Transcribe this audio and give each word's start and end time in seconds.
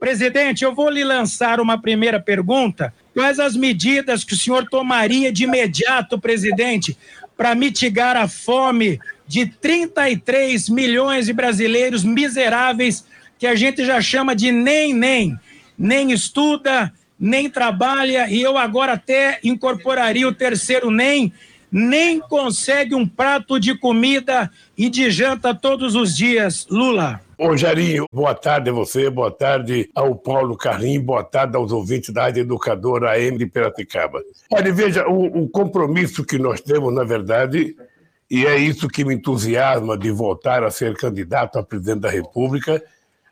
Presidente, 0.00 0.64
eu 0.64 0.74
vou 0.74 0.88
lhe 0.88 1.04
lançar 1.04 1.60
uma 1.60 1.78
primeira 1.78 2.18
pergunta. 2.18 2.92
Quais 3.12 3.38
as 3.38 3.54
medidas 3.54 4.24
que 4.24 4.32
o 4.32 4.36
senhor 4.36 4.66
tomaria 4.66 5.30
de 5.30 5.44
imediato, 5.44 6.18
presidente, 6.18 6.96
para 7.36 7.54
mitigar 7.54 8.16
a 8.16 8.26
fome 8.26 8.98
de 9.28 9.44
33 9.44 10.70
milhões 10.70 11.26
de 11.26 11.34
brasileiros 11.34 12.02
miseráveis 12.02 13.04
que 13.38 13.46
a 13.46 13.54
gente 13.54 13.84
já 13.84 14.00
chama 14.00 14.34
de 14.34 14.50
nem 14.50 14.94
nem, 14.94 15.38
nem 15.78 16.12
estuda, 16.12 16.90
nem 17.18 17.50
trabalha 17.50 18.26
e 18.30 18.40
eu 18.40 18.56
agora 18.56 18.94
até 18.94 19.38
incorporaria 19.44 20.26
o 20.26 20.34
terceiro 20.34 20.90
nem, 20.90 21.30
nem 21.70 22.20
consegue 22.20 22.94
um 22.94 23.06
prato 23.06 23.60
de 23.60 23.76
comida 23.76 24.50
e 24.76 24.88
de 24.88 25.10
janta 25.10 25.54
todos 25.54 25.94
os 25.94 26.16
dias. 26.16 26.66
Lula. 26.70 27.20
Ô, 27.38 27.56
Jarinho, 27.56 28.04
boa 28.12 28.34
tarde 28.34 28.68
a 28.68 28.72
você, 28.72 29.08
boa 29.08 29.30
tarde 29.30 29.88
ao 29.94 30.14
Paulo 30.14 30.56
Carlinhos, 30.56 31.04
boa 31.04 31.24
tarde 31.24 31.56
aos 31.56 31.72
ouvintes 31.72 32.10
da 32.10 32.24
Rádio 32.24 32.42
Educadora 32.42 33.12
AM 33.12 33.38
de 33.38 33.46
Piracicaba. 33.46 34.20
Olha, 34.50 34.72
veja, 34.72 35.08
o, 35.08 35.44
o 35.44 35.48
compromisso 35.48 36.22
que 36.22 36.38
nós 36.38 36.60
temos, 36.60 36.92
na 36.92 37.02
verdade, 37.02 37.74
e 38.30 38.44
é 38.44 38.56
isso 38.58 38.88
que 38.88 39.04
me 39.04 39.14
entusiasma 39.14 39.96
de 39.96 40.10
voltar 40.10 40.62
a 40.62 40.70
ser 40.70 40.94
candidato 40.96 41.58
a 41.58 41.62
presidente 41.62 42.00
da 42.00 42.10
República, 42.10 42.82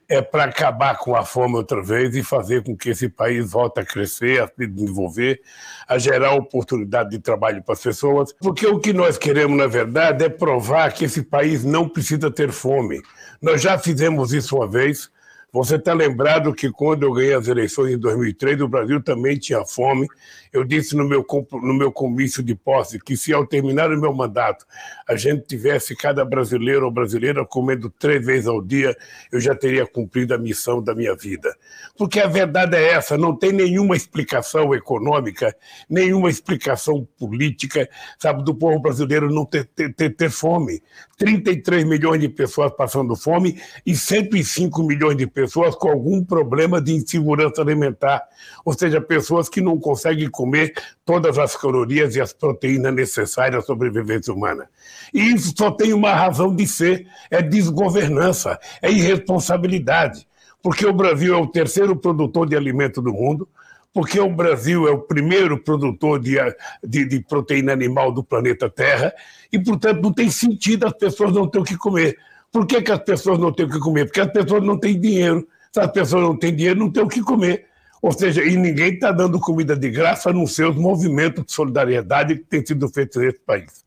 é 0.08 0.22
para 0.22 0.44
acabar 0.44 0.96
com 0.96 1.14
a 1.14 1.24
fome 1.24 1.56
outra 1.56 1.82
vez 1.82 2.16
e 2.16 2.22
fazer 2.22 2.62
com 2.62 2.74
que 2.74 2.90
esse 2.90 3.08
país 3.08 3.50
volte 3.50 3.80
a 3.80 3.84
crescer, 3.84 4.42
a 4.42 4.48
se 4.48 4.66
desenvolver, 4.66 5.40
a 5.86 5.98
gerar 5.98 6.32
oportunidade 6.32 7.10
de 7.10 7.18
trabalho 7.18 7.62
para 7.62 7.74
as 7.74 7.82
pessoas. 7.82 8.32
Porque 8.40 8.66
o 8.66 8.80
que 8.80 8.92
nós 8.92 9.18
queremos, 9.18 9.56
na 9.58 9.66
verdade, 9.66 10.24
é 10.24 10.28
provar 10.28 10.92
que 10.92 11.04
esse 11.04 11.22
país 11.22 11.62
não 11.62 11.86
precisa 11.86 12.30
ter 12.30 12.50
fome. 12.50 13.02
Nós 13.42 13.60
já 13.60 13.78
fizemos 13.78 14.32
isso 14.32 14.56
uma 14.56 14.66
vez, 14.66 15.10
você 15.50 15.76
está 15.76 15.94
lembrado 15.94 16.52
que 16.52 16.70
quando 16.70 17.04
eu 17.04 17.12
ganhei 17.12 17.32
as 17.32 17.48
eleições 17.48 17.92
em 17.92 17.98
2003, 17.98 18.60
o 18.60 18.68
Brasil 18.68 19.02
também 19.02 19.38
tinha 19.38 19.64
fome. 19.64 20.06
Eu 20.52 20.64
disse 20.64 20.96
no 20.96 21.04
meu, 21.04 21.24
no 21.52 21.74
meu 21.74 21.92
comício 21.92 22.42
de 22.42 22.54
posse 22.54 22.98
que 22.98 23.16
se 23.16 23.32
ao 23.32 23.46
terminar 23.46 23.90
o 23.90 24.00
meu 24.00 24.12
mandato 24.12 24.66
a 25.06 25.16
gente 25.16 25.46
tivesse 25.46 25.96
cada 25.96 26.24
brasileiro 26.24 26.84
ou 26.84 26.90
brasileira 26.90 27.44
comendo 27.44 27.90
três 27.90 28.24
vezes 28.24 28.46
ao 28.46 28.62
dia, 28.62 28.96
eu 29.32 29.40
já 29.40 29.54
teria 29.54 29.86
cumprido 29.86 30.34
a 30.34 30.38
missão 30.38 30.82
da 30.82 30.94
minha 30.94 31.14
vida. 31.14 31.54
Porque 31.96 32.20
a 32.20 32.26
verdade 32.26 32.76
é 32.76 32.92
essa: 32.92 33.16
não 33.16 33.34
tem 33.34 33.52
nenhuma 33.52 33.96
explicação 33.96 34.74
econômica, 34.74 35.54
nenhuma 35.88 36.30
explicação 36.30 37.06
política, 37.18 37.88
sabe, 38.18 38.44
do 38.44 38.54
povo 38.54 38.80
brasileiro 38.80 39.32
não 39.32 39.44
ter, 39.44 39.64
ter, 39.64 39.94
ter, 39.94 40.14
ter 40.14 40.30
fome. 40.30 40.82
33 41.18 41.84
milhões 41.84 42.20
de 42.20 42.28
pessoas 42.28 42.72
passando 42.72 43.16
fome 43.16 43.60
e 43.84 43.96
105 43.96 44.82
milhões 44.84 45.16
de 45.16 45.26
pessoas 45.26 45.74
com 45.74 45.88
algum 45.88 46.24
problema 46.24 46.80
de 46.80 46.94
insegurança 46.94 47.60
alimentar, 47.60 48.22
ou 48.64 48.72
seja, 48.72 49.00
pessoas 49.00 49.48
que 49.48 49.60
não 49.60 49.78
conseguem 49.80 50.30
comer 50.38 50.72
todas 51.04 51.36
as 51.36 51.56
calorias 51.56 52.14
e 52.14 52.20
as 52.20 52.32
proteínas 52.32 52.94
necessárias 52.94 53.64
à 53.64 53.66
sobrevivência 53.66 54.32
humana. 54.32 54.70
E 55.12 55.34
isso 55.34 55.52
só 55.58 55.72
tem 55.72 55.92
uma 55.92 56.14
razão 56.14 56.54
de 56.54 56.64
ser: 56.64 57.08
é 57.28 57.42
desgovernança, 57.42 58.56
é 58.80 58.88
irresponsabilidade. 58.88 60.28
Porque 60.62 60.86
o 60.86 60.92
Brasil 60.92 61.34
é 61.34 61.36
o 61.36 61.46
terceiro 61.46 61.96
produtor 61.96 62.48
de 62.48 62.56
alimento 62.56 63.02
do 63.02 63.12
mundo, 63.12 63.48
porque 63.92 64.20
o 64.20 64.28
Brasil 64.28 64.86
é 64.86 64.92
o 64.92 64.98
primeiro 64.98 65.58
produtor 65.58 66.20
de, 66.20 66.36
de, 66.84 67.04
de, 67.04 67.20
proteína 67.20 67.72
animal 67.72 68.12
do 68.12 68.22
planeta 68.22 68.70
Terra, 68.70 69.12
e, 69.52 69.58
portanto, 69.58 70.00
não 70.02 70.12
tem 70.12 70.30
sentido 70.30 70.86
as 70.86 70.92
pessoas 70.92 71.32
não 71.32 71.48
terem 71.48 71.62
o 71.62 71.66
que 71.66 71.76
comer. 71.76 72.16
Por 72.52 72.66
que, 72.66 72.80
que 72.80 72.92
as 72.92 73.02
pessoas 73.02 73.38
não 73.38 73.52
têm 73.52 73.66
o 73.66 73.70
que 73.70 73.78
comer? 73.78 74.04
Porque 74.06 74.20
as 74.20 74.32
pessoas 74.32 74.62
não 74.62 74.78
têm 74.78 75.00
dinheiro. 75.00 75.46
Se 75.72 75.80
as 75.80 75.90
pessoas 75.90 76.22
não 76.22 76.36
têm 76.36 76.54
dinheiro, 76.54 76.78
não 76.78 76.90
têm 76.90 77.02
o 77.02 77.08
que 77.08 77.22
comer. 77.22 77.66
Ou 78.00 78.12
seja, 78.12 78.44
e 78.44 78.56
ninguém 78.56 78.94
está 78.94 79.10
dando 79.10 79.40
comida 79.40 79.76
de 79.76 79.90
graça, 79.90 80.30
a 80.30 80.32
não 80.32 80.46
ser 80.46 80.68
os 80.68 80.76
movimentos 80.76 81.44
de 81.44 81.52
solidariedade 81.52 82.36
que 82.36 82.44
têm 82.44 82.64
sido 82.64 82.88
feitos 82.88 83.20
nesse 83.20 83.40
país. 83.40 83.84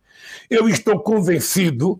Eu 0.49 0.67
estou 0.67 0.99
convencido 0.99 1.99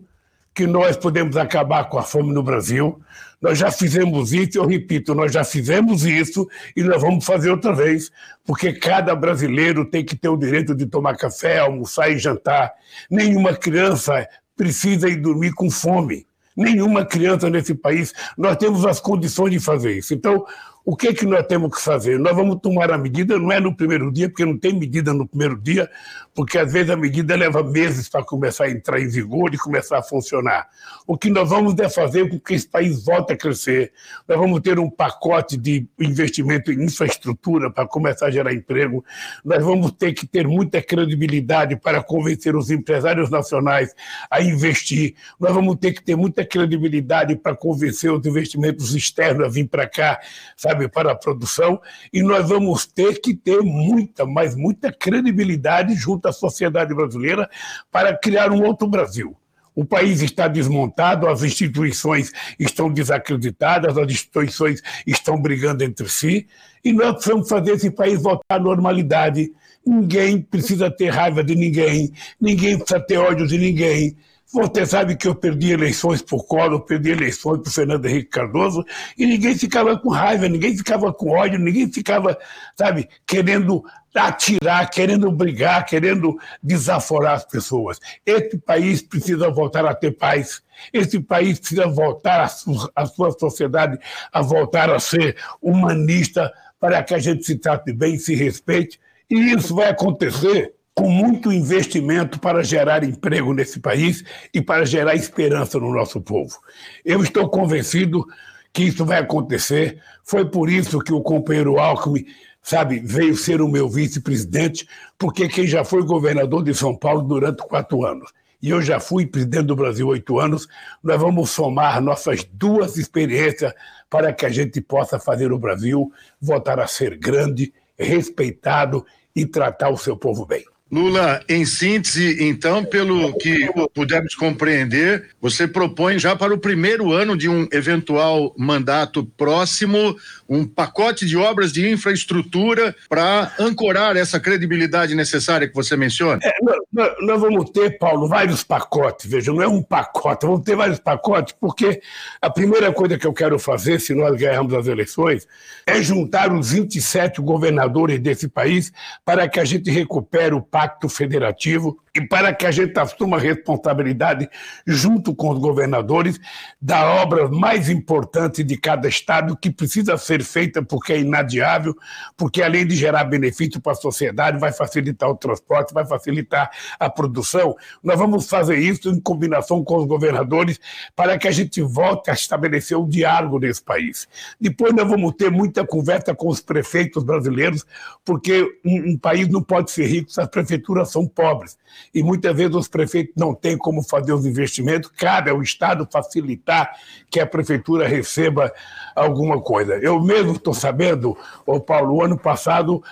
que 0.54 0.66
nós 0.66 0.96
podemos 0.96 1.36
acabar 1.36 1.88
com 1.88 1.98
a 1.98 2.02
fome 2.02 2.32
no 2.32 2.42
Brasil. 2.42 3.00
Nós 3.40 3.58
já 3.58 3.70
fizemos 3.70 4.32
isso, 4.32 4.58
eu 4.58 4.66
repito, 4.66 5.14
nós 5.14 5.32
já 5.32 5.42
fizemos 5.42 6.04
isso 6.04 6.46
e 6.76 6.82
nós 6.82 7.00
vamos 7.00 7.24
fazer 7.24 7.50
outra 7.50 7.74
vez, 7.74 8.10
porque 8.44 8.72
cada 8.72 9.14
brasileiro 9.16 9.84
tem 9.84 10.04
que 10.04 10.14
ter 10.14 10.28
o 10.28 10.36
direito 10.36 10.74
de 10.74 10.86
tomar 10.86 11.16
café, 11.16 11.58
almoçar 11.58 12.10
e 12.10 12.18
jantar. 12.18 12.72
Nenhuma 13.10 13.54
criança 13.54 14.28
precisa 14.56 15.08
ir 15.08 15.16
dormir 15.16 15.52
com 15.54 15.70
fome. 15.70 16.26
Nenhuma 16.54 17.04
criança 17.04 17.48
nesse 17.48 17.74
país, 17.74 18.12
nós 18.36 18.56
temos 18.56 18.84
as 18.84 19.00
condições 19.00 19.50
de 19.50 19.58
fazer 19.58 19.96
isso. 19.96 20.12
Então, 20.12 20.44
o 20.84 20.96
que, 20.96 21.08
é 21.08 21.14
que 21.14 21.24
nós 21.24 21.46
temos 21.46 21.76
que 21.76 21.80
fazer? 21.80 22.18
Nós 22.18 22.34
vamos 22.34 22.58
tomar 22.60 22.90
a 22.90 22.98
medida, 22.98 23.38
não 23.38 23.52
é 23.52 23.60
no 23.60 23.74
primeiro 23.74 24.10
dia, 24.10 24.28
porque 24.28 24.44
não 24.44 24.58
tem 24.58 24.72
medida 24.72 25.12
no 25.12 25.28
primeiro 25.28 25.56
dia, 25.56 25.88
porque 26.34 26.58
às 26.58 26.72
vezes 26.72 26.90
a 26.90 26.96
medida 26.96 27.36
leva 27.36 27.62
meses 27.62 28.08
para 28.08 28.24
começar 28.24 28.64
a 28.64 28.70
entrar 28.70 29.00
em 29.00 29.06
vigor 29.06 29.54
e 29.54 29.58
começar 29.58 29.98
a 29.98 30.02
funcionar. 30.02 30.66
O 31.06 31.16
que 31.16 31.30
nós 31.30 31.48
vamos 31.48 31.78
é 31.78 31.88
fazer 31.88 32.28
com 32.28 32.40
que 32.40 32.54
esse 32.54 32.66
país 32.66 33.04
volte 33.04 33.32
a 33.32 33.36
crescer. 33.36 33.92
Nós 34.26 34.36
vamos 34.36 34.60
ter 34.60 34.80
um 34.80 34.90
pacote 34.90 35.56
de 35.56 35.86
investimento 36.00 36.72
em 36.72 36.82
infraestrutura 36.82 37.70
para 37.70 37.86
começar 37.86 38.26
a 38.26 38.30
gerar 38.30 38.52
emprego. 38.52 39.04
Nós 39.44 39.62
vamos 39.62 39.92
ter 39.92 40.12
que 40.14 40.26
ter 40.26 40.48
muita 40.48 40.82
credibilidade 40.82 41.76
para 41.76 42.02
convencer 42.02 42.56
os 42.56 42.70
empresários 42.70 43.30
nacionais 43.30 43.94
a 44.28 44.42
investir. 44.42 45.14
Nós 45.38 45.54
vamos 45.54 45.76
ter 45.76 45.92
que 45.92 46.02
ter 46.02 46.16
muita 46.16 46.44
credibilidade 46.44 47.36
para 47.36 47.54
convencer 47.54 48.10
os 48.10 48.26
investimentos 48.26 48.94
externos 48.94 49.46
a 49.46 49.48
vir 49.48 49.68
para 49.68 49.86
cá, 49.86 50.18
sabe? 50.56 50.71
Sabe, 50.72 50.88
para 50.88 51.12
a 51.12 51.14
produção, 51.14 51.80
e 52.12 52.22
nós 52.22 52.48
vamos 52.48 52.86
ter 52.86 53.20
que 53.20 53.34
ter 53.34 53.60
muita, 53.60 54.24
mas 54.24 54.56
muita 54.56 54.90
credibilidade 54.90 55.94
junto 55.94 56.26
à 56.26 56.32
sociedade 56.32 56.94
brasileira 56.94 57.48
para 57.90 58.16
criar 58.16 58.50
um 58.50 58.64
outro 58.64 58.88
Brasil. 58.88 59.36
O 59.74 59.84
país 59.84 60.20
está 60.20 60.48
desmontado, 60.48 61.28
as 61.28 61.42
instituições 61.42 62.30
estão 62.58 62.92
desacreditadas, 62.92 63.96
as 63.96 64.10
instituições 64.10 64.82
estão 65.06 65.40
brigando 65.40 65.84
entre 65.84 66.08
si, 66.08 66.46
e 66.84 66.92
nós 66.92 67.12
precisamos 67.12 67.48
fazer 67.48 67.72
esse 67.72 67.90
país 67.90 68.22
voltar 68.22 68.56
à 68.56 68.58
normalidade. 68.58 69.50
Ninguém 69.84 70.40
precisa 70.40 70.90
ter 70.90 71.08
raiva 71.08 71.42
de 71.42 71.54
ninguém, 71.54 72.12
ninguém 72.40 72.78
precisa 72.78 73.00
ter 73.00 73.18
ódio 73.18 73.46
de 73.46 73.58
ninguém. 73.58 74.16
Você 74.52 74.84
sabe 74.84 75.16
que 75.16 75.26
eu 75.26 75.34
perdi 75.34 75.72
eleições 75.72 76.20
por 76.20 76.44
Collor, 76.44 76.80
perdi 76.80 77.10
eleições 77.10 77.62
por 77.62 77.70
Fernando 77.70 78.04
Henrique 78.04 78.28
Cardoso, 78.28 78.84
e 79.16 79.24
ninguém 79.24 79.56
ficava 79.56 79.98
com 79.98 80.10
raiva, 80.10 80.46
ninguém 80.46 80.76
ficava 80.76 81.10
com 81.10 81.30
ódio, 81.30 81.58
ninguém 81.58 81.90
ficava, 81.90 82.38
sabe, 82.76 83.08
querendo 83.26 83.82
atirar, 84.14 84.90
querendo 84.90 85.32
brigar, 85.32 85.86
querendo 85.86 86.36
desaforar 86.62 87.36
as 87.36 87.46
pessoas. 87.46 87.98
Esse 88.26 88.58
país 88.58 89.00
precisa 89.00 89.48
voltar 89.48 89.86
a 89.86 89.94
ter 89.94 90.10
paz. 90.10 90.60
Esse 90.92 91.18
país 91.18 91.58
precisa 91.58 91.88
voltar 91.88 92.42
a, 92.42 92.48
sua, 92.48 92.92
a 92.94 93.06
sua 93.06 93.30
sociedade 93.30 93.98
a 94.30 94.42
voltar 94.42 94.90
a 94.90 95.00
ser 95.00 95.34
humanista 95.62 96.52
para 96.78 97.02
que 97.02 97.14
a 97.14 97.18
gente 97.18 97.42
se 97.44 97.56
trate 97.56 97.90
bem, 97.90 98.18
se 98.18 98.34
respeite. 98.34 99.00
E 99.30 99.54
isso 99.54 99.74
vai 99.74 99.88
acontecer 99.88 100.74
com 100.94 101.08
muito 101.08 101.52
investimento 101.52 102.38
para 102.38 102.62
gerar 102.62 103.02
emprego 103.02 103.54
nesse 103.54 103.80
país 103.80 104.24
e 104.52 104.60
para 104.60 104.84
gerar 104.84 105.14
esperança 105.14 105.78
no 105.78 105.92
nosso 105.92 106.20
povo. 106.20 106.58
Eu 107.04 107.22
estou 107.22 107.48
convencido 107.48 108.24
que 108.72 108.84
isso 108.84 109.04
vai 109.04 109.18
acontecer. 109.18 110.00
Foi 110.24 110.44
por 110.44 110.68
isso 110.68 111.00
que 111.00 111.12
o 111.12 111.22
companheiro 111.22 111.78
Alckmin, 111.78 112.26
sabe, 112.62 113.00
veio 113.00 113.36
ser 113.36 113.60
o 113.60 113.68
meu 113.68 113.88
vice-presidente, 113.88 114.86
porque 115.18 115.48
quem 115.48 115.66
já 115.66 115.84
foi 115.84 116.02
governador 116.02 116.62
de 116.62 116.74
São 116.74 116.96
Paulo 116.96 117.22
durante 117.22 117.62
quatro 117.66 118.04
anos 118.04 118.30
e 118.62 118.70
eu 118.70 118.80
já 118.80 119.00
fui 119.00 119.26
presidente 119.26 119.66
do 119.66 119.76
Brasil 119.76 120.06
oito 120.06 120.38
anos, 120.38 120.68
nós 121.02 121.20
vamos 121.20 121.50
somar 121.50 122.00
nossas 122.00 122.44
duas 122.44 122.96
experiências 122.96 123.74
para 124.08 124.32
que 124.32 124.46
a 124.46 124.48
gente 124.48 124.80
possa 124.80 125.18
fazer 125.18 125.50
o 125.52 125.58
Brasil 125.58 126.12
voltar 126.40 126.78
a 126.78 126.86
ser 126.86 127.18
grande, 127.18 127.74
respeitado 127.98 129.04
e 129.34 129.44
tratar 129.44 129.90
o 129.90 129.98
seu 129.98 130.16
povo 130.16 130.46
bem. 130.46 130.64
Lula, 130.92 131.42
em 131.48 131.64
síntese, 131.64 132.36
então, 132.44 132.84
pelo 132.84 133.32
que 133.38 133.66
pudemos 133.94 134.34
compreender, 134.34 135.30
você 135.40 135.66
propõe 135.66 136.18
já 136.18 136.36
para 136.36 136.52
o 136.52 136.58
primeiro 136.58 137.12
ano 137.12 137.34
de 137.34 137.48
um 137.48 137.66
eventual 137.72 138.54
mandato 138.58 139.24
próximo 139.24 140.14
um 140.52 140.66
pacote 140.66 141.24
de 141.26 141.36
obras 141.36 141.72
de 141.72 141.88
infraestrutura 141.88 142.94
para 143.08 143.52
ancorar 143.58 144.16
essa 144.16 144.38
credibilidade 144.38 145.14
necessária 145.14 145.66
que 145.66 145.74
você 145.74 145.96
menciona? 145.96 146.38
É, 146.42 146.52
nós, 146.92 147.14
nós, 147.20 147.40
vamos 147.40 147.70
ter, 147.70 147.98
Paulo, 147.98 148.28
vários 148.28 148.62
pacotes, 148.62 149.30
veja, 149.30 149.52
não 149.52 149.62
é 149.62 149.68
um 149.68 149.82
pacote, 149.82 150.44
vamos 150.44 150.62
ter 150.62 150.76
vários 150.76 150.98
pacotes, 150.98 151.54
porque 151.58 152.02
a 152.40 152.50
primeira 152.50 152.92
coisa 152.92 153.16
que 153.16 153.26
eu 153.26 153.32
quero 153.32 153.58
fazer, 153.58 154.00
se 154.00 154.14
nós 154.14 154.36
ganharmos 154.38 154.74
as 154.74 154.86
eleições, 154.86 155.48
é 155.86 156.02
juntar 156.02 156.52
os 156.52 156.70
27 156.70 157.40
governadores 157.40 158.20
desse 158.20 158.46
país 158.46 158.92
para 159.24 159.48
que 159.48 159.58
a 159.58 159.64
gente 159.64 159.90
recupere 159.90 160.54
o 160.54 160.60
pacto 160.60 161.08
federativo 161.08 161.98
e 162.14 162.20
para 162.20 162.52
que 162.52 162.66
a 162.66 162.70
gente 162.70 162.98
assuma 162.98 163.38
responsabilidade, 163.38 164.48
junto 164.86 165.34
com 165.34 165.48
os 165.48 165.58
governadores, 165.58 166.38
da 166.80 167.06
obra 167.06 167.48
mais 167.48 167.88
importante 167.88 168.62
de 168.62 168.76
cada 168.76 169.08
estado, 169.08 169.56
que 169.56 169.70
precisa 169.70 170.18
ser 170.18 170.44
feita 170.44 170.82
porque 170.82 171.14
é 171.14 171.20
inadiável, 171.20 171.96
porque 172.36 172.62
além 172.62 172.86
de 172.86 172.94
gerar 172.96 173.24
benefício 173.24 173.80
para 173.80 173.92
a 173.92 173.94
sociedade, 173.94 174.58
vai 174.58 174.72
facilitar 174.72 175.30
o 175.30 175.36
transporte, 175.36 175.94
vai 175.94 176.04
facilitar 176.04 176.70
a 177.00 177.08
produção. 177.08 177.74
Nós 178.02 178.18
vamos 178.18 178.46
fazer 178.46 178.76
isso 178.76 179.08
em 179.08 179.18
combinação 179.18 179.82
com 179.82 179.96
os 179.96 180.06
governadores 180.06 180.78
para 181.16 181.38
que 181.38 181.48
a 181.48 181.52
gente 181.52 181.80
volte 181.80 182.30
a 182.30 182.34
estabelecer 182.34 182.98
o 182.98 183.08
diálogo 183.08 183.58
nesse 183.58 183.82
país. 183.82 184.28
Depois 184.60 184.92
nós 184.92 185.08
vamos 185.08 185.32
ter 185.32 185.50
muita 185.50 185.86
conversa 185.86 186.34
com 186.34 186.48
os 186.48 186.60
prefeitos 186.60 187.24
brasileiros, 187.24 187.86
porque 188.22 188.62
um, 188.84 189.12
um 189.12 189.18
país 189.18 189.48
não 189.48 189.62
pode 189.62 189.90
ser 189.90 190.06
rico 190.06 190.30
se 190.30 190.42
as 190.42 190.48
prefeituras 190.48 191.10
são 191.10 191.26
pobres 191.26 191.78
e 192.14 192.22
muitas 192.22 192.56
vezes 192.56 192.74
os 192.74 192.88
prefeitos 192.88 193.34
não 193.36 193.54
têm 193.54 193.76
como 193.76 194.02
fazer 194.02 194.32
os 194.32 194.46
investimentos, 194.46 195.10
cabe 195.16 195.50
ao 195.50 195.62
Estado 195.62 196.08
facilitar 196.10 196.96
que 197.30 197.40
a 197.40 197.46
prefeitura 197.46 198.06
receba 198.06 198.72
alguma 199.14 199.60
coisa. 199.60 199.94
Eu 199.94 200.20
mesmo 200.20 200.52
estou 200.52 200.74
sabendo, 200.74 201.36
ô 201.66 201.80
Paulo, 201.80 202.22
ano 202.22 202.38
passado 202.38 203.02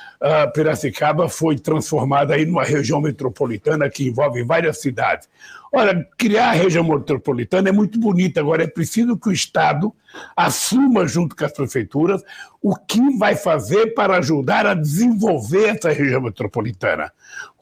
Piracicaba 0.54 1.28
foi 1.28 1.58
transformada 1.58 2.34
aí 2.34 2.44
numa 2.44 2.64
região 2.64 3.00
metropolitana 3.00 3.88
que 3.88 4.08
envolve 4.08 4.42
várias 4.44 4.80
cidades. 4.80 5.28
Olha, 5.72 6.04
criar 6.18 6.50
a 6.50 6.52
região 6.52 6.82
metropolitana 6.82 7.68
é 7.68 7.72
muito 7.72 7.98
bonita, 8.00 8.40
agora 8.40 8.64
é 8.64 8.66
preciso 8.66 9.16
que 9.16 9.28
o 9.28 9.32
Estado 9.32 9.94
assuma, 10.36 11.06
junto 11.06 11.36
com 11.36 11.44
as 11.44 11.52
prefeituras, 11.52 12.22
o 12.60 12.74
que 12.74 13.16
vai 13.16 13.36
fazer 13.36 13.94
para 13.94 14.16
ajudar 14.16 14.66
a 14.66 14.74
desenvolver 14.74 15.76
essa 15.76 15.90
região 15.90 16.22
metropolitana. 16.22 17.12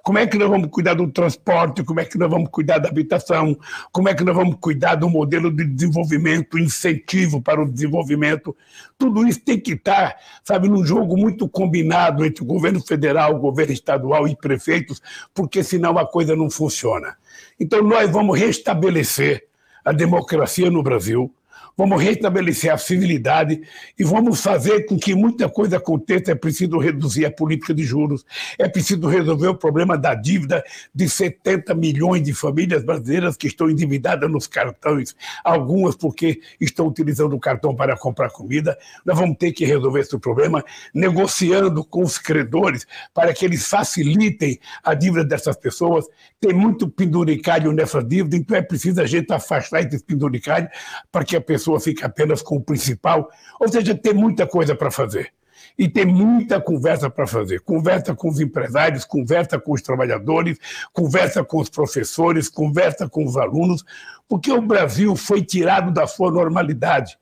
Como 0.02 0.16
é 0.16 0.26
que 0.26 0.38
nós 0.38 0.48
vamos 0.48 0.70
cuidar 0.70 0.94
do 0.94 1.06
transporte? 1.08 1.84
Como 1.84 2.00
é 2.00 2.04
que 2.06 2.16
nós 2.16 2.30
vamos 2.30 2.48
cuidar 2.48 2.78
da 2.78 2.88
habitação? 2.88 3.54
Como 3.92 4.08
é 4.08 4.14
que 4.14 4.24
nós 4.24 4.34
vamos 4.34 4.56
cuidar 4.58 4.94
do 4.94 5.10
modelo 5.10 5.54
de 5.54 5.66
desenvolvimento, 5.66 6.58
incentivo 6.58 7.42
para 7.42 7.60
o 7.60 7.70
desenvolvimento? 7.70 8.56
Tudo 8.96 9.28
isso 9.28 9.40
tem 9.40 9.60
que 9.60 9.72
estar, 9.72 10.16
sabe, 10.42 10.66
num 10.66 10.82
jogo 10.82 11.14
muito 11.14 11.46
combinado 11.46 12.24
entre 12.24 12.42
o 12.42 12.46
governo 12.46 12.80
federal, 12.80 13.34
o 13.34 13.38
governo 13.38 13.74
estadual 13.74 14.26
e 14.26 14.34
prefeitos, 14.34 15.02
porque 15.34 15.62
senão 15.62 15.98
a 15.98 16.06
coisa 16.06 16.34
não 16.34 16.48
funciona. 16.48 17.14
Então 17.58 17.82
nós 17.82 18.10
vamos 18.10 18.38
restabelecer 18.38 19.46
a 19.84 19.92
democracia 19.92 20.70
no 20.70 20.82
Brasil, 20.82 21.32
vamos 21.78 22.02
restabelecer 22.02 22.72
a 22.72 22.76
civilidade 22.76 23.62
e 23.96 24.02
vamos 24.02 24.42
fazer 24.42 24.84
com 24.86 24.98
que 24.98 25.14
muita 25.14 25.48
coisa 25.48 25.76
aconteça. 25.76 26.32
É 26.32 26.34
preciso 26.34 26.76
reduzir 26.76 27.24
a 27.24 27.30
política 27.30 27.72
de 27.72 27.84
juros, 27.84 28.26
é 28.58 28.68
preciso 28.68 29.06
resolver 29.06 29.46
o 29.46 29.54
problema 29.54 29.96
da 29.96 30.12
dívida 30.12 30.64
de 30.92 31.08
70 31.08 31.72
milhões 31.76 32.24
de 32.24 32.34
famílias 32.34 32.82
brasileiras 32.82 33.36
que 33.36 33.46
estão 33.46 33.70
endividadas 33.70 34.28
nos 34.28 34.48
cartões, 34.48 35.14
algumas 35.44 35.94
porque 35.94 36.40
estão 36.60 36.88
utilizando 36.88 37.34
o 37.34 37.38
cartão 37.38 37.76
para 37.76 37.96
comprar 37.96 38.30
comida. 38.30 38.76
Nós 39.06 39.16
vamos 39.16 39.36
ter 39.38 39.52
que 39.52 39.64
resolver 39.64 40.00
esse 40.00 40.18
problema 40.18 40.64
negociando 40.92 41.84
com 41.84 42.02
os 42.02 42.18
credores 42.18 42.86
para 43.14 43.32
que 43.32 43.44
eles 43.44 43.68
facilitem 43.68 44.58
a 44.82 44.94
dívida 44.94 45.24
dessas 45.24 45.56
pessoas. 45.56 46.06
Tem 46.40 46.52
muito 46.52 46.88
penduricário 46.88 47.70
nessa 47.72 48.02
dívida, 48.02 48.36
então 48.36 48.56
é 48.56 48.62
preciso 48.62 49.00
a 49.00 49.06
gente 49.06 49.32
afastar 49.32 49.80
esses 49.82 50.02
penduricários 50.02 50.70
para 51.12 51.24
que 51.24 51.36
a 51.36 51.40
pessoa 51.40 51.67
pessoa 51.68 51.80
fica 51.80 52.06
apenas 52.06 52.40
com 52.40 52.56
o 52.56 52.60
principal. 52.60 53.28
Ou 53.60 53.68
seja, 53.68 53.94
tem 53.94 54.14
muita 54.14 54.46
coisa 54.46 54.74
para 54.74 54.90
fazer. 54.90 55.32
E 55.78 55.88
tem 55.88 56.06
muita 56.06 56.60
conversa 56.60 57.10
para 57.10 57.26
fazer. 57.26 57.60
Conversa 57.60 58.14
com 58.14 58.28
os 58.28 58.40
empresários, 58.40 59.04
conversa 59.04 59.58
com 59.58 59.72
os 59.72 59.82
trabalhadores, 59.82 60.58
conversa 60.92 61.44
com 61.44 61.60
os 61.60 61.68
professores, 61.68 62.48
conversa 62.48 63.08
com 63.08 63.24
os 63.24 63.36
alunos, 63.36 63.84
porque 64.28 64.50
o 64.50 64.62
Brasil 64.62 65.14
foi 65.14 65.42
tirado 65.42 65.92
da 65.92 66.06
sua 66.06 66.30
normalidade. 66.30 67.18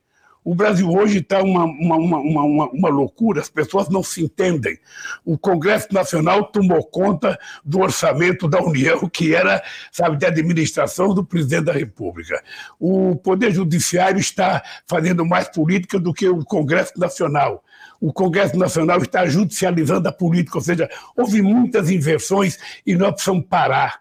O 0.47 0.55
Brasil 0.55 0.89
hoje 0.89 1.19
está 1.19 1.43
uma, 1.43 1.65
uma, 1.65 1.97
uma, 1.97 2.19
uma, 2.21 2.71
uma 2.71 2.89
loucura, 2.89 3.41
as 3.41 3.49
pessoas 3.49 3.89
não 3.89 4.01
se 4.01 4.23
entendem. 4.23 4.79
O 5.25 5.37
Congresso 5.37 5.89
Nacional 5.93 6.45
tomou 6.45 6.85
conta 6.85 7.37
do 7.65 7.81
orçamento 7.81 8.47
da 8.47 8.63
União, 8.63 9.09
que 9.09 9.35
era, 9.35 9.61
sabe, 9.91 10.17
de 10.17 10.25
administração 10.25 11.13
do 11.13 11.25
presidente 11.25 11.65
da 11.65 11.73
República. 11.73 12.41
O 12.79 13.17
Poder 13.17 13.51
Judiciário 13.51 14.21
está 14.21 14.63
fazendo 14.87 15.27
mais 15.27 15.49
política 15.49 15.99
do 15.99 16.15
que 16.15 16.29
o 16.29 16.45
Congresso 16.45 16.93
Nacional. 16.97 17.65
O 18.01 18.13
Congresso 18.13 18.57
Nacional 18.57 18.99
está 18.99 19.27
judicializando 19.27 20.09
a 20.09 20.13
política, 20.13 20.59
ou 20.59 20.63
seja, 20.63 20.89
houve 21.17 21.43
muitas 21.43 21.91
inversões 21.91 22.57
e 22.87 22.95
nós 22.95 23.15
precisamos 23.15 23.47
parar, 23.49 24.01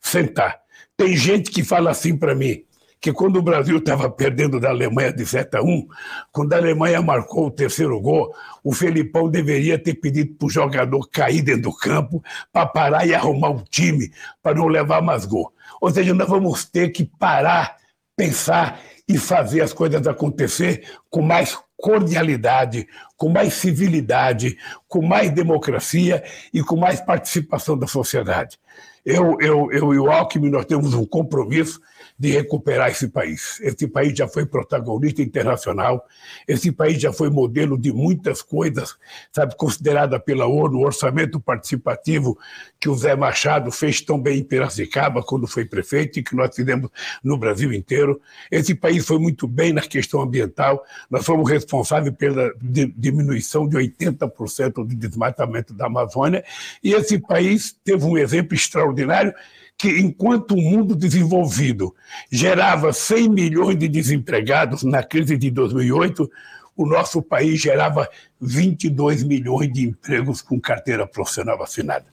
sentar. 0.00 0.60
Tem 0.96 1.16
gente 1.16 1.50
que 1.50 1.64
fala 1.64 1.90
assim 1.90 2.16
para 2.16 2.32
mim: 2.32 2.62
que 3.04 3.12
quando 3.12 3.36
o 3.36 3.42
Brasil 3.42 3.76
estava 3.76 4.08
perdendo 4.08 4.58
da 4.58 4.70
Alemanha 4.70 5.12
de 5.12 5.26
7 5.26 5.58
a 5.58 5.62
1, 5.62 5.86
quando 6.32 6.54
a 6.54 6.56
Alemanha 6.56 7.02
marcou 7.02 7.48
o 7.48 7.50
terceiro 7.50 8.00
gol, 8.00 8.34
o 8.62 8.72
Felipão 8.72 9.28
deveria 9.28 9.78
ter 9.78 9.92
pedido 9.92 10.34
para 10.36 10.46
o 10.46 10.50
jogador 10.50 11.06
cair 11.10 11.42
dentro 11.42 11.64
do 11.64 11.76
campo 11.76 12.24
para 12.50 12.64
parar 12.64 13.06
e 13.06 13.14
arrumar 13.14 13.50
o 13.50 13.62
time 13.68 14.10
para 14.42 14.56
não 14.56 14.68
levar 14.68 15.02
mais 15.02 15.26
gol. 15.26 15.52
Ou 15.82 15.90
seja, 15.90 16.14
nós 16.14 16.26
vamos 16.26 16.64
ter 16.64 16.92
que 16.92 17.04
parar, 17.04 17.76
pensar 18.16 18.80
e 19.06 19.18
fazer 19.18 19.60
as 19.60 19.74
coisas 19.74 20.06
acontecer 20.06 20.88
com 21.10 21.20
mais 21.20 21.58
cordialidade, 21.76 22.88
com 23.18 23.28
mais 23.28 23.52
civilidade, 23.52 24.56
com 24.88 25.06
mais 25.06 25.30
democracia 25.30 26.24
e 26.54 26.62
com 26.62 26.76
mais 26.76 27.02
participação 27.02 27.76
da 27.76 27.86
sociedade. 27.86 28.58
Eu, 29.04 29.36
eu, 29.42 29.70
eu 29.70 29.92
e 29.92 29.98
o 29.98 30.10
Alckmin, 30.10 30.48
nós 30.48 30.64
temos 30.64 30.94
um 30.94 31.04
compromisso 31.04 31.82
de 32.24 32.30
recuperar 32.30 32.90
esse 32.90 33.08
país. 33.08 33.60
Esse 33.60 33.86
país 33.86 34.16
já 34.16 34.26
foi 34.26 34.46
protagonista 34.46 35.20
internacional, 35.20 36.06
esse 36.48 36.72
país 36.72 36.98
já 36.98 37.12
foi 37.12 37.28
modelo 37.28 37.76
de 37.76 37.92
muitas 37.92 38.40
coisas, 38.40 38.96
sabe, 39.30 39.54
considerada 39.58 40.18
pela 40.18 40.46
ONU, 40.46 40.78
o 40.78 40.86
orçamento 40.86 41.38
participativo 41.38 42.38
que 42.80 42.88
o 42.88 42.94
Zé 42.94 43.14
Machado 43.14 43.70
fez 43.70 44.00
tão 44.00 44.18
bem 44.18 44.38
em 44.38 44.42
Piracicaba 44.42 45.22
quando 45.22 45.46
foi 45.46 45.66
prefeito 45.66 46.18
e 46.18 46.22
que 46.22 46.34
nós 46.34 46.56
fizemos 46.56 46.88
no 47.22 47.36
Brasil 47.36 47.70
inteiro. 47.74 48.18
Esse 48.50 48.74
país 48.74 49.04
foi 49.04 49.18
muito 49.18 49.46
bem 49.46 49.74
na 49.74 49.82
questão 49.82 50.22
ambiental, 50.22 50.82
nós 51.10 51.26
fomos 51.26 51.50
responsáveis 51.50 52.14
pela 52.16 52.54
diminuição 52.62 53.68
de 53.68 53.76
80% 53.76 54.72
do 54.72 54.86
desmatamento 54.86 55.74
da 55.74 55.84
Amazônia, 55.86 56.42
e 56.82 56.94
esse 56.94 57.18
país 57.18 57.76
teve 57.84 58.02
um 58.02 58.16
exemplo 58.16 58.54
extraordinário 58.54 59.34
que, 59.76 59.98
enquanto 60.00 60.52
o 60.52 60.60
mundo 60.60 60.94
desenvolvido 60.94 61.94
gerava 62.30 62.92
100 62.92 63.28
milhões 63.28 63.76
de 63.76 63.88
desempregados 63.88 64.82
na 64.82 65.02
crise 65.02 65.36
de 65.36 65.50
2008, 65.50 66.30
o 66.76 66.86
nosso 66.86 67.22
país 67.22 67.60
gerava 67.60 68.08
22 68.40 69.22
milhões 69.22 69.72
de 69.72 69.86
empregos 69.86 70.42
com 70.42 70.60
carteira 70.60 71.06
profissional 71.06 71.62
assinada. 71.62 72.06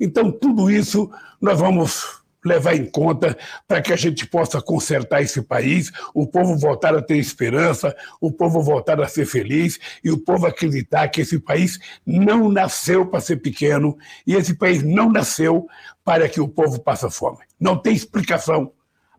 Então, 0.00 0.30
tudo 0.30 0.70
isso 0.70 1.10
nós 1.40 1.58
vamos 1.58 2.23
levar 2.44 2.74
em 2.74 2.84
conta 2.84 3.36
para 3.66 3.80
que 3.80 3.92
a 3.92 3.96
gente 3.96 4.26
possa 4.26 4.60
consertar 4.60 5.22
esse 5.22 5.40
país, 5.42 5.90
o 6.12 6.26
povo 6.26 6.56
voltar 6.56 6.94
a 6.94 7.02
ter 7.02 7.16
esperança, 7.16 7.94
o 8.20 8.30
povo 8.30 8.62
voltar 8.62 9.00
a 9.00 9.08
ser 9.08 9.26
feliz 9.26 9.78
e 10.02 10.10
o 10.10 10.18
povo 10.18 10.46
acreditar 10.46 11.08
que 11.08 11.22
esse 11.22 11.38
país 11.38 11.78
não 12.06 12.48
nasceu 12.48 13.06
para 13.06 13.20
ser 13.20 13.36
pequeno 13.36 13.96
e 14.26 14.34
esse 14.34 14.54
país 14.54 14.82
não 14.82 15.10
nasceu 15.10 15.66
para 16.04 16.28
que 16.28 16.40
o 16.40 16.48
povo 16.48 16.80
passe 16.80 17.10
fome. 17.10 17.38
Não 17.58 17.76
tem 17.76 17.94
explicação. 17.94 18.72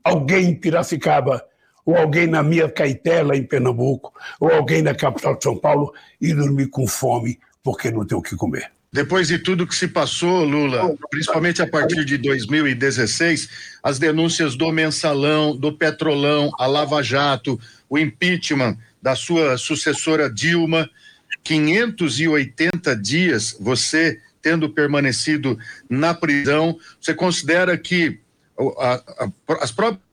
Alguém 0.03 0.49
em 0.49 0.55
Piracicaba 0.55 1.43
ou 1.85 1.95
alguém 1.95 2.25
na 2.25 2.41
minha 2.41 2.69
Caetela, 2.69 3.37
em 3.37 3.43
Pernambuco, 3.43 4.11
ou 4.39 4.51
alguém 4.51 4.81
na 4.81 4.95
capital 4.95 5.35
de 5.37 5.43
São 5.43 5.55
Paulo, 5.55 5.93
e 6.19 6.33
dormir 6.33 6.67
com 6.67 6.87
fome 6.87 7.39
porque 7.61 7.91
não 7.91 8.05
tem 8.05 8.17
o 8.17 8.21
que 8.21 8.35
comer. 8.35 8.74
Depois 8.95 9.27
de 9.27 9.37
tudo 9.37 9.67
que 9.67 9.75
se 9.75 9.89
passou, 9.89 10.45
Lula, 10.45 10.95
principalmente 11.09 11.61
a 11.61 11.67
partir 11.67 12.05
de 12.05 12.17
2016, 12.17 13.49
as 13.83 13.99
denúncias 13.99 14.55
do 14.55 14.71
mensalão, 14.71 15.53
do 15.53 15.73
petrolão, 15.73 16.49
a 16.57 16.65
Lava 16.65 17.03
Jato, 17.03 17.59
o 17.89 17.99
impeachment 17.99 18.77
da 19.01 19.13
sua 19.13 19.57
sucessora 19.57 20.29
Dilma, 20.29 20.89
580 21.43 22.95
dias 22.95 23.57
você 23.59 24.17
tendo 24.41 24.69
permanecido 24.69 25.59
na 25.89 26.13
prisão, 26.13 26.79
você 26.97 27.13
considera 27.13 27.77
que 27.77 28.21
a, 28.79 28.93
a, 29.19 29.31
as 29.59 29.71
próprias 29.71 30.04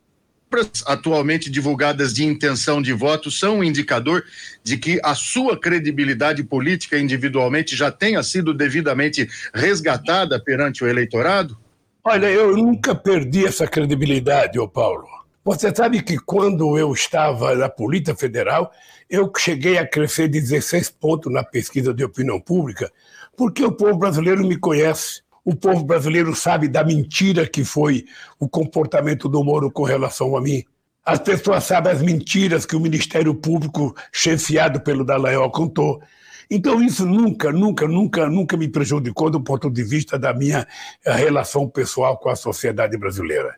atualmente 0.86 1.50
divulgadas 1.50 2.12
de 2.12 2.24
intenção 2.24 2.80
de 2.80 2.92
voto 2.92 3.30
são 3.30 3.58
um 3.58 3.64
indicador 3.64 4.24
de 4.62 4.76
que 4.76 5.00
a 5.02 5.14
sua 5.14 5.58
credibilidade 5.58 6.42
política 6.44 6.98
individualmente 6.98 7.74
já 7.74 7.90
tenha 7.90 8.22
sido 8.22 8.54
devidamente 8.54 9.28
resgatada 9.54 10.38
perante 10.42 10.84
o 10.84 10.88
eleitorado? 10.88 11.56
Olha, 12.04 12.26
eu 12.26 12.56
nunca 12.56 12.94
perdi 12.94 13.46
essa 13.46 13.66
credibilidade, 13.66 14.58
ô 14.58 14.68
Paulo. 14.68 15.06
Você 15.44 15.74
sabe 15.74 16.02
que 16.02 16.18
quando 16.18 16.78
eu 16.78 16.92
estava 16.92 17.54
na 17.54 17.68
Polícia 17.68 18.14
Federal, 18.14 18.72
eu 19.10 19.30
cheguei 19.36 19.76
a 19.76 19.86
crescer 19.86 20.28
16 20.28 20.90
pontos 20.90 21.32
na 21.32 21.42
pesquisa 21.42 21.92
de 21.92 22.04
opinião 22.04 22.40
pública, 22.40 22.90
porque 23.36 23.64
o 23.64 23.72
povo 23.72 23.98
brasileiro 23.98 24.46
me 24.46 24.56
conhece. 24.56 25.22
O 25.44 25.56
povo 25.56 25.84
brasileiro 25.84 26.34
sabe 26.34 26.68
da 26.68 26.84
mentira 26.84 27.48
que 27.48 27.64
foi 27.64 28.04
o 28.38 28.48
comportamento 28.48 29.28
do 29.28 29.42
Moro 29.42 29.70
com 29.70 29.82
relação 29.82 30.36
a 30.36 30.40
mim. 30.40 30.64
As 31.04 31.18
pessoas 31.18 31.64
sabem 31.64 31.92
as 31.92 32.00
mentiras 32.00 32.64
que 32.64 32.76
o 32.76 32.80
Ministério 32.80 33.34
Público, 33.34 33.94
chefiado 34.12 34.80
pelo 34.80 35.04
Dallagnol, 35.04 35.50
contou. 35.50 36.00
Então, 36.48 36.80
isso 36.80 37.04
nunca, 37.04 37.50
nunca, 37.50 37.88
nunca, 37.88 38.28
nunca 38.28 38.56
me 38.56 38.68
prejudicou 38.68 39.28
do 39.28 39.40
ponto 39.40 39.68
de 39.68 39.82
vista 39.82 40.16
da 40.16 40.32
minha 40.32 40.66
eh, 41.04 41.12
relação 41.12 41.68
pessoal 41.68 42.18
com 42.18 42.28
a 42.28 42.36
sociedade 42.36 42.96
brasileira. 42.96 43.56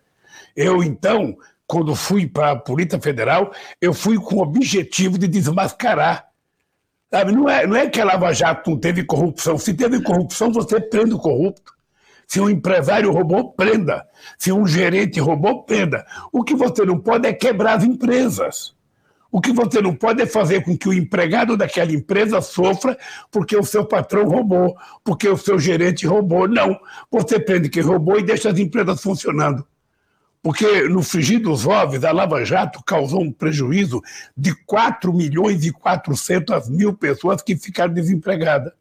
Eu, 0.56 0.82
então, 0.82 1.36
quando 1.66 1.94
fui 1.94 2.26
para 2.26 2.52
a 2.52 2.56
Polícia 2.56 2.98
Federal, 3.00 3.52
eu 3.78 3.92
fui 3.92 4.16
com 4.16 4.36
o 4.36 4.42
objetivo 4.42 5.18
de 5.18 5.28
desmascarar. 5.28 6.28
Sabe? 7.10 7.32
Não, 7.32 7.48
é, 7.48 7.66
não 7.66 7.76
é 7.76 7.90
que 7.90 8.00
a 8.00 8.04
Lava 8.04 8.32
Jato 8.32 8.70
não 8.70 8.78
teve 8.78 9.04
corrupção. 9.04 9.58
Se 9.58 9.74
teve 9.74 10.02
corrupção, 10.02 10.50
você 10.50 10.80
prende 10.80 11.14
o 11.14 11.18
corrupto. 11.18 11.73
Se 12.26 12.40
um 12.40 12.48
empresário 12.48 13.12
roubou, 13.12 13.52
prenda. 13.52 14.04
Se 14.38 14.52
um 14.52 14.66
gerente 14.66 15.20
roubou, 15.20 15.64
prenda. 15.64 16.04
O 16.32 16.42
que 16.42 16.54
você 16.54 16.84
não 16.84 16.98
pode 16.98 17.28
é 17.28 17.32
quebrar 17.32 17.78
as 17.78 17.84
empresas. 17.84 18.74
O 19.30 19.40
que 19.40 19.52
você 19.52 19.80
não 19.80 19.94
pode 19.96 20.22
é 20.22 20.26
fazer 20.26 20.62
com 20.62 20.78
que 20.78 20.88
o 20.88 20.92
empregado 20.92 21.56
daquela 21.56 21.92
empresa 21.92 22.40
sofra 22.40 22.96
porque 23.32 23.56
o 23.56 23.64
seu 23.64 23.84
patrão 23.84 24.28
roubou, 24.28 24.76
porque 25.02 25.28
o 25.28 25.36
seu 25.36 25.58
gerente 25.58 26.06
roubou. 26.06 26.46
Não. 26.46 26.78
Você 27.10 27.40
prende 27.40 27.68
quem 27.68 27.82
roubou 27.82 28.18
e 28.18 28.22
deixa 28.22 28.50
as 28.50 28.58
empresas 28.58 29.02
funcionando. 29.02 29.66
Porque 30.40 30.82
no 30.88 31.02
frigir 31.02 31.40
dos 31.40 31.66
ovos, 31.66 32.04
a 32.04 32.12
Lava 32.12 32.44
Jato 32.44 32.80
causou 32.84 33.22
um 33.22 33.32
prejuízo 33.32 34.00
de 34.36 34.54
4 34.66 35.12
milhões 35.12 35.64
e 35.64 35.72
400 35.72 36.68
mil 36.68 36.94
pessoas 36.94 37.42
que 37.42 37.56
ficaram 37.56 37.92
desempregadas 37.92 38.72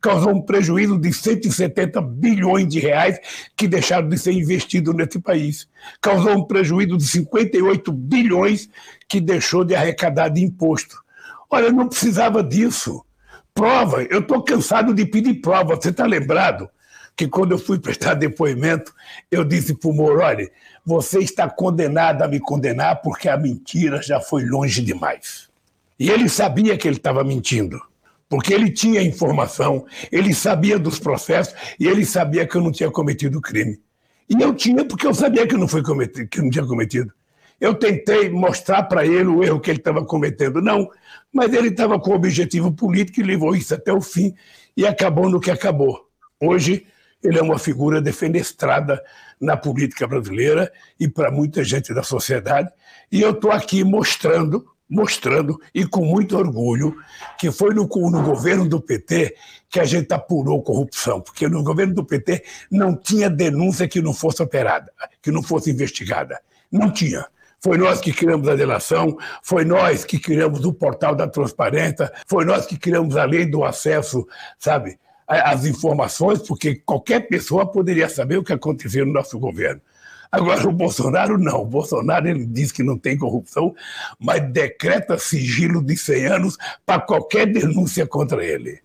causou 0.00 0.32
um 0.32 0.40
prejuízo 0.40 0.98
de 0.98 1.12
170 1.12 2.00
bilhões 2.00 2.66
de 2.66 2.80
reais 2.80 3.18
que 3.56 3.68
deixaram 3.68 4.08
de 4.08 4.18
ser 4.18 4.32
investidos 4.32 4.94
nesse 4.94 5.20
país. 5.20 5.68
Causou 6.00 6.32
um 6.32 6.44
prejuízo 6.44 6.96
de 6.96 7.06
58 7.06 7.92
bilhões 7.92 8.68
que 9.08 9.20
deixou 9.20 9.64
de 9.64 9.74
arrecadar 9.74 10.28
de 10.28 10.42
imposto. 10.42 10.96
Olha, 11.50 11.70
não 11.70 11.88
precisava 11.88 12.42
disso. 12.42 13.04
Prova, 13.52 14.02
eu 14.04 14.20
estou 14.20 14.42
cansado 14.42 14.94
de 14.94 15.04
pedir 15.04 15.34
prova. 15.34 15.76
Você 15.76 15.90
está 15.90 16.06
lembrado 16.06 16.68
que 17.16 17.28
quando 17.28 17.52
eu 17.52 17.58
fui 17.58 17.78
prestar 17.78 18.14
depoimento, 18.14 18.94
eu 19.30 19.44
disse 19.44 19.74
para 19.74 19.90
o 19.90 19.92
Moro, 19.92 20.20
olha, 20.20 20.50
você 20.86 21.18
está 21.18 21.50
condenado 21.50 22.22
a 22.22 22.28
me 22.28 22.40
condenar 22.40 23.02
porque 23.02 23.28
a 23.28 23.36
mentira 23.36 24.00
já 24.00 24.20
foi 24.20 24.44
longe 24.44 24.80
demais. 24.80 25.50
E 25.98 26.08
ele 26.08 26.30
sabia 26.30 26.78
que 26.78 26.88
ele 26.88 26.96
estava 26.96 27.22
mentindo 27.22 27.78
porque 28.30 28.54
ele 28.54 28.70
tinha 28.70 29.02
informação, 29.02 29.84
ele 30.10 30.32
sabia 30.32 30.78
dos 30.78 31.00
processos 31.00 31.52
e 31.80 31.88
ele 31.88 32.06
sabia 32.06 32.46
que 32.46 32.56
eu 32.56 32.62
não 32.62 32.70
tinha 32.70 32.88
cometido 32.88 33.40
crime. 33.40 33.80
E 34.28 34.40
eu 34.40 34.54
tinha 34.54 34.84
porque 34.84 35.04
eu 35.04 35.12
sabia 35.12 35.48
que 35.48 35.56
não 35.56 35.66
foi 35.66 35.82
cometido, 35.82 36.28
que 36.28 36.40
não 36.40 36.48
tinha 36.48 36.64
cometido. 36.64 37.12
Eu 37.60 37.74
tentei 37.74 38.30
mostrar 38.30 38.84
para 38.84 39.04
ele 39.04 39.26
o 39.26 39.42
erro 39.42 39.58
que 39.58 39.68
ele 39.68 39.80
estava 39.80 40.04
cometendo, 40.04 40.62
não, 40.62 40.88
mas 41.32 41.52
ele 41.52 41.68
estava 41.68 41.98
com 41.98 42.14
objetivo 42.14 42.72
político 42.72 43.18
e 43.18 43.24
levou 43.24 43.54
isso 43.54 43.74
até 43.74 43.92
o 43.92 44.00
fim 44.00 44.32
e 44.76 44.86
acabou 44.86 45.28
no 45.28 45.40
que 45.40 45.50
acabou. 45.50 46.00
Hoje 46.40 46.86
ele 47.22 47.36
é 47.36 47.42
uma 47.42 47.58
figura 47.58 48.00
defenestrada 48.00 49.02
na 49.40 49.56
política 49.56 50.06
brasileira 50.06 50.72
e 50.98 51.08
para 51.08 51.32
muita 51.32 51.64
gente 51.64 51.92
da 51.92 52.04
sociedade, 52.04 52.70
e 53.10 53.20
eu 53.20 53.32
estou 53.32 53.50
aqui 53.50 53.82
mostrando 53.82 54.64
mostrando, 54.90 55.60
e 55.72 55.86
com 55.86 56.04
muito 56.04 56.36
orgulho, 56.36 56.96
que 57.38 57.52
foi 57.52 57.72
no, 57.72 57.82
no, 57.84 58.22
governo 58.22 58.68
do 58.68 58.80
PT 58.80 59.36
que 59.68 59.78
a 59.78 59.84
gente 59.84 60.12
apurou 60.12 60.62
corrupção, 60.62 61.20
porque 61.20 61.48
no 61.48 61.62
governo 61.62 61.94
do 61.94 62.04
PT 62.04 62.42
não 62.70 62.96
tinha 62.96 63.30
denúncia 63.30 63.86
que 63.86 64.02
não 64.02 64.12
fosse 64.12 64.42
operada, 64.42 64.92
que 65.22 65.30
não 65.30 65.42
fosse 65.42 65.70
investigada. 65.70 66.40
Não 66.70 66.90
tinha. 66.90 67.26
Foi 67.62 67.76
nós 67.76 68.00
que 68.00 68.12
criamos 68.12 68.48
a 68.48 68.56
delação, 68.56 69.16
foi 69.42 69.64
nós 69.64 70.04
que 70.04 70.18
criamos 70.18 70.64
o 70.64 70.72
portal 70.72 71.14
da 71.14 71.28
transparência, 71.28 72.10
foi 72.26 72.44
nós 72.44 72.66
que 72.66 72.76
criamos 72.76 73.16
a 73.16 73.24
lei 73.24 73.44
do 73.44 73.64
acesso, 73.64 74.26
sabe, 74.58 74.98
às 75.28 75.66
informações, 75.66 76.40
porque 76.40 76.76
qualquer 76.76 77.28
pessoa 77.28 77.70
poderia 77.70 78.08
saber 78.08 78.38
o 78.38 78.42
que 78.42 78.52
aconteceu 78.52 79.04
no 79.06 79.12
nosso 79.12 79.38
governo. 79.38 79.80
Agora, 80.32 80.68
o 80.68 80.72
Bolsonaro 80.72 81.36
não. 81.36 81.62
O 81.62 81.66
Bolsonaro 81.66 82.28
ele 82.28 82.46
diz 82.46 82.70
que 82.70 82.82
não 82.82 82.96
tem 82.96 83.18
corrupção, 83.18 83.74
mas 84.18 84.40
decreta 84.52 85.18
sigilo 85.18 85.82
de 85.82 85.96
100 85.96 86.26
anos 86.26 86.56
para 86.86 87.00
qualquer 87.00 87.46
denúncia 87.46 88.06
contra 88.06 88.44
ele. 88.44 88.80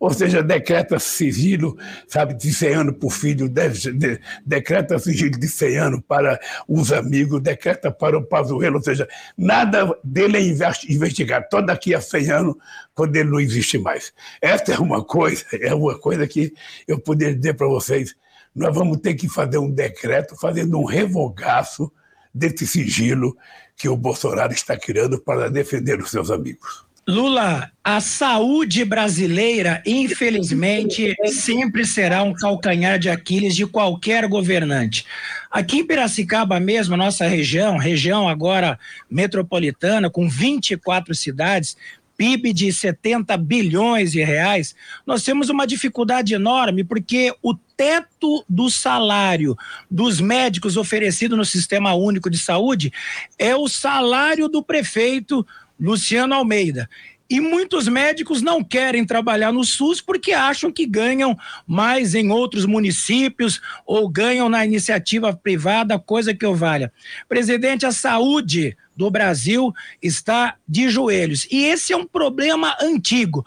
Ou 0.00 0.10
seja, 0.14 0.42
decreta 0.42 0.98
sigilo, 0.98 1.76
sabe, 2.08 2.32
de 2.32 2.54
100 2.54 2.74
anos 2.74 2.96
para 2.96 3.06
o 3.06 3.10
filho, 3.10 3.50
de, 3.50 3.68
de, 3.92 4.20
decreta 4.46 4.98
sigilo 4.98 5.38
de 5.38 5.46
100 5.46 5.76
anos 5.76 6.00
para 6.08 6.40
os 6.66 6.90
amigos, 6.90 7.42
decreta 7.42 7.90
para 7.90 8.16
o 8.16 8.22
Pazuello, 8.22 8.76
ou 8.76 8.82
seja, 8.82 9.06
nada 9.36 9.94
dele 10.02 10.38
é 10.38 10.90
investigado, 10.90 11.46
só 11.50 11.60
daqui 11.60 11.94
a 11.94 12.00
100 12.00 12.30
anos, 12.30 12.54
quando 12.94 13.14
ele 13.14 13.28
não 13.28 13.38
existe 13.38 13.76
mais. 13.76 14.10
Essa 14.40 14.72
é 14.72 14.78
uma 14.78 15.04
coisa, 15.04 15.44
é 15.52 15.74
uma 15.74 15.98
coisa 15.98 16.26
que 16.26 16.54
eu 16.88 16.98
poderia 16.98 17.36
dizer 17.36 17.52
para 17.52 17.66
vocês, 17.66 18.16
nós 18.54 18.74
vamos 18.74 18.98
ter 18.98 19.14
que 19.14 19.28
fazer 19.28 19.58
um 19.58 19.70
decreto 19.70 20.36
fazendo 20.36 20.78
um 20.78 20.84
revogaço 20.84 21.90
desse 22.34 22.66
sigilo 22.66 23.36
que 23.76 23.88
o 23.88 23.96
Bolsonaro 23.96 24.52
está 24.52 24.76
criando 24.76 25.20
para 25.20 25.50
defender 25.50 26.00
os 26.00 26.10
seus 26.10 26.30
amigos. 26.30 26.84
Lula, 27.08 27.70
a 27.82 28.00
saúde 28.00 28.84
brasileira, 28.84 29.82
infelizmente, 29.84 31.16
sempre 31.26 31.84
será 31.84 32.22
um 32.22 32.32
calcanhar 32.32 32.98
de 32.98 33.08
Aquiles 33.08 33.56
de 33.56 33.66
qualquer 33.66 34.28
governante. 34.28 35.04
Aqui 35.50 35.78
em 35.78 35.86
Piracicaba 35.86 36.60
mesmo, 36.60 36.96
nossa 36.96 37.26
região, 37.26 37.78
região 37.78 38.28
agora 38.28 38.78
metropolitana, 39.10 40.08
com 40.08 40.28
24 40.28 41.12
cidades, 41.14 41.76
PIB 42.20 42.52
de 42.52 42.70
70 42.70 43.34
bilhões 43.38 44.12
de 44.12 44.22
reais, 44.22 44.76
nós 45.06 45.22
temos 45.22 45.48
uma 45.48 45.66
dificuldade 45.66 46.34
enorme 46.34 46.84
porque 46.84 47.34
o 47.42 47.54
teto 47.54 48.44
do 48.46 48.68
salário 48.68 49.56
dos 49.90 50.20
médicos 50.20 50.76
oferecido 50.76 51.34
no 51.34 51.46
Sistema 51.46 51.94
Único 51.94 52.28
de 52.28 52.36
Saúde 52.36 52.92
é 53.38 53.56
o 53.56 53.66
salário 53.68 54.48
do 54.48 54.62
prefeito 54.62 55.46
Luciano 55.80 56.34
Almeida. 56.34 56.90
E 57.30 57.40
muitos 57.40 57.88
médicos 57.88 58.42
não 58.42 58.62
querem 58.62 59.06
trabalhar 59.06 59.50
no 59.50 59.64
SUS 59.64 60.02
porque 60.02 60.32
acham 60.32 60.70
que 60.70 60.84
ganham 60.84 61.38
mais 61.66 62.14
em 62.14 62.30
outros 62.30 62.66
municípios 62.66 63.62
ou 63.86 64.06
ganham 64.10 64.50
na 64.50 64.66
iniciativa 64.66 65.32
privada, 65.32 65.98
coisa 65.98 66.34
que 66.34 66.44
eu 66.44 66.54
valha. 66.54 66.92
Presidente, 67.26 67.86
a 67.86 67.92
saúde 67.92 68.76
do 69.00 69.10
Brasil 69.10 69.72
está 70.02 70.56
de 70.68 70.90
joelhos. 70.90 71.48
E 71.50 71.64
esse 71.64 71.90
é 71.92 71.96
um 71.96 72.06
problema 72.06 72.76
antigo. 72.82 73.42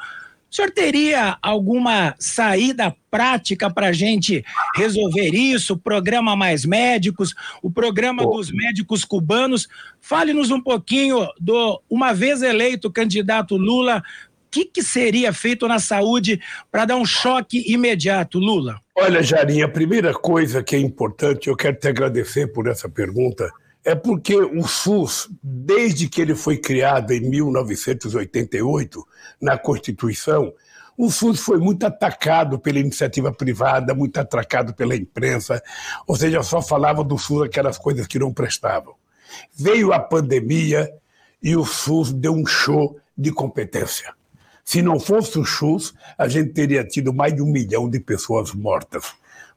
O 0.51 0.55
senhor 0.55 0.71
teria 0.71 1.37
alguma 1.41 2.15
saída 2.17 2.95
prática 3.09 3.71
para 3.71 3.87
a 3.87 3.91
gente 3.91 4.43
resolver 4.75 5.29
isso? 5.29 5.77
Programa 5.77 6.35
Mais 6.35 6.65
Médicos, 6.65 7.35
o 7.61 7.69
programa 7.69 8.25
dos 8.25 8.51
médicos 8.51 9.05
cubanos. 9.05 9.67
Fale-nos 10.01 10.49
um 10.49 10.59
pouquinho 10.59 11.27
do, 11.39 11.79
uma 11.87 12.13
vez 12.13 12.41
eleito 12.41 12.91
candidato 12.91 13.55
Lula, 13.55 13.99
o 13.99 14.49
que, 14.49 14.65
que 14.65 14.81
seria 14.81 15.31
feito 15.33 15.67
na 15.67 15.77
saúde 15.77 16.39
para 16.71 16.85
dar 16.85 16.95
um 16.95 17.05
choque 17.05 17.63
imediato, 17.71 18.39
Lula? 18.39 18.79
Olha, 18.95 19.21
Jarinha, 19.21 19.65
a 19.65 19.69
primeira 19.69 20.13
coisa 20.13 20.63
que 20.63 20.75
é 20.75 20.79
importante, 20.79 21.47
eu 21.47 21.55
quero 21.55 21.77
te 21.77 21.87
agradecer 21.87 22.47
por 22.47 22.67
essa 22.67 22.89
pergunta 22.89 23.51
é 23.83 23.93
porque 23.93 24.35
o 24.35 24.65
SUS, 24.67 25.29
desde 25.41 26.07
que 26.07 26.21
ele 26.21 26.35
foi 26.35 26.57
criado 26.57 27.11
em 27.11 27.19
1988, 27.19 29.05
na 29.41 29.57
Constituição, 29.57 30.53
o 30.97 31.09
SUS 31.09 31.39
foi 31.39 31.57
muito 31.57 31.85
atacado 31.85 32.59
pela 32.59 32.79
iniciativa 32.79 33.31
privada, 33.33 33.93
muito 33.93 34.17
atacado 34.19 34.73
pela 34.73 34.95
imprensa, 34.95 35.61
ou 36.07 36.15
seja, 36.15 36.41
só 36.43 36.61
falava 36.61 37.03
do 37.03 37.17
SUS 37.17 37.43
aquelas 37.43 37.77
coisas 37.77 38.07
que 38.07 38.19
não 38.19 38.33
prestavam. 38.33 38.93
Veio 39.55 39.91
a 39.91 39.99
pandemia 39.99 40.89
e 41.41 41.55
o 41.57 41.65
SUS 41.65 42.13
deu 42.13 42.33
um 42.33 42.45
show 42.45 42.97
de 43.17 43.31
competência. 43.31 44.13
Se 44.63 44.81
não 44.81 44.97
fosse 44.99 45.37
o 45.37 45.45
SUS, 45.45 45.93
a 46.17 46.27
gente 46.27 46.53
teria 46.53 46.85
tido 46.85 47.13
mais 47.13 47.35
de 47.35 47.41
um 47.41 47.51
milhão 47.51 47.89
de 47.89 47.99
pessoas 47.99 48.53
mortas 48.53 49.13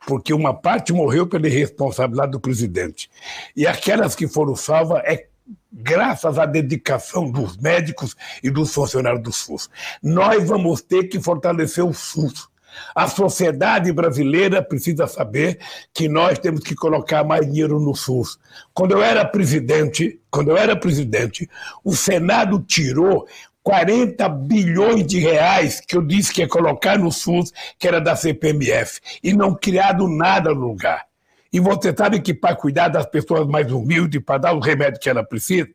porque 0.06 0.32
uma 0.32 0.52
parte 0.54 0.92
morreu 0.92 1.26
pela 1.26 1.46
irresponsabilidade 1.46 2.32
do 2.32 2.40
presidente. 2.40 3.10
E 3.54 3.66
aquelas 3.66 4.14
que 4.14 4.26
foram 4.26 4.56
salvas 4.56 5.02
é 5.04 5.26
graças 5.72 6.38
à 6.38 6.46
dedicação 6.46 7.30
dos 7.30 7.56
médicos 7.56 8.16
e 8.42 8.50
dos 8.50 8.72
funcionários 8.72 9.22
do 9.22 9.32
SUS. 9.32 9.68
Nós 10.02 10.46
vamos 10.48 10.80
ter 10.80 11.04
que 11.04 11.20
fortalecer 11.20 11.84
o 11.84 11.92
SUS. 11.92 12.48
A 12.94 13.08
sociedade 13.08 13.92
brasileira 13.92 14.62
precisa 14.62 15.06
saber 15.06 15.58
que 15.94 16.08
nós 16.08 16.38
temos 16.38 16.60
que 16.60 16.74
colocar 16.74 17.24
mais 17.24 17.46
dinheiro 17.46 17.80
no 17.80 17.94
SUS. 17.94 18.38
Quando 18.74 18.92
eu 18.92 19.02
era 19.02 19.24
presidente, 19.24 20.20
quando 20.30 20.50
eu 20.50 20.56
era 20.56 20.76
presidente, 20.76 21.48
o 21.82 21.94
Senado 21.94 22.60
tirou 22.60 23.26
40 23.66 24.28
bilhões 24.28 25.04
de 25.04 25.18
reais 25.18 25.80
que 25.80 25.96
eu 25.96 26.02
disse 26.02 26.32
que 26.32 26.40
ia 26.40 26.46
colocar 26.46 26.96
no 26.96 27.10
SUS, 27.10 27.52
que 27.76 27.88
era 27.88 28.00
da 28.00 28.14
CPMF, 28.14 29.00
e 29.24 29.32
não 29.32 29.56
criado 29.56 30.06
nada 30.06 30.54
no 30.54 30.68
lugar. 30.68 31.04
E 31.52 31.58
você 31.58 31.92
sabe 31.92 32.20
que 32.20 32.32
para 32.32 32.54
cuidar 32.54 32.86
das 32.86 33.06
pessoas 33.06 33.44
mais 33.48 33.72
humildes, 33.72 34.22
para 34.24 34.38
dar 34.38 34.52
o 34.52 34.60
remédio 34.60 35.00
que 35.00 35.10
ela 35.10 35.24
precisa, 35.24 35.68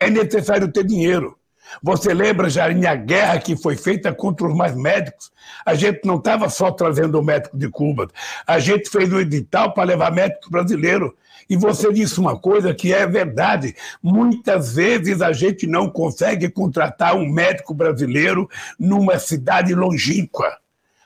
é 0.00 0.08
necessário 0.08 0.72
ter 0.72 0.82
dinheiro. 0.82 1.36
Você 1.82 2.14
lembra, 2.14 2.48
Jarinha, 2.48 2.92
a 2.92 2.96
guerra 2.96 3.38
que 3.38 3.54
foi 3.54 3.76
feita 3.76 4.10
contra 4.10 4.46
os 4.46 4.56
mais 4.56 4.74
médicos? 4.74 5.30
A 5.66 5.74
gente 5.74 6.06
não 6.06 6.16
estava 6.16 6.48
só 6.48 6.70
trazendo 6.70 7.20
o 7.20 7.22
médico 7.22 7.54
de 7.54 7.68
Cuba, 7.68 8.08
a 8.46 8.58
gente 8.58 8.88
fez 8.88 9.12
o 9.12 9.20
edital 9.20 9.74
para 9.74 9.84
levar 9.84 10.10
médico 10.10 10.50
brasileiro. 10.50 11.14
E 11.48 11.56
você 11.56 11.92
disse 11.92 12.18
uma 12.18 12.38
coisa 12.38 12.74
que 12.74 12.92
é 12.92 13.06
verdade: 13.06 13.74
muitas 14.02 14.74
vezes 14.74 15.20
a 15.22 15.32
gente 15.32 15.66
não 15.66 15.88
consegue 15.88 16.48
contratar 16.48 17.14
um 17.14 17.28
médico 17.28 17.74
brasileiro 17.74 18.48
numa 18.78 19.18
cidade 19.18 19.74
longínqua. 19.74 20.58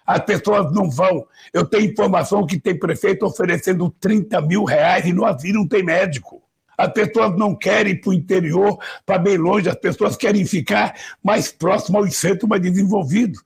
As 0.06 0.20
pessoas 0.20 0.72
não 0.72 0.88
vão. 0.88 1.26
Eu 1.52 1.66
tenho 1.66 1.90
informação 1.90 2.46
que 2.46 2.58
tem 2.58 2.78
prefeito 2.78 3.26
oferecendo 3.26 3.94
30 4.00 4.40
mil 4.40 4.64
reais 4.64 5.04
e 5.04 5.12
no 5.12 5.26
Asilo 5.26 5.60
não 5.60 5.68
tem 5.68 5.82
médico. 5.82 6.42
As 6.78 6.92
pessoas 6.92 7.36
não 7.36 7.54
querem 7.56 7.92
ir 7.92 8.00
para 8.00 8.10
o 8.10 8.14
interior, 8.14 8.78
para 9.04 9.18
bem 9.18 9.36
longe, 9.36 9.68
as 9.68 9.74
pessoas 9.74 10.16
querem 10.16 10.46
ficar 10.46 10.94
mais 11.22 11.50
próximo 11.50 11.98
aos 11.98 12.16
centros 12.16 12.48
mais 12.48 12.62
desenvolvidos. 12.62 13.42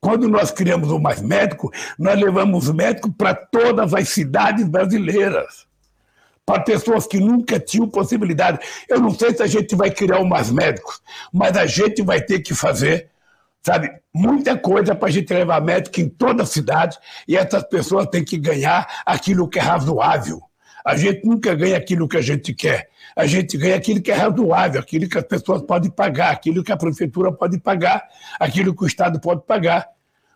Quando 0.00 0.28
nós 0.28 0.50
criamos 0.50 0.90
o 0.90 0.98
Mais 0.98 1.22
Médico, 1.22 1.70
nós 1.96 2.20
levamos 2.20 2.68
médico 2.72 3.12
para 3.12 3.36
todas 3.36 3.94
as 3.94 4.08
cidades 4.08 4.68
brasileiras. 4.68 5.64
Para 6.44 6.62
pessoas 6.62 7.06
que 7.06 7.18
nunca 7.18 7.60
tinham 7.60 7.88
possibilidade. 7.88 8.58
Eu 8.88 9.00
não 9.00 9.10
sei 9.10 9.34
se 9.34 9.42
a 9.42 9.46
gente 9.46 9.76
vai 9.76 9.90
criar 9.90 10.22
Mais 10.24 10.50
Médicos, 10.50 11.00
mas 11.32 11.56
a 11.56 11.66
gente 11.66 12.02
vai 12.02 12.20
ter 12.20 12.40
que 12.40 12.54
fazer, 12.54 13.10
sabe, 13.62 13.90
muita 14.12 14.58
coisa 14.58 14.94
para 14.94 15.08
a 15.08 15.12
gente 15.12 15.32
levar 15.32 15.60
médico 15.60 16.00
em 16.00 16.08
toda 16.08 16.42
a 16.42 16.46
cidade 16.46 16.98
e 17.28 17.36
essas 17.36 17.62
pessoas 17.68 18.06
têm 18.06 18.24
que 18.24 18.36
ganhar 18.36 18.86
aquilo 19.06 19.48
que 19.48 19.58
é 19.58 19.62
razoável. 19.62 20.42
A 20.84 20.96
gente 20.96 21.24
nunca 21.24 21.54
ganha 21.54 21.76
aquilo 21.76 22.08
que 22.08 22.16
a 22.16 22.22
gente 22.22 22.52
quer. 22.52 22.88
A 23.16 23.24
gente 23.26 23.56
ganha 23.56 23.76
aquilo 23.76 24.02
que 24.02 24.10
é 24.10 24.14
razoável, 24.14 24.80
aquilo 24.80 25.08
que 25.08 25.16
as 25.16 25.24
pessoas 25.24 25.62
podem 25.62 25.90
pagar, 25.90 26.32
aquilo 26.32 26.64
que 26.64 26.72
a 26.72 26.76
prefeitura 26.76 27.30
pode 27.30 27.60
pagar, 27.60 28.04
aquilo 28.40 28.74
que 28.74 28.82
o 28.82 28.86
Estado 28.86 29.20
pode 29.20 29.42
pagar. 29.46 29.86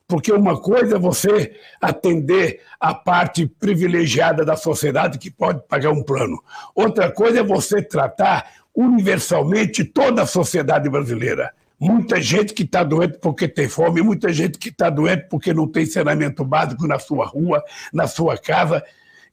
Porque 0.08 0.32
uma 0.32 0.60
coisa 0.60 0.96
é 0.96 0.98
você 0.98 1.56
atender 1.80 2.60
a 2.78 2.94
parte 2.94 3.46
privilegiada 3.46 4.44
da 4.44 4.56
sociedade 4.56 5.18
que 5.18 5.30
pode 5.30 5.62
pagar 5.66 5.90
um 5.90 6.02
plano. 6.02 6.42
Outra 6.74 7.10
coisa 7.10 7.40
é 7.40 7.42
você 7.42 7.82
tratar 7.82 8.48
universalmente 8.74 9.82
toda 9.84 10.22
a 10.22 10.26
sociedade 10.26 10.88
brasileira. 10.88 11.52
Muita 11.78 12.20
gente 12.22 12.54
que 12.54 12.62
está 12.62 12.84
doente 12.84 13.18
porque 13.18 13.48
tem 13.48 13.68
fome, 13.68 14.00
muita 14.00 14.32
gente 14.32 14.58
que 14.58 14.68
está 14.68 14.88
doente 14.88 15.26
porque 15.28 15.52
não 15.52 15.66
tem 15.66 15.84
saneamento 15.84 16.44
básico 16.44 16.86
na 16.86 16.98
sua 16.98 17.26
rua, 17.26 17.62
na 17.92 18.06
sua 18.06 18.38
casa. 18.38 18.82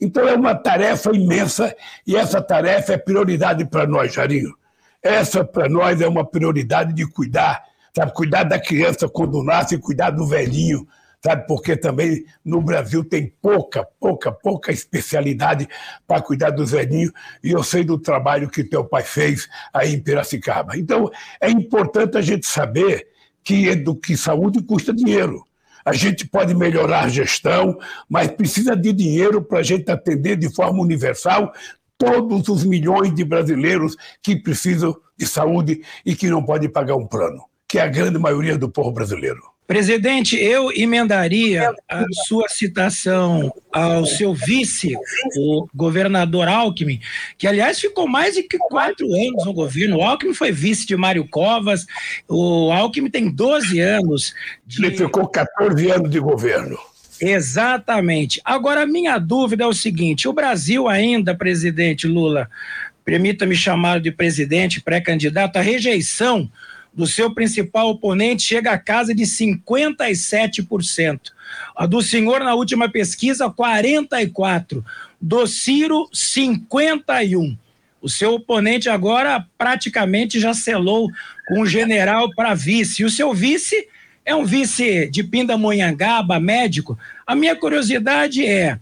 Então 0.02 0.28
é 0.28 0.34
uma 0.34 0.56
tarefa 0.56 1.16
imensa 1.16 1.74
e 2.06 2.18
essa 2.18 2.42
tarefa 2.42 2.94
é 2.94 2.98
prioridade 2.98 3.64
para 3.64 3.86
nós, 3.86 4.14
Jarinho. 4.14 4.54
Essa 5.02 5.44
para 5.44 5.70
nós 5.70 6.02
é 6.02 6.08
uma 6.08 6.26
prioridade 6.26 6.94
de 6.94 7.06
cuidar, 7.06 7.64
sabe? 7.96 8.14
Cuidar 8.14 8.44
da 8.44 8.60
criança 8.60 9.08
quando 9.08 9.44
nasce, 9.44 9.78
cuidar 9.78 10.12
do 10.12 10.26
velhinho, 10.26 10.88
sabe? 11.24 11.48
Porque 11.48 11.78
também 11.78 12.26
no 12.44 12.62
Brasil 12.62 13.04
tem 13.04 13.34
pouca, 13.42 13.88
pouca, 14.00 14.32
pouca 14.32 14.72
especialidade 14.72 15.68
para 16.08 16.22
cuidar 16.22 16.50
dos 16.50 16.72
velhinhos 16.72 17.12
e 17.44 17.52
eu 17.52 17.64
sei 17.64 17.84
do 17.84 17.98
trabalho 17.98 18.50
que 18.50 18.64
teu 18.64 18.84
pai 18.84 19.04
fez 19.04 19.48
aí 19.74 19.94
em 19.94 20.00
Piracicaba. 20.00 20.78
Então 20.78 21.10
é 21.40 21.50
importante 21.50 22.18
a 22.18 22.22
gente 22.22 22.46
saber 22.46 23.08
que, 23.44 23.76
do 23.76 23.96
que 23.96 24.18
saúde 24.18 24.62
custa 24.62 24.94
dinheiro. 24.94 25.44
A 25.86 25.92
gente 25.92 26.26
pode 26.26 26.54
melhorar 26.56 27.04
a 27.04 27.10
gestão, 27.10 27.78
mas 28.08 28.32
precisa 28.32 28.76
de 28.76 28.94
dinheiro 28.94 29.42
para 29.42 29.60
a 29.60 29.64
gente 29.64 29.92
atender 29.92 30.38
de 30.38 30.54
forma 30.54 30.82
universal 30.82 31.52
todos 31.98 32.48
os 32.48 32.64
milhões 32.64 33.14
de 33.14 33.24
brasileiros 33.24 33.96
que 34.22 34.36
precisam 34.36 34.96
de 35.18 35.28
saúde 35.28 35.82
e 36.06 36.16
que 36.16 36.30
não 36.30 36.44
podem 36.44 36.70
pagar 36.70 36.96
um 36.96 37.06
plano, 37.06 37.44
que 37.74 37.80
é 37.80 37.82
a 37.82 37.88
grande 37.88 38.20
maioria 38.20 38.56
do 38.56 38.70
povo 38.70 38.92
brasileiro. 38.92 39.42
Presidente, 39.66 40.38
eu 40.38 40.72
emendaria 40.72 41.74
a 41.90 42.06
sua 42.28 42.48
citação 42.48 43.52
ao 43.72 44.06
seu 44.06 44.32
vice, 44.32 44.96
o 45.36 45.68
governador 45.74 46.48
Alckmin, 46.48 47.00
que 47.36 47.48
aliás 47.48 47.80
ficou 47.80 48.08
mais 48.08 48.36
de 48.36 48.44
quatro 48.70 49.12
anos 49.12 49.44
no 49.44 49.54
governo. 49.54 49.98
O 49.98 50.04
Alckmin 50.04 50.36
foi 50.36 50.52
vice 50.52 50.86
de 50.86 50.96
Mário 50.96 51.28
Covas, 51.28 51.88
o 52.30 52.72
Alckmin 52.72 53.10
tem 53.10 53.28
12 53.28 53.80
anos. 53.80 54.36
De... 54.68 54.86
Ele 54.86 54.96
ficou 54.96 55.28
14 55.28 55.90
anos 55.90 56.12
de 56.12 56.20
governo. 56.20 56.78
Exatamente. 57.20 58.40
Agora, 58.46 58.84
a 58.84 58.86
minha 58.86 59.18
dúvida 59.18 59.64
é 59.64 59.68
o 59.68 59.74
seguinte: 59.74 60.28
o 60.28 60.34
Brasil 60.34 60.88
ainda, 60.88 61.34
presidente 61.34 62.06
Lula, 62.06 62.48
permita-me 63.04 63.56
chamar 63.56 64.00
de 64.00 64.12
presidente 64.12 64.80
pré-candidato, 64.80 65.58
a 65.58 65.62
rejeição 65.62 66.52
do 66.94 67.08
seu 67.08 67.34
principal 67.34 67.90
oponente 67.90 68.44
chega 68.44 68.72
a 68.72 68.78
casa 68.78 69.16
de 69.16 69.24
57%. 69.24 71.20
A 71.76 71.86
do 71.86 72.02
senhor, 72.02 72.42
na 72.42 72.54
última 72.54 72.90
pesquisa, 72.90 73.50
44%. 73.50 74.84
Do 75.20 75.48
Ciro, 75.48 76.10
51%. 76.14 77.58
O 78.02 78.10
seu 78.10 78.34
oponente 78.34 78.90
agora 78.90 79.46
praticamente 79.58 80.40
já 80.40 80.54
selou 80.54 81.10
com 81.48 81.62
o 81.62 81.66
general 81.66 82.30
para 82.36 82.54
vice. 82.54 83.02
E 83.02 83.06
o 83.06 83.10
seu 83.10 83.34
vice 83.34 83.88
é 84.26 84.36
um 84.36 84.46
vice 84.46 85.10
de 85.10 85.24
Pindamonhangaba, 85.24 86.40
médico. 86.40 87.00
A 87.26 87.34
minha 87.36 87.56
curiosidade 87.56 88.46
é 88.46 88.78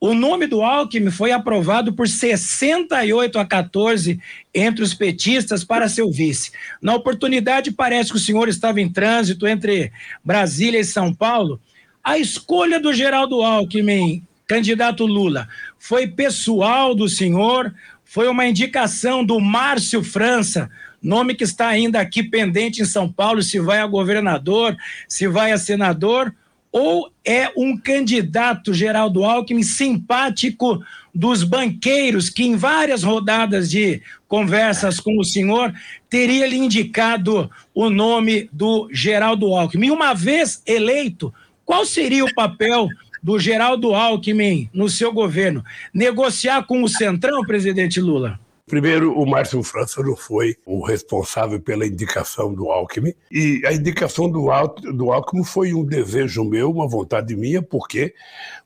o 0.00 0.14
nome 0.14 0.46
do 0.46 0.62
Alckmin 0.62 1.10
foi 1.10 1.32
aprovado 1.32 1.92
por 1.92 2.08
68 2.08 3.38
a 3.38 3.44
14 3.44 4.20
entre 4.54 4.84
os 4.84 4.94
petistas 4.94 5.64
para 5.64 5.88
seu 5.88 6.10
vice. 6.10 6.52
Na 6.80 6.94
oportunidade, 6.94 7.72
parece 7.72 8.10
que 8.10 8.16
o 8.16 8.20
senhor 8.20 8.48
estava 8.48 8.80
em 8.80 8.88
trânsito 8.88 9.46
entre 9.46 9.90
Brasília 10.24 10.78
e 10.78 10.84
São 10.84 11.12
Paulo. 11.12 11.60
A 12.02 12.16
escolha 12.16 12.78
do 12.78 12.92
Geraldo 12.92 13.42
Alckmin, 13.42 14.22
candidato 14.46 15.04
Lula, 15.04 15.48
foi 15.78 16.06
pessoal 16.06 16.94
do 16.94 17.08
senhor? 17.08 17.74
Foi 18.04 18.28
uma 18.28 18.46
indicação 18.46 19.24
do 19.24 19.40
Márcio 19.40 20.02
França, 20.02 20.70
nome 21.02 21.34
que 21.34 21.44
está 21.44 21.66
ainda 21.66 22.00
aqui 22.00 22.22
pendente 22.22 22.80
em 22.80 22.86
São 22.86 23.10
Paulo, 23.10 23.42
se 23.42 23.58
vai 23.58 23.80
a 23.80 23.86
governador, 23.86 24.76
se 25.08 25.26
vai 25.26 25.50
a 25.50 25.58
senador? 25.58 26.32
Ou 26.70 27.10
é 27.24 27.50
um 27.56 27.76
candidato 27.76 28.74
Geraldo 28.74 29.24
Alckmin 29.24 29.62
simpático 29.62 30.82
dos 31.14 31.42
banqueiros 31.42 32.28
que 32.30 32.44
em 32.44 32.56
várias 32.56 33.02
rodadas 33.02 33.70
de 33.70 34.02
conversas 34.26 35.00
com 35.00 35.18
o 35.18 35.24
senhor 35.24 35.72
teria 36.08 36.46
lhe 36.46 36.56
indicado 36.56 37.50
o 37.74 37.88
nome 37.88 38.48
do 38.52 38.88
Geraldo 38.92 39.54
Alckmin. 39.54 39.90
Uma 39.90 40.14
vez 40.14 40.62
eleito, 40.66 41.32
qual 41.64 41.84
seria 41.84 42.24
o 42.24 42.34
papel 42.34 42.88
do 43.22 43.38
Geraldo 43.38 43.94
Alckmin 43.94 44.70
no 44.72 44.88
seu 44.88 45.12
governo? 45.12 45.64
Negociar 45.92 46.62
com 46.64 46.82
o 46.82 46.88
Centrão, 46.88 47.42
presidente 47.42 48.00
Lula? 48.00 48.38
Primeiro, 48.68 49.18
o 49.18 49.24
Márcio 49.24 49.62
França 49.62 50.02
não 50.02 50.14
foi 50.14 50.54
o 50.66 50.84
responsável 50.84 51.58
pela 51.58 51.86
indicação 51.86 52.52
do 52.52 52.70
Alckmin. 52.70 53.14
E 53.30 53.62
a 53.64 53.72
indicação 53.72 54.30
do, 54.30 54.48
do 54.92 55.10
Alckmin 55.10 55.42
foi 55.42 55.72
um 55.72 55.82
desejo 55.82 56.44
meu, 56.44 56.70
uma 56.70 56.86
vontade 56.86 57.34
minha, 57.34 57.62
porque 57.62 58.14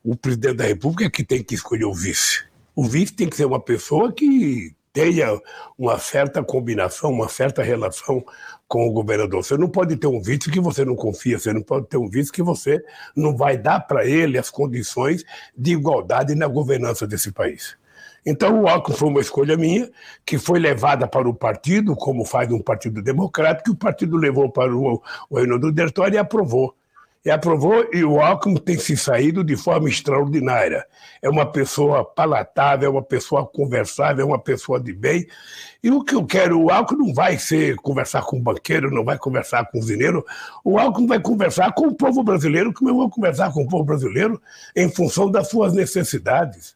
o 0.03 0.13
presidente 0.13 0.57
da 0.57 0.65
República 0.65 1.05
é 1.05 1.09
que 1.09 1.23
tem 1.23 1.41
que 1.41 1.55
escolher 1.55 1.85
o 1.85 1.93
vice. 1.93 2.43
O 2.75 2.83
vice 2.83 3.13
tem 3.13 3.29
que 3.29 3.37
ser 3.37 3.45
uma 3.45 3.61
pessoa 3.61 4.11
que 4.11 4.75
tenha 4.91 5.39
uma 5.77 5.97
certa 5.97 6.43
combinação, 6.43 7.09
uma 7.09 7.29
certa 7.29 7.63
relação 7.63 8.23
com 8.67 8.85
o 8.85 8.91
governador. 8.91 9.43
Você 9.43 9.57
não 9.57 9.69
pode 9.69 9.95
ter 9.95 10.07
um 10.07 10.21
vice 10.21 10.51
que 10.51 10.59
você 10.59 10.83
não 10.83 10.95
confia, 10.97 11.39
você 11.39 11.53
não 11.53 11.63
pode 11.63 11.87
ter 11.87 11.97
um 11.97 12.09
vice 12.09 12.31
que 12.31 12.43
você 12.43 12.83
não 13.15 13.37
vai 13.37 13.57
dar 13.57 13.79
para 13.79 14.05
ele 14.05 14.37
as 14.37 14.49
condições 14.49 15.23
de 15.57 15.71
igualdade 15.71 16.35
na 16.35 16.47
governança 16.47 17.07
desse 17.07 17.31
país. 17.31 17.77
Então, 18.25 18.61
o 18.61 18.67
Alckmin 18.67 18.95
foi 18.95 19.09
uma 19.09 19.21
escolha 19.21 19.57
minha, 19.57 19.89
que 20.25 20.37
foi 20.37 20.59
levada 20.59 21.07
para 21.07 21.27
o 21.27 21.33
partido, 21.33 21.95
como 21.95 22.23
faz 22.25 22.51
um 22.51 22.61
partido 22.61 23.01
democrático, 23.01 23.71
o 23.71 23.75
partido 23.75 24.15
levou 24.17 24.49
para 24.49 24.75
o, 24.75 25.01
o 25.29 25.37
Reinaldo 25.37 25.71
Dertório 25.71 26.15
e 26.15 26.17
aprovou. 26.17 26.73
E 27.25 27.31
aprovou, 27.31 27.87
e 27.93 28.03
o 28.03 28.19
Alckmin 28.19 28.57
tem 28.57 28.77
se 28.77 28.97
saído 28.97 29.45
de 29.45 29.55
forma 29.55 29.87
extraordinária. 29.87 30.85
É 31.21 31.29
uma 31.29 31.45
pessoa 31.45 32.03
palatável, 32.03 32.87
é 32.87 32.91
uma 32.91 33.01
pessoa 33.01 33.45
conversável, 33.45 34.25
é 34.25 34.27
uma 34.27 34.39
pessoa 34.39 34.77
de 34.77 34.91
bem. 34.91 35.25
E 35.81 35.89
o 35.89 36.03
que 36.03 36.15
eu 36.15 36.25
quero, 36.25 36.61
o 36.61 36.69
Alckmin 36.69 37.07
não 37.07 37.13
vai 37.13 37.37
ser 37.37 37.77
conversar 37.77 38.23
com 38.23 38.37
o 38.37 38.41
banqueiro, 38.41 38.93
não 38.93 39.05
vai 39.05 39.17
conversar 39.17 39.69
com 39.71 39.79
o 39.79 39.81
zineiro, 39.81 40.25
o 40.65 40.77
Alckmin 40.77 41.07
vai 41.07 41.19
conversar 41.21 41.73
com 41.73 41.87
o 41.87 41.95
povo 41.95 42.23
brasileiro, 42.23 42.73
como 42.73 42.89
eu 42.89 42.95
vou 42.95 43.09
conversar 43.09 43.53
com 43.53 43.63
o 43.63 43.67
povo 43.69 43.85
brasileiro, 43.85 44.41
em 44.75 44.89
função 44.89 45.31
das 45.31 45.47
suas 45.47 45.73
necessidades. 45.73 46.75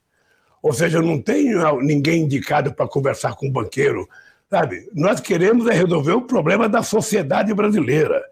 Ou 0.61 0.73
seja, 0.73 1.01
não 1.01 1.21
tem 1.21 1.53
ninguém 1.81 2.23
indicado 2.23 2.73
para 2.73 2.87
conversar 2.87 3.35
com 3.35 3.47
o 3.47 3.51
banqueiro, 3.51 4.07
Sabe? 4.49 4.89
Nós 4.93 5.19
queremos 5.19 5.67
é 5.67 5.73
resolver 5.73 6.13
o 6.13 6.21
problema 6.21 6.69
da 6.69 6.81
sociedade 6.81 7.53
brasileira. 7.53 8.23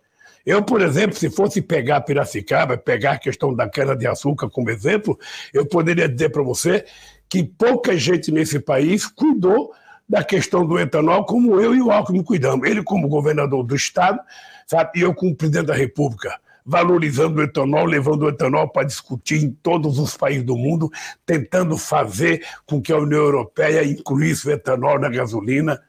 Eu, 0.45 0.63
por 0.63 0.81
exemplo, 0.81 1.15
se 1.15 1.29
fosse 1.29 1.61
pegar 1.61 2.01
Piracicaba, 2.01 2.77
pegar 2.77 3.13
a 3.13 3.19
questão 3.19 3.53
da 3.53 3.67
cana-de-açúcar 3.67 4.49
como 4.49 4.69
exemplo, 4.69 5.19
eu 5.53 5.65
poderia 5.65 6.07
dizer 6.07 6.29
para 6.29 6.43
você 6.43 6.85
que 7.27 7.43
pouca 7.43 7.97
gente 7.97 8.31
nesse 8.31 8.59
país 8.59 9.05
cuidou 9.07 9.73
da 10.07 10.23
questão 10.23 10.65
do 10.65 10.79
etanol 10.79 11.25
como 11.25 11.59
eu 11.59 11.75
e 11.75 11.81
o 11.81 11.91
Alckmin 11.91 12.23
cuidamos. 12.23 12.65
Ele 12.65 12.83
como 12.83 13.09
governador 13.09 13.63
do 13.63 13.75
Estado, 13.75 14.19
sabe? 14.67 14.91
e 14.95 15.01
eu 15.01 15.13
como 15.13 15.35
presidente 15.35 15.65
da 15.65 15.75
República 15.75 16.39
valorizando 16.65 17.39
o 17.39 17.43
etanol, 17.43 17.86
levando 17.86 18.23
o 18.23 18.30
etanol 18.30 18.67
para 18.67 18.88
discutir 18.88 19.43
em 19.43 19.51
todos 19.51 19.99
os 19.99 20.17
países 20.17 20.43
do 20.43 20.58
mundo, 20.58 20.89
tentando 21.25 21.78
fazer 21.78 22.43
com 22.65 22.82
que 22.82 22.91
a 22.91 22.97
União 22.97 23.21
Europeia 23.21 23.86
incluísse 23.86 24.47
o 24.47 24.51
etanol 24.51 24.99
na 24.99 25.10
gasolina. 25.10 25.80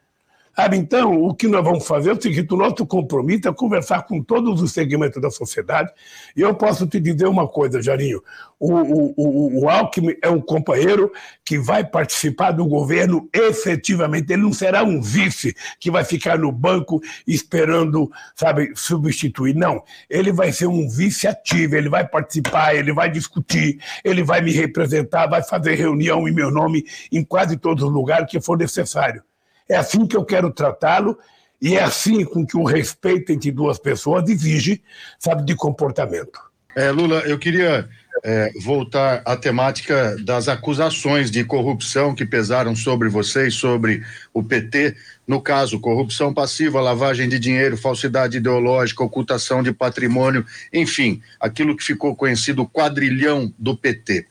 Sabe, 0.56 0.78
então, 0.78 1.22
o 1.22 1.34
que 1.34 1.46
nós 1.46 1.62
vamos 1.62 1.86
fazer 1.86 2.08
é 2.08 2.12
o 2.14 2.22
seguinte: 2.22 2.54
o 2.54 2.56
nosso 2.56 2.86
compromisso 2.86 3.46
é 3.46 3.52
conversar 3.52 4.04
com 4.04 4.22
todos 4.22 4.62
os 4.62 4.72
segmentos 4.72 5.20
da 5.20 5.30
sociedade. 5.30 5.92
E 6.34 6.40
eu 6.40 6.54
posso 6.54 6.86
te 6.86 6.98
dizer 6.98 7.26
uma 7.26 7.46
coisa, 7.46 7.82
Jarinho: 7.82 8.22
o, 8.58 8.72
o, 8.72 9.14
o, 9.18 9.64
o 9.64 9.68
Alckmin 9.68 10.16
é 10.22 10.30
um 10.30 10.40
companheiro 10.40 11.12
que 11.44 11.58
vai 11.58 11.84
participar 11.84 12.52
do 12.52 12.64
governo 12.64 13.28
efetivamente. 13.34 14.32
Ele 14.32 14.44
não 14.44 14.52
será 14.52 14.82
um 14.82 14.98
vice 15.02 15.54
que 15.78 15.90
vai 15.90 16.04
ficar 16.04 16.38
no 16.38 16.50
banco 16.50 17.02
esperando, 17.26 18.10
sabe, 18.34 18.72
substituir. 18.74 19.54
Não. 19.54 19.84
Ele 20.08 20.32
vai 20.32 20.52
ser 20.52 20.68
um 20.68 20.88
vice 20.88 21.28
ativo, 21.28 21.76
ele 21.76 21.90
vai 21.90 22.08
participar, 22.08 22.74
ele 22.74 22.94
vai 22.94 23.10
discutir, 23.10 23.78
ele 24.02 24.24
vai 24.24 24.40
me 24.40 24.52
representar, 24.52 25.26
vai 25.26 25.42
fazer 25.42 25.74
reunião 25.74 26.26
em 26.26 26.32
meu 26.32 26.50
nome 26.50 26.82
em 27.12 27.22
quase 27.22 27.58
todos 27.58 27.84
os 27.84 27.92
lugares 27.92 28.30
que 28.30 28.40
for 28.40 28.56
necessário. 28.56 29.22
É 29.68 29.76
assim 29.76 30.06
que 30.06 30.16
eu 30.16 30.24
quero 30.24 30.52
tratá-lo 30.52 31.18
e 31.60 31.74
é 31.74 31.82
assim 31.82 32.24
com 32.24 32.46
que 32.46 32.56
o 32.56 32.64
respeito 32.64 33.32
entre 33.32 33.50
duas 33.50 33.78
pessoas 33.78 34.28
exige, 34.28 34.82
sabe, 35.18 35.44
de 35.44 35.54
comportamento. 35.54 36.38
É, 36.76 36.90
Lula, 36.90 37.20
eu 37.20 37.38
queria 37.38 37.88
é, 38.22 38.50
voltar 38.62 39.22
à 39.24 39.34
temática 39.34 40.16
das 40.22 40.46
acusações 40.46 41.30
de 41.30 41.42
corrupção 41.42 42.14
que 42.14 42.26
pesaram 42.26 42.76
sobre 42.76 43.08
você 43.08 43.48
e 43.48 43.50
sobre 43.50 44.02
o 44.32 44.42
PT. 44.42 44.94
No 45.26 45.40
caso, 45.40 45.80
corrupção 45.80 46.34
passiva, 46.34 46.80
lavagem 46.80 47.28
de 47.28 47.38
dinheiro, 47.38 47.78
falsidade 47.78 48.36
ideológica, 48.36 49.02
ocultação 49.02 49.62
de 49.62 49.72
patrimônio, 49.72 50.44
enfim, 50.70 51.22
aquilo 51.40 51.74
que 51.74 51.82
ficou 51.82 52.14
conhecido 52.14 52.66
quadrilhão 52.66 53.52
do 53.58 53.74
PT. 53.74 54.26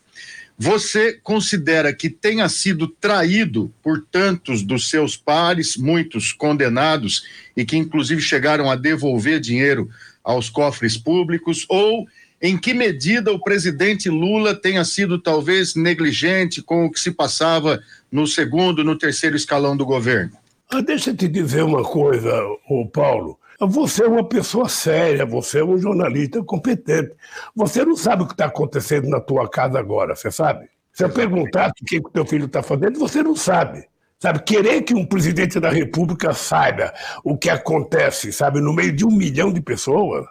Você 0.57 1.19
considera 1.21 1.93
que 1.93 2.09
tenha 2.09 2.47
sido 2.47 2.87
traído 2.87 3.73
por 3.83 4.05
tantos 4.09 4.61
dos 4.61 4.89
seus 4.89 5.17
pares, 5.17 5.75
muitos 5.75 6.31
condenados, 6.31 7.25
e 7.57 7.65
que 7.65 7.75
inclusive 7.75 8.21
chegaram 8.21 8.69
a 8.69 8.75
devolver 8.75 9.41
dinheiro 9.41 9.89
aos 10.23 10.49
cofres 10.49 10.97
públicos? 10.97 11.65
Ou 11.67 12.07
em 12.41 12.57
que 12.57 12.73
medida 12.73 13.33
o 13.33 13.39
presidente 13.39 14.09
Lula 14.09 14.55
tenha 14.55 14.85
sido 14.85 15.19
talvez 15.19 15.75
negligente 15.75 16.61
com 16.61 16.85
o 16.85 16.91
que 16.91 16.99
se 16.99 17.11
passava 17.11 17.81
no 18.09 18.25
segundo, 18.25 18.83
no 18.83 18.97
terceiro 18.97 19.35
escalão 19.35 19.75
do 19.75 19.85
governo? 19.85 20.37
Ah, 20.69 20.81
deixa 20.81 21.09
eu 21.09 21.17
te 21.17 21.27
dizer 21.27 21.63
uma 21.63 21.83
coisa, 21.83 22.31
o 22.69 22.87
Paulo. 22.87 23.37
Você 23.59 24.03
é 24.03 24.07
uma 24.07 24.27
pessoa 24.27 24.67
séria, 24.67 25.25
você 25.25 25.59
é 25.59 25.63
um 25.63 25.77
jornalista 25.77 26.43
competente. 26.43 27.13
Você 27.55 27.85
não 27.85 27.95
sabe 27.95 28.23
o 28.23 28.27
que 28.27 28.33
está 28.33 28.45
acontecendo 28.45 29.07
na 29.07 29.19
tua 29.19 29.49
casa 29.49 29.79
agora, 29.79 30.15
você 30.15 30.29
sabe? 30.29 30.67
Se 30.91 31.03
eu 31.03 31.09
perguntar 31.09 31.71
o 31.71 31.85
que 31.85 31.97
o 31.97 32.09
teu 32.09 32.25
filho 32.25 32.45
está 32.45 32.61
fazendo, 32.61 32.99
você 32.99 33.21
não 33.23 33.35
sabe. 33.35 33.85
Sabe, 34.17 34.43
querer 34.43 34.81
que 34.81 34.93
um 34.93 35.05
presidente 35.05 35.59
da 35.59 35.69
República 35.69 36.33
saiba 36.33 36.93
o 37.23 37.37
que 37.37 37.49
acontece, 37.49 38.31
sabe, 38.31 38.61
no 38.61 38.73
meio 38.73 38.93
de 38.93 39.05
um 39.05 39.11
milhão 39.11 39.51
de 39.51 39.61
pessoas, 39.61 40.25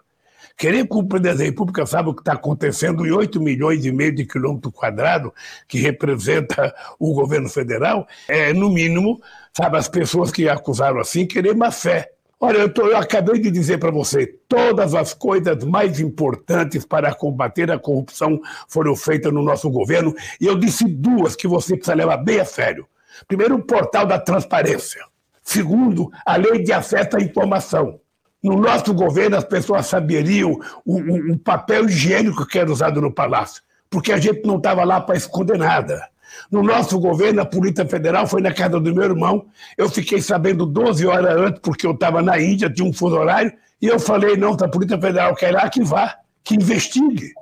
querer 0.56 0.88
que 0.88 0.96
o 0.96 1.04
presidente 1.04 1.38
da 1.38 1.44
República 1.44 1.84
saiba 1.84 2.10
o 2.10 2.14
que 2.14 2.22
está 2.22 2.32
acontecendo 2.32 3.06
em 3.06 3.12
8 3.12 3.40
milhões 3.40 3.84
e 3.84 3.92
meio 3.92 4.14
de 4.14 4.24
quilômetros 4.24 4.72
quadrados, 4.72 5.32
que 5.68 5.78
representa 5.78 6.74
o 6.98 7.12
governo 7.12 7.48
federal, 7.48 8.08
é, 8.26 8.52
no 8.54 8.70
mínimo, 8.70 9.20
sabe, 9.52 9.76
as 9.76 9.88
pessoas 9.88 10.32
que 10.32 10.48
acusaram 10.48 10.98
assim, 10.98 11.26
querer 11.26 11.54
má 11.54 11.70
fé. 11.70 12.13
Olha, 12.44 12.59
eu, 12.59 12.68
tô, 12.68 12.87
eu 12.87 12.98
acabei 12.98 13.40
de 13.40 13.50
dizer 13.50 13.78
para 13.78 13.90
você, 13.90 14.26
todas 14.46 14.94
as 14.94 15.14
coisas 15.14 15.64
mais 15.64 15.98
importantes 15.98 16.85
para 16.85 17.14
combater 17.14 17.70
a 17.70 17.78
corrupção 17.78 18.38
foram 18.68 18.94
feitas 18.94 19.33
no 19.33 19.42
nosso 19.42 19.70
governo, 19.70 20.14
e 20.38 20.44
eu 20.44 20.54
disse 20.54 20.85
duas 20.85 21.35
que 21.35 21.48
você 21.48 21.74
precisa 21.74 21.96
levar 21.96 22.18
bem 22.18 22.40
a 22.40 22.44
sério. 22.44 22.87
Primeiro, 23.26 23.54
o 23.54 23.62
portal 23.62 24.04
da 24.04 24.18
transparência. 24.18 25.02
Segundo, 25.42 26.11
a 26.26 26.37
lei 26.37 26.62
de 26.62 26.70
acesso 26.70 27.16
à 27.16 27.20
informação. 27.22 27.98
No 28.42 28.59
nosso 28.59 28.92
governo, 28.92 29.38
as 29.38 29.44
pessoas 29.44 29.87
saberiam 29.87 30.52
o, 30.85 30.98
o, 30.98 31.33
o 31.33 31.38
papel 31.38 31.87
higiênico 31.87 32.46
que 32.46 32.59
era 32.59 32.70
usado 32.70 33.00
no 33.00 33.11
palácio, 33.11 33.62
porque 33.88 34.12
a 34.12 34.18
gente 34.18 34.44
não 34.44 34.59
estava 34.59 34.85
lá 34.85 35.00
para 35.00 35.16
esconder 35.16 35.57
nada. 35.57 36.11
No 36.51 36.62
nosso 36.62 36.99
governo, 36.99 37.40
a 37.40 37.47
Polícia 37.47 37.87
Federal 37.87 38.27
foi 38.27 38.40
na 38.40 38.53
casa 38.53 38.81
do 38.81 38.94
meu 38.94 39.05
irmão. 39.05 39.47
Eu 39.77 39.88
fiquei 39.88 40.20
sabendo 40.20 40.66
12 40.66 41.07
horas 41.07 41.37
antes, 41.37 41.61
porque 41.61 41.87
eu 41.87 41.92
estava 41.92 42.23
na 42.23 42.40
Índia, 42.40 42.70
tinha 42.70 42.88
um 42.88 42.92
fuso 42.92 43.16
horário, 43.16 43.53
e 43.81 43.87
eu 43.87 43.99
falei: 43.99 44.37
não, 44.37 44.53
a 44.53 44.68
Polícia 44.68 45.01
Federal 45.01 45.35
quer 45.35 45.53
lá 45.53 45.68
que 45.68 45.83
vá, 45.83 46.16
que 46.42 46.55
investigue. 46.55 47.33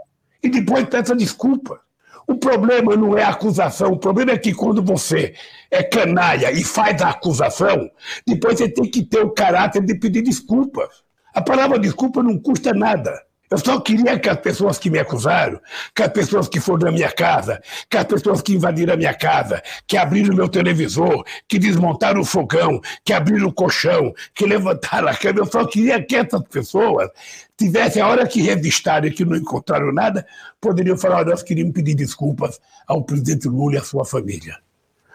E 0.43 0.49
depois 0.49 0.85
peça 0.87 1.15
desculpa. 1.15 1.81
O 2.27 2.37
problema 2.37 2.97
não 2.97 3.19
é 3.19 3.25
a 3.25 3.31
acusação, 3.31 3.93
o 3.93 3.99
problema 3.99 4.33
é 4.33 4.39
que 4.39 4.55
quando 4.55 4.83
você 4.83 5.35
é 5.71 5.83
canalha 5.83 6.53
e 6.53 6.63
faz 6.63 7.03
a 7.03 7.11
acusação, 7.11 7.91
depois 8.27 8.59
você 8.59 8.69
tem 8.69 8.89
que 8.89 9.03
ter 9.05 9.21
o 9.21 9.31
caráter 9.31 9.83
de 9.83 9.95
pedir 9.97 10.23
desculpas. 10.23 10.89
A 11.35 11.43
palavra 11.43 11.79
desculpa 11.79 12.23
não 12.23 12.39
custa 12.39 12.73
nada. 12.73 13.13
Eu 13.53 13.59
só 13.59 13.79
queria 13.79 14.19
que 14.19 14.31
as 14.31 14.41
pessoas 14.41 14.79
que 14.79 14.89
me 14.89 14.99
acusaram, 14.99 15.61
que 15.95 16.03
as 16.03 16.09
pessoas 16.09 16.49
que 16.49 16.59
foram 16.59 16.87
na 16.87 16.91
minha 16.91 17.13
casa, 17.13 17.61
que 17.91 17.99
as 17.99 18.05
pessoas 18.07 18.41
que 18.41 18.55
invadiram 18.55 18.95
a 18.95 18.97
minha 18.97 19.13
casa, 19.13 19.63
que 19.87 19.99
abriram 19.99 20.33
o 20.33 20.37
meu 20.37 20.49
televisor, 20.49 21.23
que 21.47 21.59
desmontaram 21.59 22.23
o 22.23 22.25
fogão, 22.25 22.81
que 23.05 23.13
abriram 23.13 23.49
o 23.49 23.53
colchão, 23.53 24.15
que 24.35 24.47
levantaram 24.47 25.07
a 25.07 25.15
cama, 25.15 25.41
eu 25.41 25.45
só 25.45 25.67
queria 25.67 26.03
que 26.03 26.17
essas 26.17 26.41
pessoas 26.49 27.11
tivessem, 27.55 28.01
a 28.01 28.09
hora 28.09 28.27
que 28.27 28.41
revistaram 28.41 29.09
e 29.09 29.11
que 29.11 29.23
não 29.23 29.37
encontraram 29.37 29.93
nada, 29.93 30.27
poderiam 30.59 30.97
falar: 30.97 31.27
nós 31.27 31.43
queríamos 31.43 31.75
pedir 31.75 31.95
desculpas 31.95 32.59
ao 32.87 33.05
presidente 33.05 33.49
Lula 33.49 33.75
e 33.75 33.79
à 33.79 33.83
sua 33.83 34.07
família 34.07 34.57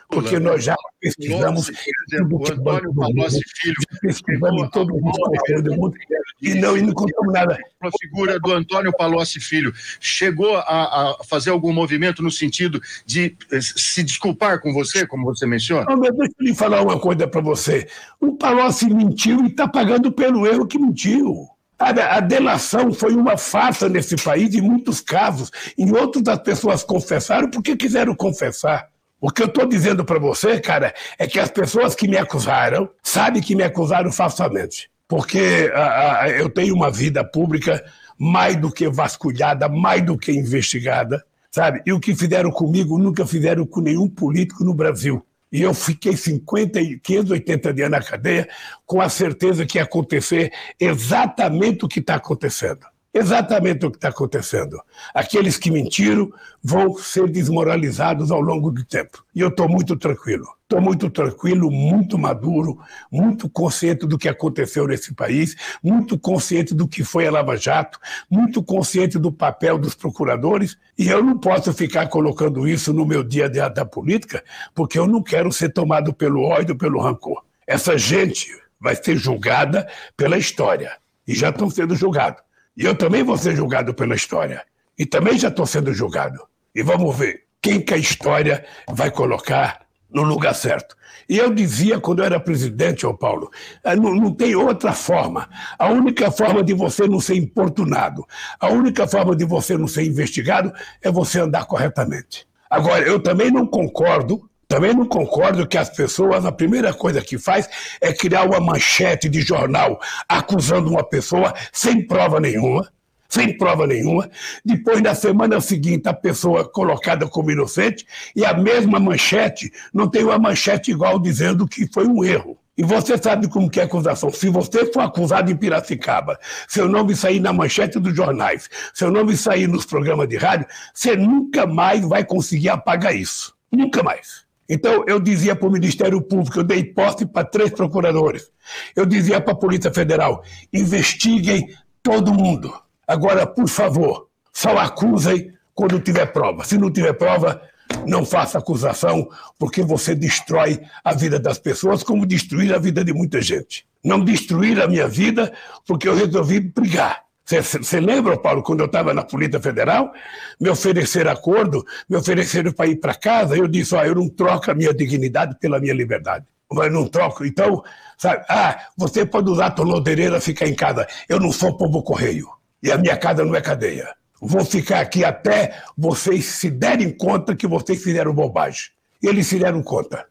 porque 0.09 0.39
nós 0.39 0.63
já 0.63 0.75
pesquisamos 0.99 1.69
exemplo, 2.07 2.39
o 2.39 2.51
Antônio 2.51 2.93
Palocci 2.93 3.41
Filho 3.57 3.75
pesquisamos 4.01 4.63
em 4.63 4.69
todo 4.69 4.95
o 4.95 5.01
mundo 5.01 5.93
e 6.41 6.53
não, 6.55 6.77
e 6.77 6.81
não 6.81 6.89
encontramos 6.89 7.33
nada. 7.33 7.57
A 7.81 7.89
figura 7.99 8.39
do 8.39 8.53
Antônio 8.53 8.91
Palocci 8.95 9.39
Filho 9.39 9.73
chegou 9.99 10.55
a, 10.57 10.61
a, 10.61 11.17
fazer 11.25 11.49
algum 11.49 11.73
movimento 11.73 12.23
no 12.23 12.31
sentido 12.31 12.81
de 13.05 13.35
eh, 13.51 13.59
se 13.61 14.03
desculpar 14.03 14.61
com 14.61 14.73
você, 14.73 15.05
como 15.05 15.25
você 15.25 15.45
menciona? 15.45 15.85
Não, 15.89 15.97
mas 15.97 16.15
deixa 16.15 16.33
eu 16.39 16.45
lhe 16.45 16.55
falar 16.55 16.81
uma 16.81 16.99
coisa 16.99 17.27
para 17.27 17.41
você. 17.41 17.87
O 18.19 18.33
Palocci 18.33 18.91
mentiu 18.91 19.43
e 19.43 19.47
está 19.47 19.67
pagando 19.67 20.11
pelo 20.11 20.47
erro 20.47 20.65
que 20.65 20.79
mentiu. 20.79 21.47
A, 21.79 22.19
delação 22.19 22.91
foi 22.91 23.13
uma 23.13 23.37
farsa 23.37 23.87
nesse 23.87 24.15
país, 24.15 24.55
em 24.55 24.61
muitos 24.61 24.99
casos. 24.99 25.51
Em 25.77 25.91
outros, 25.95 26.27
as 26.27 26.39
pessoas 26.39 26.83
confessaram 26.83 27.51
porque 27.51 27.75
quiseram 27.75 28.15
confessar. 28.15 28.89
O 29.19 29.31
que 29.31 29.41
eu 29.41 29.47
estou 29.47 29.65
dizendo 29.65 30.05
para 30.05 30.19
você, 30.19 30.59
cara, 30.59 30.93
é 31.17 31.25
que 31.25 31.39
as 31.39 31.49
pessoas 31.49 31.95
que 31.95 32.07
me 32.07 32.17
acusaram 32.17 32.87
sabem 33.01 33.41
que 33.41 33.55
me 33.55 33.63
acusaram 33.63 34.11
falsamente. 34.11 34.91
Porque 35.07 35.71
a, 35.73 36.21
a, 36.21 36.29
eu 36.29 36.49
tenho 36.49 36.75
uma 36.75 36.91
vida 36.91 37.23
pública 37.23 37.83
mais 38.19 38.55
do 38.55 38.71
que 38.71 38.87
vasculhada, 38.87 39.67
mais 39.67 40.03
do 40.03 40.17
que 40.17 40.31
investigada, 40.31 41.23
sabe? 41.49 41.81
E 41.83 41.91
o 41.91 41.99
que 41.99 42.15
fizeram 42.15 42.51
comigo 42.51 42.99
nunca 42.99 43.25
fizeram 43.25 43.65
com 43.65 43.81
nenhum 43.81 44.07
político 44.07 44.63
no 44.63 44.73
Brasil. 44.73 45.25
E 45.51 45.63
eu 45.63 45.73
fiquei 45.73 46.15
50, 46.15 46.79
580 47.01 47.73
dias 47.73 47.89
na 47.89 48.03
cadeia 48.03 48.47
com 48.85 49.01
a 49.01 49.09
certeza 49.09 49.65
que 49.65 49.79
ia 49.79 49.83
acontecer 49.83 50.51
exatamente 50.79 51.85
o 51.85 51.87
que 51.87 52.01
está 52.01 52.15
acontecendo 52.15 52.85
exatamente 53.13 53.85
o 53.85 53.91
que 53.91 53.97
está 53.97 54.09
acontecendo. 54.09 54.79
Aqueles 55.13 55.57
que 55.57 55.71
mentiram 55.71 56.31
vão 56.63 56.97
ser 56.97 57.29
desmoralizados 57.29 58.31
ao 58.31 58.41
longo 58.41 58.71
do 58.71 58.83
tempo. 58.83 59.23
E 59.33 59.41
eu 59.41 59.49
estou 59.49 59.67
muito 59.69 59.95
tranquilo. 59.95 60.47
Estou 60.63 60.81
muito 60.81 61.09
tranquilo, 61.09 61.71
muito 61.71 62.17
maduro, 62.17 62.77
muito 63.09 63.49
consciente 63.49 64.05
do 64.05 64.17
que 64.17 64.27
aconteceu 64.27 64.85
nesse 64.85 65.13
país, 65.13 65.55
muito 65.81 66.19
consciente 66.19 66.75
do 66.75 66.85
que 66.87 67.05
foi 67.05 67.25
a 67.25 67.31
Lava 67.31 67.55
Jato, 67.55 67.97
muito 68.29 68.61
consciente 68.61 69.17
do 69.17 69.31
papel 69.31 69.77
dos 69.77 69.95
procuradores. 69.95 70.77
E 70.97 71.07
eu 71.07 71.23
não 71.23 71.39
posso 71.39 71.73
ficar 71.73 72.07
colocando 72.07 72.67
isso 72.67 72.91
no 72.91 73.05
meu 73.05 73.23
dia 73.23 73.45
a 73.45 73.49
dia 73.49 73.69
da 73.69 73.85
política, 73.85 74.43
porque 74.75 74.99
eu 74.99 75.07
não 75.07 75.23
quero 75.23 75.53
ser 75.53 75.69
tomado 75.69 76.13
pelo 76.13 76.43
ódio, 76.43 76.77
pelo 76.77 77.01
rancor. 77.01 77.41
Essa 77.65 77.97
gente 77.97 78.47
vai 78.79 78.95
ser 78.95 79.15
julgada 79.15 79.87
pela 80.17 80.37
história. 80.37 80.91
E 81.25 81.33
já 81.33 81.49
estão 81.49 81.69
sendo 81.69 81.95
julgados. 81.95 82.41
E 82.77 82.85
eu 82.85 82.95
também 82.95 83.23
vou 83.23 83.37
ser 83.37 83.55
julgado 83.55 83.93
pela 83.93 84.15
história. 84.15 84.63
E 84.97 85.05
também 85.05 85.37
já 85.37 85.47
estou 85.47 85.65
sendo 85.65 85.93
julgado. 85.93 86.39
E 86.75 86.83
vamos 86.83 87.15
ver 87.15 87.45
quem 87.59 87.81
que 87.81 87.93
a 87.93 87.97
história 87.97 88.63
vai 88.87 89.09
colocar 89.09 89.81
no 90.09 90.23
lugar 90.23 90.53
certo. 90.53 90.95
E 91.27 91.37
eu 91.37 91.53
dizia 91.53 91.99
quando 91.99 92.19
eu 92.19 92.25
era 92.25 92.39
presidente, 92.39 93.01
João 93.01 93.17
Paulo, 93.17 93.49
eh, 93.83 93.95
não, 93.95 94.15
não, 94.15 94.33
tem 94.33 94.55
outra 94.55 94.93
forma. 94.93 95.49
A 95.77 95.89
única 95.89 96.31
forma 96.31 96.63
de 96.63 96.73
você 96.73 97.07
não 97.07 97.19
ser 97.19 97.35
importunado, 97.35 98.25
a 98.59 98.69
única 98.69 99.05
forma 99.07 99.35
de 99.35 99.43
você 99.43 99.77
não 99.77 99.87
ser 99.87 100.05
investigado 100.05 100.71
é 101.01 101.11
você 101.11 101.39
andar 101.39 101.65
corretamente. 101.65 102.47
Agora, 102.69 103.05
eu 103.05 103.19
também 103.19 103.51
não 103.51 103.65
concordo, 103.65 104.49
também 104.67 104.93
não 104.93 105.05
concordo 105.05 105.65
que 105.65 105.77
as 105.77 105.89
pessoas, 105.89 106.45
a 106.45 106.51
primeira 106.51 106.93
coisa 106.93 107.21
que 107.21 107.37
faz 107.37 107.69
é 108.01 108.11
criar 108.13 108.43
uma 108.43 108.59
manchete 108.59 109.29
de 109.29 109.41
jornal 109.41 109.99
acusando 110.27 110.89
uma 110.89 111.03
pessoa 111.03 111.53
sem 111.71 112.05
prova 112.05 112.39
nenhuma 112.39 112.89
sem 113.29 113.57
prova 113.57 113.85
nenhuma. 113.85 114.29
Depois, 114.63 115.01
na 115.01 115.13
semana 115.13 115.59
seguinte, 115.59 116.07
a 116.07 116.13
pessoa 116.13 116.63
colocada 116.69 117.27
como 117.27 117.51
inocente 117.51 118.05
e 118.35 118.45
a 118.45 118.53
mesma 118.53 118.99
manchete, 118.99 119.71
não 119.93 120.09
tem 120.09 120.23
uma 120.23 120.39
manchete 120.39 120.91
igual 120.91 121.19
dizendo 121.19 121.67
que 121.67 121.87
foi 121.91 122.07
um 122.07 122.23
erro. 122.23 122.57
E 122.77 122.83
você 122.83 123.17
sabe 123.17 123.49
como 123.49 123.69
que 123.69 123.79
é 123.79 123.83
acusação. 123.83 124.31
Se 124.31 124.49
você 124.49 124.85
for 124.93 125.01
acusado 125.01 125.51
em 125.51 125.57
Piracicaba, 125.57 126.39
seu 126.67 126.87
nome 126.87 127.15
sair 127.15 127.39
na 127.39 127.51
manchete 127.51 127.99
dos 127.99 128.15
jornais, 128.15 128.69
seu 128.93 129.09
nome 129.09 129.35
sair 129.35 129.67
nos 129.67 129.83
programas 129.83 130.29
de 130.29 130.37
rádio, 130.37 130.67
você 130.93 131.15
nunca 131.15 131.65
mais 131.65 132.07
vai 132.07 132.23
conseguir 132.23 132.69
apagar 132.69 133.15
isso. 133.15 133.55
Nunca 133.71 134.03
mais. 134.03 134.46
Então, 134.69 135.05
eu 135.07 135.19
dizia 135.19 135.55
para 135.55 135.67
o 135.67 135.71
Ministério 135.71 136.21
Público, 136.21 136.59
eu 136.59 136.63
dei 136.63 136.83
posse 136.83 137.25
para 137.25 137.47
três 137.47 137.71
procuradores. 137.71 138.51
Eu 138.95 139.05
dizia 139.05 139.39
para 139.39 139.53
a 139.53 139.57
Polícia 139.57 139.93
Federal, 139.93 140.43
investiguem 140.73 141.69
todo 142.03 142.33
mundo 142.33 142.73
Agora, 143.07 143.47
por 143.47 143.69
favor, 143.69 144.27
só 144.51 144.77
acusem 144.77 145.53
quando 145.73 146.01
tiver 146.01 146.25
prova. 146.25 146.65
Se 146.65 146.77
não 146.77 146.91
tiver 146.91 147.13
prova, 147.13 147.61
não 148.05 148.25
faça 148.25 148.57
acusação, 148.57 149.29
porque 149.57 149.81
você 149.81 150.13
destrói 150.13 150.81
a 151.01 151.13
vida 151.13 151.39
das 151.39 151.57
pessoas, 151.57 152.03
como 152.03 152.25
destruir 152.25 152.73
a 152.75 152.77
vida 152.77 153.05
de 153.05 153.13
muita 153.13 153.41
gente. 153.41 153.87
Não 154.03 154.25
destruir 154.25 154.81
a 154.81 154.87
minha 154.87 155.07
vida, 155.07 155.53
porque 155.87 156.05
eu 156.05 156.15
resolvi 156.15 156.59
brigar. 156.59 157.23
Você 157.47 158.01
lembra, 158.01 158.37
Paulo, 158.37 158.61
quando 158.61 158.81
eu 158.81 158.87
estava 158.87 159.13
na 159.13 159.23
Polícia 159.23 159.57
Federal, 159.61 160.11
me 160.59 160.69
ofereceram 160.69 161.31
acordo, 161.31 161.85
me 162.09 162.17
ofereceram 162.17 162.73
para 162.73 162.87
ir 162.87 162.97
para 162.97 163.15
casa, 163.15 163.55
eu 163.55 163.69
disse, 163.69 163.95
ó, 163.95 164.03
eu 164.03 164.15
não 164.15 164.27
troco 164.27 164.69
a 164.69 164.75
minha 164.75 164.93
dignidade 164.93 165.55
pela 165.57 165.79
minha 165.79 165.93
liberdade. 165.93 166.45
Mas 166.69 166.91
não 166.91 167.07
troco. 167.07 167.45
Então, 167.45 167.81
sabe, 168.17 168.43
ah, 168.49 168.87
você 168.97 169.25
pode 169.25 169.49
usar 169.49 169.67
a 169.67 169.71
tornozeleira 169.71 170.41
ficar 170.41 170.67
em 170.67 170.75
casa. 170.75 171.07
Eu 171.29 171.39
não 171.39 171.53
sou 171.53 171.77
povo 171.77 172.03
correio 172.03 172.49
e 172.83 172.91
a 172.91 172.97
minha 172.97 173.15
casa 173.15 173.45
não 173.45 173.55
é 173.55 173.61
cadeia. 173.61 174.13
Vou 174.41 174.65
ficar 174.65 174.99
aqui 174.99 175.23
até 175.23 175.81
vocês 175.97 176.43
se 176.43 176.69
derem 176.69 177.11
conta 177.11 177.55
que 177.55 177.65
vocês 177.65 178.03
fizeram 178.03 178.33
bobagem. 178.33 178.89
E 179.23 179.27
eles 179.27 179.47
se 179.47 179.57
deram 179.57 179.81
conta. 179.81 180.25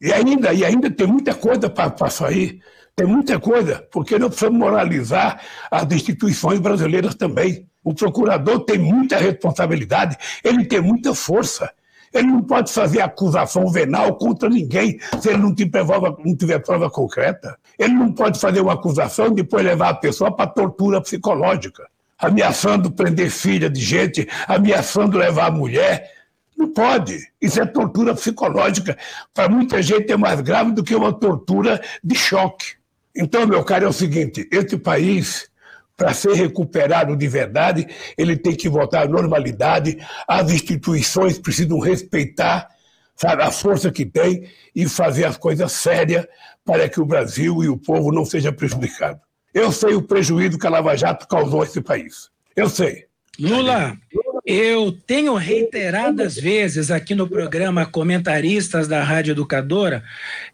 E 0.00 0.10
ainda, 0.10 0.52
e 0.54 0.64
ainda 0.64 0.90
tem 0.90 1.06
muita 1.06 1.34
coisa 1.34 1.68
para 1.68 2.08
sair. 2.08 2.60
Tem 2.94 3.06
muita 3.06 3.40
coisa, 3.40 3.86
porque 3.90 4.18
nós 4.18 4.28
precisamos 4.28 4.58
moralizar 4.58 5.40
as 5.70 5.90
instituições 5.90 6.60
brasileiras 6.60 7.14
também. 7.14 7.66
O 7.82 7.94
procurador 7.94 8.60
tem 8.64 8.78
muita 8.78 9.16
responsabilidade, 9.16 10.16
ele 10.44 10.64
tem 10.64 10.80
muita 10.80 11.14
força. 11.14 11.72
Ele 12.12 12.26
não 12.26 12.42
pode 12.42 12.70
fazer 12.70 13.00
acusação 13.00 13.66
venal 13.68 14.16
contra 14.16 14.48
ninguém 14.48 14.98
se 15.20 15.30
ele 15.30 15.38
não 15.38 15.54
tiver 15.54 15.84
prova, 15.84 16.14
não 16.22 16.36
tiver 16.36 16.58
prova 16.58 16.90
concreta. 16.90 17.58
Ele 17.78 17.94
não 17.94 18.12
pode 18.12 18.38
fazer 18.38 18.60
uma 18.60 18.74
acusação 18.74 19.28
e 19.28 19.34
depois 19.34 19.64
levar 19.64 19.88
a 19.88 19.94
pessoa 19.94 20.30
para 20.30 20.46
tortura 20.46 21.00
psicológica 21.00 21.84
ameaçando 22.22 22.92
prender 22.92 23.30
filha 23.30 23.68
de 23.68 23.80
gente, 23.80 24.28
ameaçando 24.46 25.18
levar 25.18 25.46
a 25.46 25.50
mulher. 25.50 26.08
Não 26.56 26.72
pode. 26.72 27.18
Isso 27.40 27.60
é 27.60 27.66
tortura 27.66 28.14
psicológica. 28.14 28.96
Para 29.34 29.48
muita 29.48 29.82
gente 29.82 30.12
é 30.12 30.16
mais 30.16 30.40
grave 30.40 30.70
do 30.70 30.84
que 30.84 30.94
uma 30.94 31.12
tortura 31.12 31.82
de 32.02 32.14
choque. 32.14 32.76
Então, 33.14 33.46
meu 33.46 33.62
caro, 33.64 33.84
é 33.84 33.88
o 33.88 33.92
seguinte: 33.92 34.48
esse 34.50 34.76
país, 34.76 35.48
para 35.96 36.14
ser 36.14 36.34
recuperado 36.34 37.16
de 37.16 37.28
verdade, 37.28 37.86
ele 38.16 38.36
tem 38.36 38.54
que 38.54 38.68
voltar 38.68 39.02
à 39.02 39.08
normalidade, 39.08 39.98
as 40.26 40.50
instituições 40.50 41.38
precisam 41.38 41.78
respeitar 41.78 42.68
sabe, 43.16 43.42
a 43.42 43.50
força 43.50 43.90
que 43.90 44.04
tem 44.04 44.48
e 44.74 44.88
fazer 44.88 45.24
as 45.24 45.36
coisas 45.36 45.70
sérias 45.72 46.26
para 46.64 46.88
que 46.88 47.00
o 47.00 47.04
Brasil 47.04 47.62
e 47.62 47.68
o 47.68 47.76
povo 47.76 48.10
não 48.12 48.24
sejam 48.24 48.52
prejudicados. 48.52 49.20
Eu 49.54 49.70
sei 49.70 49.94
o 49.94 50.02
prejuízo 50.02 50.58
que 50.58 50.66
a 50.66 50.70
Lava 50.70 50.96
Jato 50.96 51.28
causou 51.28 51.62
a 51.62 51.64
esse 51.64 51.80
país. 51.80 52.30
Eu 52.56 52.68
sei. 52.68 53.04
Lula, 53.38 53.96
eu 54.44 54.92
tenho 55.06 55.34
reiteradas 55.34 56.36
vezes 56.36 56.90
aqui 56.90 57.14
no 57.14 57.28
programa 57.28 57.86
Comentaristas 57.86 58.88
da 58.88 59.02
Rádio 59.02 59.32
Educadora 59.32 60.02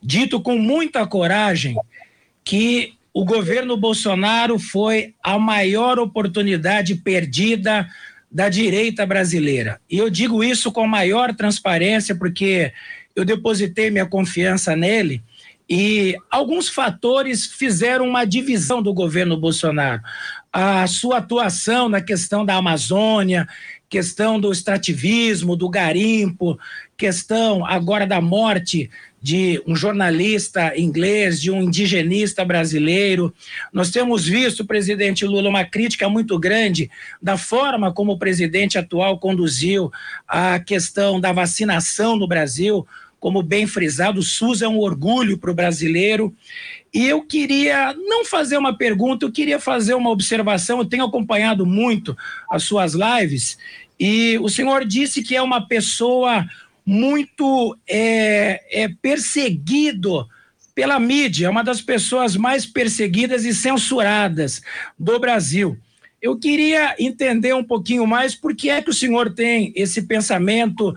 dito 0.03 0.41
com 0.41 0.57
muita 0.57 1.07
coragem 1.07 1.77
que 2.49 2.95
o 3.13 3.27
governo 3.27 3.77
Bolsonaro 3.77 4.59
foi 4.59 5.15
a 5.23 5.39
maior 5.39 5.99
oportunidade 5.99 6.95
perdida 6.95 7.87
da 8.33 8.49
direita 8.49 9.05
brasileira. 9.05 9.79
E 9.91 9.99
eu 9.99 10.09
digo 10.09 10.43
isso 10.43 10.73
com 10.73 10.87
maior 10.87 11.35
transparência 11.35 12.17
porque 12.17 12.73
eu 13.15 13.23
depositei 13.23 13.91
minha 13.91 14.07
confiança 14.07 14.75
nele 14.75 15.23
e 15.69 16.17
alguns 16.31 16.71
fatores 16.71 17.45
fizeram 17.45 18.09
uma 18.09 18.25
divisão 18.25 18.81
do 18.81 18.95
governo 18.95 19.37
Bolsonaro. 19.37 20.01
A 20.51 20.87
sua 20.87 21.19
atuação 21.19 21.87
na 21.91 22.01
questão 22.01 22.47
da 22.47 22.55
Amazônia, 22.55 23.47
questão 23.91 24.41
do 24.41 24.51
extrativismo, 24.51 25.55
do 25.55 25.69
garimpo, 25.69 26.59
questão 26.97 27.67
agora 27.67 28.07
da 28.07 28.23
morte 28.23 28.91
de 29.21 29.63
um 29.67 29.75
jornalista 29.75 30.79
inglês, 30.79 31.41
de 31.41 31.51
um 31.51 31.63
indigenista 31.63 32.45
brasileiro. 32.45 33.35
Nós 33.73 33.91
temos 33.91 34.27
visto, 34.27 34.65
presidente 34.65 35.27
Lula, 35.27 35.49
uma 35.49 35.65
crítica 35.65 36.09
muito 36.09 36.39
grande 36.39 36.91
da 37.21 37.37
forma 37.37 37.93
como 37.93 38.13
o 38.13 38.19
presidente 38.19 38.79
atual 38.79 39.19
conduziu 39.19 39.91
a 40.27 40.59
questão 40.61 41.21
da 41.21 41.33
vacinação 41.33 42.17
no 42.17 42.29
Brasil 42.29 42.87
como 43.21 43.43
bem 43.43 43.67
frisado, 43.67 44.21
o 44.21 44.23
SUS 44.23 44.63
é 44.63 44.69
um 44.69 44.79
orgulho 44.79 45.37
para 45.37 45.51
o 45.51 45.55
brasileiro. 45.55 46.33
E 46.95 47.05
eu 47.05 47.23
queria 47.23 47.93
não 47.93 48.25
fazer 48.25 48.57
uma 48.57 48.77
pergunta, 48.77 49.27
eu 49.27 49.33
queria 49.33 49.59
fazer 49.59 49.95
uma 49.95 50.11
observação. 50.11 50.79
Eu 50.79 50.85
tenho 50.85 51.05
acompanhado 51.05 51.67
muito 51.67 52.17
as 52.49 52.63
suas 52.63 52.95
lives 52.95 53.59
e 53.99 54.39
o 54.39 54.49
senhor 54.49 54.85
disse 54.85 55.23
que 55.23 55.35
é 55.35 55.43
uma 55.43 55.67
pessoa 55.67 56.47
muito 56.89 57.77
é, 57.87 58.85
é 58.85 58.89
perseguido 58.89 60.27
pela 60.75 60.99
mídia, 60.99 61.47
é 61.47 61.51
uma 61.51 61.63
das 61.63 61.83
pessoas 61.83 62.35
mais 62.35 62.65
perseguidas 62.65 63.45
e 63.45 63.53
censuradas 63.53 64.63
do 64.99 65.19
Brasil. 65.19 65.77
Eu 66.23 66.39
queria 66.39 66.97
entender 66.99 67.55
um 67.55 67.63
pouquinho 67.63 68.07
mais 68.07 68.35
por 68.35 68.57
que 68.57 68.71
é 68.71 68.81
que 68.81 68.89
o 68.89 68.95
senhor 68.95 69.35
tem 69.35 69.71
esse 69.77 70.01
pensamento 70.01 70.95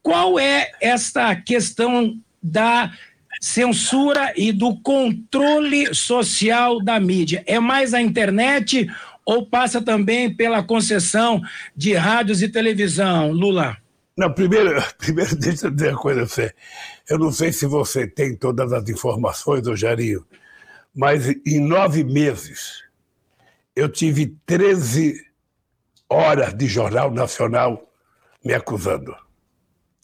qual 0.00 0.38
é 0.38 0.70
esta 0.80 1.34
questão 1.34 2.16
da 2.40 2.92
censura 3.40 4.32
e 4.36 4.52
do 4.52 4.76
controle 4.76 5.92
social 5.92 6.80
da 6.80 7.00
mídia? 7.00 7.42
É 7.48 7.58
mais 7.58 7.92
a 7.94 8.00
internet 8.00 8.88
ou 9.26 9.44
passa 9.44 9.82
também 9.82 10.32
pela 10.32 10.62
concessão 10.62 11.42
de 11.76 11.94
rádios 11.94 12.42
e 12.42 12.48
televisão, 12.48 13.32
Lula? 13.32 13.81
Não, 14.16 14.32
primeiro, 14.32 14.82
primeiro 14.98 15.34
deixa 15.36 15.66
eu 15.66 15.70
dizer 15.70 15.90
uma 15.90 16.00
coisa 16.00 16.22
a 16.22 16.26
você. 16.26 16.54
Eu 17.08 17.18
não 17.18 17.32
sei 17.32 17.52
se 17.52 17.66
você 17.66 18.06
tem 18.06 18.36
todas 18.36 18.72
as 18.72 18.88
informações, 18.88 19.66
Jarinho, 19.78 20.24
mas 20.94 21.28
em 21.46 21.60
nove 21.60 22.04
meses 22.04 22.82
eu 23.74 23.88
tive 23.88 24.36
13 24.46 25.14
horas 26.08 26.54
de 26.54 26.66
Jornal 26.66 27.10
Nacional 27.10 27.90
me 28.44 28.52
acusando. 28.52 29.14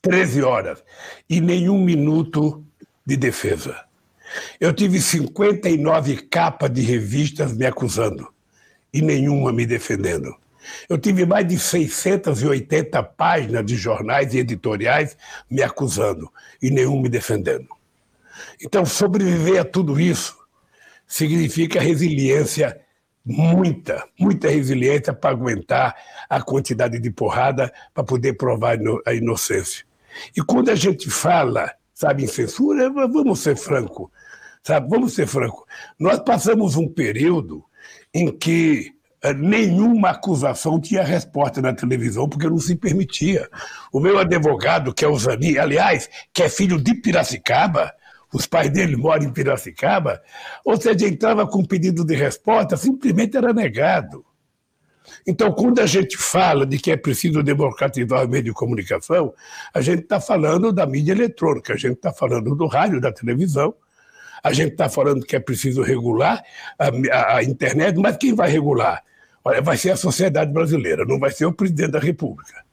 13 0.01 0.43
horas 0.43 0.83
e 1.29 1.41
nenhum 1.41 1.85
minuto 1.85 2.65
de 3.05 3.17
defesa. 3.17 3.85
Eu 4.61 4.73
tive 4.73 5.01
59 5.01 6.17
capas 6.29 6.71
de 6.71 6.83
revistas 6.83 7.53
me 7.53 7.67
acusando 7.67 8.29
e 8.93 9.03
nenhuma 9.03 9.53
me 9.53 9.67
defendendo. 9.67 10.35
Eu 10.89 10.99
tive 10.99 11.27
mais 11.27 11.47
de 11.47 11.59
680 11.59 13.03
páginas 13.03 13.65
de 13.65 13.77
jornais 13.77 14.35
e 14.35 14.39
editoriais 14.39 15.17
me 15.51 15.63
acusando 15.63 16.31
e 16.63 16.71
nenhum 16.71 17.01
me 17.01 17.09
defendendo. 17.09 17.69
Então, 18.61 18.85
sobreviver 18.85 19.61
a 19.61 19.65
tudo 19.65 20.01
isso 20.01 20.37
significa 21.07 21.81
resiliência, 21.81 22.81
muita, 23.25 24.07
muita 24.19 24.49
resiliência 24.49 25.13
para 25.13 25.31
aguentar 25.31 25.95
a 26.29 26.41
quantidade 26.41 26.99
de 26.99 27.11
porrada 27.11 27.73
para 27.95 28.05
poder 28.05 28.35
provar 28.35 28.79
a 29.07 29.15
inocência. 29.15 29.85
E 30.37 30.43
quando 30.43 30.71
a 30.71 30.75
gente 30.75 31.11
fala, 31.11 31.73
sabe, 31.95 32.25
em 32.25 32.27
censura, 32.27 32.91
vamos 32.91 33.41
ser 33.41 33.57
franco, 33.57 34.11
sabe, 34.63 34.89
vamos 34.89 35.15
ser 35.15 35.27
franco. 35.27 35.67
Nós 35.99 36.19
passamos 36.21 36.77
um 36.77 36.89
período 36.89 37.65
em 38.13 38.31
que 38.31 38.95
nenhuma 39.37 40.11
acusação 40.11 40.81
tinha 40.81 41.03
resposta 41.03 41.61
na 41.61 41.73
televisão, 41.73 42.29
porque 42.29 42.49
não 42.49 42.59
se 42.59 42.77
permitia. 42.77 43.49
O 43.93 44.01
meu 44.01 44.19
advogado, 44.19 44.95
que 44.95 45.05
é 45.05 45.09
o 45.09 45.19
Zani, 45.19 45.59
aliás, 45.59 46.09
que 46.33 46.43
é 46.43 46.49
filho 46.49 46.81
de 46.81 46.95
Piracicaba, 46.95 47.93
os 48.33 48.47
pais 48.47 48.71
dele 48.71 48.97
moram 48.97 49.25
em 49.25 49.33
Piracicaba, 49.33 50.21
ou 50.65 50.81
seja, 50.81 51.09
entrava 51.09 51.47
com 51.47 51.65
pedido 51.65 52.05
de 52.05 52.15
resposta, 52.15 52.77
simplesmente 52.77 53.37
era 53.37 53.53
negado. 53.53 54.25
Então, 55.27 55.53
quando 55.53 55.81
a 55.81 55.87
gente 55.87 56.17
fala 56.17 56.67
de 56.67 56.79
que 56.79 56.91
é 56.91 56.97
preciso 56.97 57.43
democratizar 57.43 58.25
o 58.25 58.29
meio 58.29 58.45
de 58.45 58.53
comunicação, 58.53 59.33
a 59.73 59.81
gente 59.81 60.03
está 60.03 60.21
falando 60.21 60.73
da 60.73 60.87
mídia 60.87 61.13
eletrônica, 61.13 61.73
a 61.73 61.77
gente 61.77 61.95
está 61.95 62.13
falando 62.13 62.55
do 62.55 62.67
rádio, 62.67 63.01
da 63.01 63.11
televisão, 63.11 63.75
a 64.43 64.53
gente 64.53 64.73
está 64.73 64.89
falando 64.89 65.25
que 65.25 65.37
é 65.37 65.41
preciso 65.41 65.83
regular 65.83 66.43
a, 66.79 66.89
a, 66.89 67.37
a, 67.37 67.45
internet, 67.45 67.97
mas 67.99 68.17
quem 68.17 68.35
vai 68.35 68.51
regular? 68.51 69.03
Olha, 69.45 69.63
vai 69.63 69.77
ser 69.77 69.91
a 69.91 69.97
sociedade 69.97 70.53
brasileira, 70.53 71.05
não 71.05 71.19
vai 71.19 71.31
ser 71.31 71.47
o 71.47 71.53
presidente 71.53 71.93
da 71.93 71.99
República. 71.99 72.67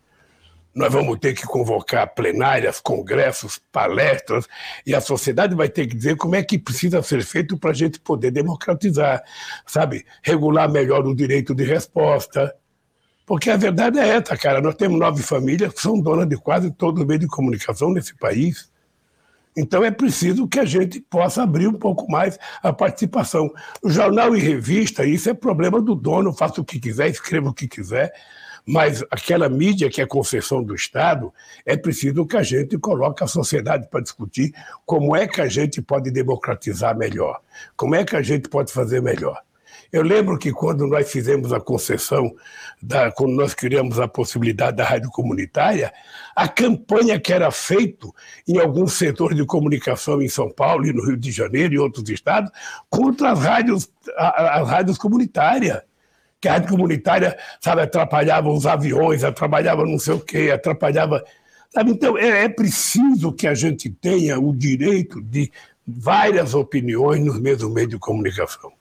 Nós 0.76 0.92
vamos 0.92 1.18
ter 1.20 1.34
que 1.34 1.46
convocar 1.46 2.14
plenárias, 2.14 2.82
congressos, 2.82 3.62
palestras, 3.72 4.46
e 4.86 4.94
a 4.94 5.00
sociedade 5.00 5.56
vai 5.56 5.70
ter 5.70 5.88
que 5.88 5.96
dizer 5.96 6.18
como 6.18 6.36
é 6.36 6.44
que 6.44 6.60
precisa 6.60 7.02
ser 7.02 7.24
feito 7.24 7.58
para 7.58 7.72
a 7.72 7.74
gente 7.74 7.98
poder 7.98 8.30
democratizar, 8.30 9.24
sabe? 9.66 10.06
Regular 10.22 10.70
melhor 10.70 11.08
o 11.08 11.16
direito 11.16 11.56
de 11.56 11.64
resposta. 11.64 12.54
Porque 13.26 13.50
a 13.50 13.56
verdade 13.56 14.00
é 14.00 14.08
essa, 14.10 14.36
cara. 14.36 14.60
Nós 14.60 14.76
temos 14.76 15.00
nove 15.00 15.24
famílias 15.24 15.74
que 15.74 15.82
são 15.82 16.00
donas 16.00 16.28
de 16.28 16.36
quase 16.36 16.70
todo 16.72 17.02
o 17.02 17.08
meio 17.08 17.22
de 17.22 17.28
comunicação 17.28 17.92
nesse 17.94 18.14
país. 18.18 18.70
Então 19.56 19.84
é 19.84 19.92
preciso 19.92 20.48
que 20.48 20.60
a 20.60 20.66
gente 20.66 21.00
possa 21.00 21.44
abrir 21.44 21.68
um 21.68 21.74
pouco 21.74 22.12
mais 22.12 22.38
a 22.62 22.74
participação. 22.74 23.50
O 23.82 23.90
jornal 23.90 24.36
e 24.36 24.40
revista, 24.40 25.06
isso 25.06 25.30
é 25.30 25.34
problema 25.34 25.82
do 25.82 25.96
dono, 25.96 26.34
faça 26.34 26.60
o 26.60 26.66
que 26.66 26.80
quiser, 26.80 27.10
escreva 27.10 27.50
o 27.50 27.54
que 27.54 27.68
quiser, 27.68 28.14
mas 28.68 29.04
aquela 29.12 29.48
mídia 29.48 29.90
que 29.90 30.02
é 30.02 30.06
concessão 30.06 30.64
do 30.64 30.74
Estado, 30.74 31.32
é 31.66 31.78
preciso 31.78 32.26
que 32.26 32.36
a 32.36 32.44
gente 32.44 32.78
coloque 32.78 33.24
a 33.24 33.28
sociedade 33.28 33.88
para 33.90 34.02
discutir 34.02 34.52
como 34.86 35.16
é 35.16 35.28
que 35.28 35.40
a 35.40 35.48
gente 35.48 35.82
pode 35.82 36.10
democratizar 36.12 36.98
melhor, 36.98 37.40
como 37.78 37.96
é 37.96 38.04
que 38.04 38.16
a 38.16 38.22
gente 38.22 38.50
pode 38.50 38.74
fazer 38.74 39.02
melhor. 39.02 39.40
Eu 39.92 40.02
lembro 40.02 40.38
que 40.38 40.52
quando 40.52 40.88
nós 40.88 41.10
fizemos 41.12 41.54
a 41.54 41.60
concessão, 41.60 42.36
da, 42.82 43.12
quando 43.12 43.34
nós 43.34 43.54
criamos 43.54 44.00
a 44.00 44.08
possibilidade 44.08 44.78
da 44.78 44.84
rádio 44.84 45.10
comunitária, 45.10 45.94
a 46.36 46.48
campanha 46.48 47.20
que 47.20 47.32
era 47.32 47.50
feita 47.52 48.08
em 48.48 48.60
alguns 48.60 48.94
setores 48.94 49.38
de 49.38 49.46
comunicação 49.46 50.22
em 50.22 50.28
São 50.28 50.50
Paulo 50.50 50.86
e 50.86 50.94
no 50.94 51.06
Rio 51.06 51.18
de 51.18 51.32
Janeiro 51.32 51.74
e 51.74 51.80
outros 51.80 52.10
estados 52.10 52.52
contra 52.90 53.32
as 53.32 53.40
rádios, 53.40 53.90
as 54.18 54.68
rádios 54.68 54.98
comunitárias. 54.98 55.82
Que 56.40 56.50
a 56.50 56.54
rádio 56.54 56.70
comunitária, 56.70 57.38
sabe, 57.62 57.82
atrapalhava 57.82 58.50
os 58.50 58.68
aviões, 58.68 59.24
atrapalhava 59.24 59.86
não 59.86 59.98
sei 59.98 60.14
o 60.14 60.20
quê, 60.20 60.52
atrapalhava. 60.54 61.24
Sabe? 61.70 61.92
Então, 61.92 62.18
é, 62.18 62.44
é 62.44 62.50
preciso 62.50 63.32
que 63.32 63.48
a 63.48 63.54
gente 63.54 63.90
tenha 63.90 64.40
o 64.40 64.56
direito 64.56 65.22
de 65.22 65.52
várias 65.88 66.54
opiniões 66.54 67.24
nos 67.24 67.40
mesmos 67.40 67.74
meios 67.74 67.90
de 67.90 67.98
comunicação. 67.98 68.72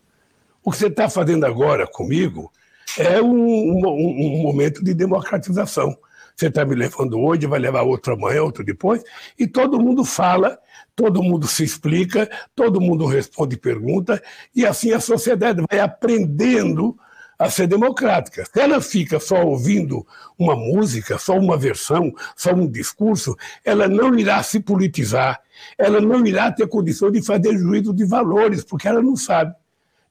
O 0.64 0.70
que 0.70 0.79
você 0.79 0.87
está 0.87 1.11
fazendo 1.11 1.44
agora 1.44 1.87
comigo 1.87 2.50
é 2.98 3.20
um, 3.20 3.37
um, 3.37 3.87
um 3.87 4.42
momento 4.42 4.83
de 4.83 4.94
democratização. 4.94 5.94
Você 6.35 6.46
está 6.46 6.64
me 6.64 6.74
levando 6.74 7.20
hoje, 7.20 7.46
vai 7.46 7.59
levar 7.59 7.83
outro 7.83 8.14
amanhã, 8.14 8.42
outro 8.42 8.64
depois, 8.64 9.05
e 9.38 9.46
todo 9.46 9.79
mundo 9.79 10.07
fala, 10.07 10.59
todo 10.96 11.22
mundo 11.22 11.46
se 11.46 11.62
explica, 11.62 12.29
todo 12.57 12.81
mundo 12.81 13.05
responde 13.05 13.59
pergunta, 13.59 14.22
e 14.57 14.64
assim 14.64 14.90
a 14.92 15.00
sociedade 15.00 15.62
vai 15.70 15.81
aprendendo 15.81 16.96
a 17.38 17.50
ser 17.50 17.66
democrática. 17.66 18.44
Se 18.46 18.59
ela 18.59 18.81
fica 18.81 19.20
só 19.20 19.44
ouvindo 19.44 20.07
uma 20.38 20.57
música, 20.57 21.18
só 21.18 21.37
uma 21.37 21.59
versão, 21.59 22.11
só 22.35 22.53
um 22.53 22.66
discurso, 22.66 23.37
ela 23.62 23.87
não 23.87 24.18
irá 24.18 24.42
se 24.42 24.61
politizar, 24.61 25.40
ela 25.77 26.00
não 26.00 26.24
irá 26.24 26.50
ter 26.50 26.66
condição 26.66 27.11
de 27.11 27.22
fazer 27.22 27.59
juízo 27.59 27.92
de 27.92 28.05
valores, 28.05 28.64
porque 28.64 28.88
ela 28.88 29.03
não 29.03 29.14
sabe. 29.14 29.55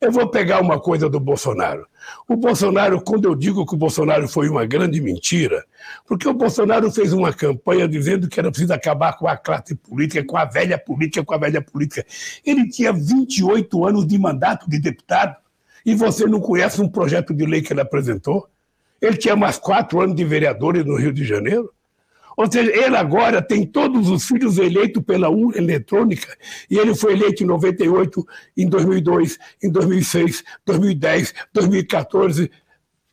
Eu 0.03 0.11
vou 0.11 0.27
pegar 0.27 0.59
uma 0.59 0.77
coisa 0.77 1.09
do 1.09 1.17
Bolsonaro. 1.17 1.87
O 2.27 2.35
Bolsonaro, 2.35 3.01
quando 3.01 3.23
eu 3.23 3.33
digo 3.33 3.65
que 3.65 3.73
o 3.73 3.77
Bolsonaro 3.77 4.27
foi 4.27 4.49
uma 4.49 4.65
grande 4.65 4.99
mentira, 4.99 5.63
porque 6.05 6.27
o 6.27 6.33
Bolsonaro 6.33 6.91
fez 6.91 7.13
uma 7.13 7.31
campanha 7.31 7.87
dizendo 7.87 8.27
que 8.27 8.37
era 8.37 8.51
preciso 8.51 8.73
acabar 8.73 9.17
com 9.17 9.29
a 9.29 9.37
classe 9.37 9.75
política, 9.75 10.21
com 10.25 10.35
a 10.35 10.43
velha 10.43 10.77
política, 10.77 11.23
com 11.23 11.33
a 11.33 11.37
velha 11.37 11.61
política. 11.61 12.05
Ele 12.45 12.67
tinha 12.67 12.91
28 12.91 13.85
anos 13.85 14.05
de 14.05 14.19
mandato 14.19 14.69
de 14.69 14.77
deputado 14.77 15.37
e 15.85 15.95
você 15.95 16.25
não 16.25 16.41
conhece 16.41 16.81
um 16.81 16.89
projeto 16.89 17.33
de 17.33 17.45
lei 17.45 17.61
que 17.61 17.71
ele 17.71 17.79
apresentou? 17.79 18.49
Ele 19.01 19.15
tinha 19.15 19.37
mais 19.37 19.57
quatro 19.57 20.01
anos 20.01 20.17
de 20.17 20.25
vereadores 20.25 20.83
no 20.83 20.97
Rio 20.97 21.13
de 21.13 21.23
Janeiro. 21.23 21.71
Ou 22.37 22.51
seja, 22.51 22.71
ele 22.71 22.95
agora 22.95 23.41
tem 23.41 23.65
todos 23.65 24.09
os 24.09 24.25
filhos 24.25 24.57
eleitos 24.57 25.03
pela 25.03 25.29
urna 25.29 25.57
eletrônica, 25.57 26.35
e 26.69 26.77
ele 26.77 26.95
foi 26.95 27.13
eleito 27.13 27.43
em 27.43 27.47
98, 27.47 28.25
em 28.57 28.67
2002, 28.67 29.37
em 29.63 29.69
2006, 29.69 30.43
2010, 30.65 31.33
2014, 31.53 32.51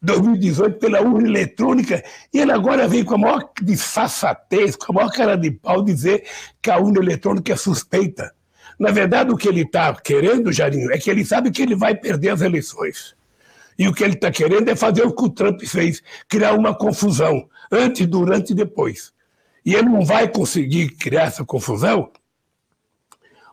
2018 0.03 0.79
pela 0.79 1.03
urna 1.03 1.29
eletrônica, 1.29 2.03
e 2.33 2.39
ele 2.39 2.53
agora 2.53 2.89
vem 2.89 3.05
com 3.05 3.15
a 3.15 3.19
maior 3.19 3.51
disfarçatez, 3.63 4.75
com 4.77 4.93
a 4.93 4.95
maior 4.95 5.13
cara 5.13 5.37
de 5.37 5.51
pau 5.51 5.85
dizer 5.85 6.25
que 6.63 6.71
a 6.71 6.79
urna 6.79 7.01
eletrônica 7.01 7.53
é 7.53 7.57
suspeita. 7.57 8.33
Na 8.79 8.91
verdade, 8.91 9.31
o 9.31 9.37
que 9.37 9.47
ele 9.47 9.61
está 9.61 9.95
querendo, 9.95 10.51
Jarinho, 10.51 10.91
é 10.91 10.97
que 10.97 11.11
ele 11.11 11.23
sabe 11.23 11.51
que 11.51 11.61
ele 11.61 11.77
vai 11.77 11.95
perder 11.95 12.31
as 12.31 12.41
eleições. 12.41 13.15
E 13.79 13.87
o 13.87 13.93
que 13.93 14.03
ele 14.03 14.15
está 14.15 14.31
querendo 14.31 14.69
é 14.69 14.77
fazer 14.77 15.03
o 15.03 15.13
que 15.15 15.25
o 15.25 15.29
Trump 15.29 15.61
fez, 15.63 16.03
criar 16.29 16.55
uma 16.55 16.75
confusão, 16.75 17.47
antes, 17.71 18.07
durante 18.07 18.51
e 18.51 18.55
depois. 18.55 19.13
E 19.65 19.75
ele 19.75 19.89
não 19.89 20.05
vai 20.05 20.29
conseguir 20.29 20.91
criar 20.91 21.25
essa 21.25 21.45
confusão 21.45 22.11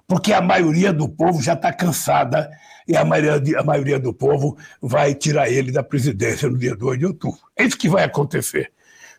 porque 0.08 0.32
a 0.32 0.42
maioria 0.42 0.94
do 0.94 1.10
povo 1.10 1.42
já 1.42 1.54
está 1.54 1.72
cansada 1.74 2.50
e 2.88 2.96
a 2.96 3.04
maioria, 3.04 3.60
a 3.60 3.64
maioria 3.64 4.00
do 4.00 4.14
povo 4.14 4.58
vai 4.82 5.14
tirar 5.14 5.50
ele 5.50 5.72
da 5.72 5.84
presidência 5.84 6.50
no 6.50 6.58
dia 6.58 6.76
2 6.76 7.00
de 7.00 7.06
outubro. 7.06 7.40
É 7.58 7.66
isso 7.66 7.78
que 7.78 7.90
vai 7.90 8.06
acontecer. 8.06 8.72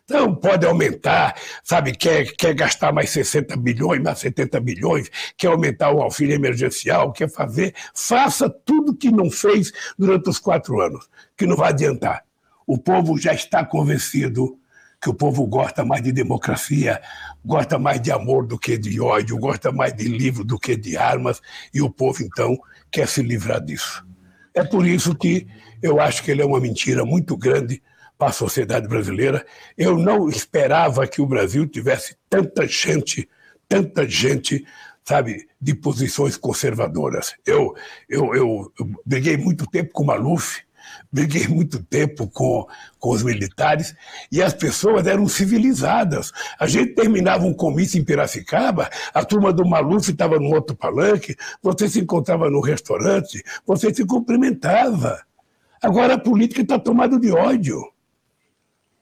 Então, 0.03 0.33
pode 0.33 0.65
aumentar, 0.65 1.35
sabe, 1.63 1.91
quer, 1.91 2.35
quer 2.35 2.55
gastar 2.55 2.91
mais 2.91 3.11
60 3.11 3.55
bilhões, 3.57 4.01
mais 4.01 4.17
70 4.17 4.59
bilhões, 4.59 5.07
quer 5.37 5.49
aumentar 5.49 5.91
o 5.91 6.01
auxílio 6.01 6.33
emergencial, 6.33 7.13
quer 7.13 7.29
fazer, 7.29 7.75
faça 7.93 8.49
tudo 8.49 8.95
que 8.95 9.11
não 9.11 9.29
fez 9.29 9.71
durante 9.99 10.27
os 10.27 10.39
quatro 10.39 10.81
anos, 10.81 11.07
que 11.37 11.45
não 11.45 11.55
vai 11.55 11.69
adiantar. 11.69 12.23
O 12.65 12.75
povo 12.75 13.19
já 13.19 13.35
está 13.35 13.63
convencido 13.63 14.58
que 15.01 15.09
o 15.09 15.13
povo 15.13 15.45
gosta 15.47 15.85
mais 15.85 16.03
de 16.03 16.11
democracia, 16.11 17.01
gosta 17.43 17.79
mais 17.79 18.01
de 18.01 18.11
amor 18.11 18.45
do 18.45 18.59
que 18.59 18.77
de 18.77 18.99
ódio, 18.99 19.37
gosta 19.37 19.71
mais 19.71 19.95
de 19.95 20.05
livro 20.05 20.43
do 20.43 20.59
que 20.59 20.75
de 20.75 20.97
armas, 20.97 21.41
e 21.73 21.81
o 21.81 21.89
povo, 21.89 22.21
então, 22.21 22.57
quer 22.91 23.07
se 23.07 23.21
livrar 23.21 23.63
disso. 23.63 24.05
É 24.53 24.63
por 24.63 24.85
isso 24.85 25.15
que 25.15 25.47
eu 25.81 26.01
acho 26.01 26.23
que 26.23 26.31
ele 26.31 26.41
é 26.41 26.45
uma 26.45 26.59
mentira 26.59 27.05
muito 27.05 27.37
grande 27.37 27.81
para 28.17 28.29
a 28.29 28.33
sociedade 28.33 28.87
brasileira. 28.87 29.45
Eu 29.77 29.97
não 29.97 30.27
esperava 30.27 31.07
que 31.07 31.21
o 31.21 31.25
Brasil 31.25 31.65
tivesse 31.65 32.17
tanta 32.29 32.67
gente, 32.67 33.29
tanta 33.69 34.07
gente, 34.07 34.65
sabe, 35.05 35.47
de 35.61 35.73
posições 35.73 36.35
conservadoras. 36.35 37.33
Eu, 37.45 37.73
eu, 38.09 38.35
eu, 38.35 38.73
eu 38.77 38.89
briguei 39.05 39.37
muito 39.37 39.65
tempo 39.65 39.93
com 39.93 40.03
o 40.03 40.07
Maluf, 40.07 40.61
briguei 41.11 41.47
muito 41.47 41.83
tempo 41.83 42.27
com, 42.27 42.67
com 42.99 43.09
os 43.09 43.23
militares 43.23 43.95
e 44.31 44.41
as 44.41 44.53
pessoas 44.53 45.07
eram 45.07 45.27
civilizadas. 45.27 46.31
A 46.59 46.67
gente 46.67 46.93
terminava 46.93 47.45
um 47.45 47.53
comício 47.53 47.99
em 47.99 48.03
Piracicaba, 48.03 48.89
a 49.13 49.25
turma 49.25 49.51
do 49.51 49.67
Maluf 49.67 50.11
estava 50.11 50.39
no 50.39 50.53
outro 50.53 50.75
palanque, 50.75 51.35
você 51.61 51.89
se 51.89 51.99
encontrava 51.99 52.49
no 52.49 52.61
restaurante, 52.61 53.43
você 53.65 53.93
se 53.93 54.05
cumprimentava. 54.05 55.23
Agora 55.81 56.15
a 56.15 56.19
política 56.19 56.61
está 56.61 56.77
tomada 56.77 57.19
de 57.19 57.31
ódio. 57.31 57.81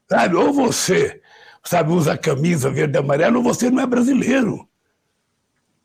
Sabe? 0.10 0.36
Ou 0.36 0.54
você, 0.54 1.22
sabe, 1.64 1.92
usa 1.92 2.18
camisa 2.18 2.70
verde 2.70 2.98
e 2.98 3.00
amarela, 3.00 3.38
ou 3.38 3.44
você 3.44 3.70
não 3.70 3.82
é 3.82 3.86
brasileiro. 3.86 4.68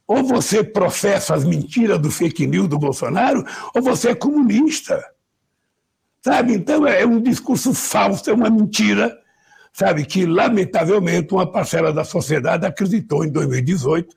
Ou 0.06 0.22
você 0.22 0.62
professa 0.62 1.34
as 1.34 1.44
mentiras 1.44 1.98
do 1.98 2.10
fake 2.10 2.46
news 2.46 2.68
do 2.68 2.78
Bolsonaro, 2.78 3.44
ou 3.74 3.82
você 3.82 4.10
é 4.10 4.14
comunista. 4.14 5.02
Sabe? 6.24 6.54
Então 6.54 6.86
é 6.86 7.04
um 7.04 7.20
discurso 7.20 7.74
falso, 7.74 8.30
é 8.30 8.32
uma 8.32 8.48
mentira, 8.48 9.18
sabe? 9.72 10.04
Que, 10.04 10.24
lamentavelmente, 10.24 11.34
uma 11.34 11.50
parcela 11.50 11.92
da 11.92 12.04
sociedade 12.04 12.64
acreditou 12.64 13.24
em 13.24 13.30
2018 13.30 14.14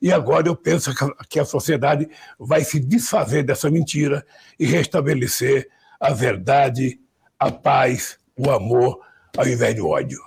e 0.00 0.12
agora 0.12 0.48
eu 0.48 0.54
penso 0.54 0.92
que 1.28 1.40
a 1.40 1.44
sociedade 1.44 2.08
vai 2.38 2.62
se 2.62 2.78
desfazer 2.78 3.42
dessa 3.42 3.70
mentira 3.70 4.24
e 4.58 4.66
restabelecer 4.66 5.68
a 5.98 6.12
verdade, 6.12 7.00
a 7.38 7.50
paz, 7.50 8.18
o 8.36 8.50
amor 8.50 9.00
ao 9.36 9.48
invés 9.48 9.74
do 9.74 9.88
ódio. 9.88 10.20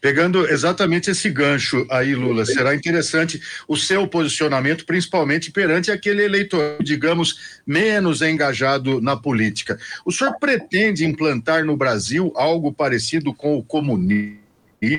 Pegando 0.00 0.46
exatamente 0.48 1.10
esse 1.10 1.30
gancho 1.30 1.86
aí, 1.90 2.14
Lula, 2.14 2.44
será 2.44 2.74
interessante 2.74 3.40
o 3.66 3.76
seu 3.76 4.06
posicionamento, 4.06 4.84
principalmente 4.84 5.50
perante 5.50 5.90
aquele 5.90 6.24
eleitor, 6.24 6.76
digamos, 6.82 7.60
menos 7.66 8.22
engajado 8.22 9.00
na 9.00 9.16
política. 9.16 9.78
O 10.04 10.12
senhor 10.12 10.36
pretende 10.38 11.04
implantar 11.04 11.64
no 11.64 11.76
Brasil 11.76 12.32
algo 12.36 12.72
parecido 12.72 13.32
com 13.34 13.56
o 13.56 13.62
comunismo, 13.62 14.38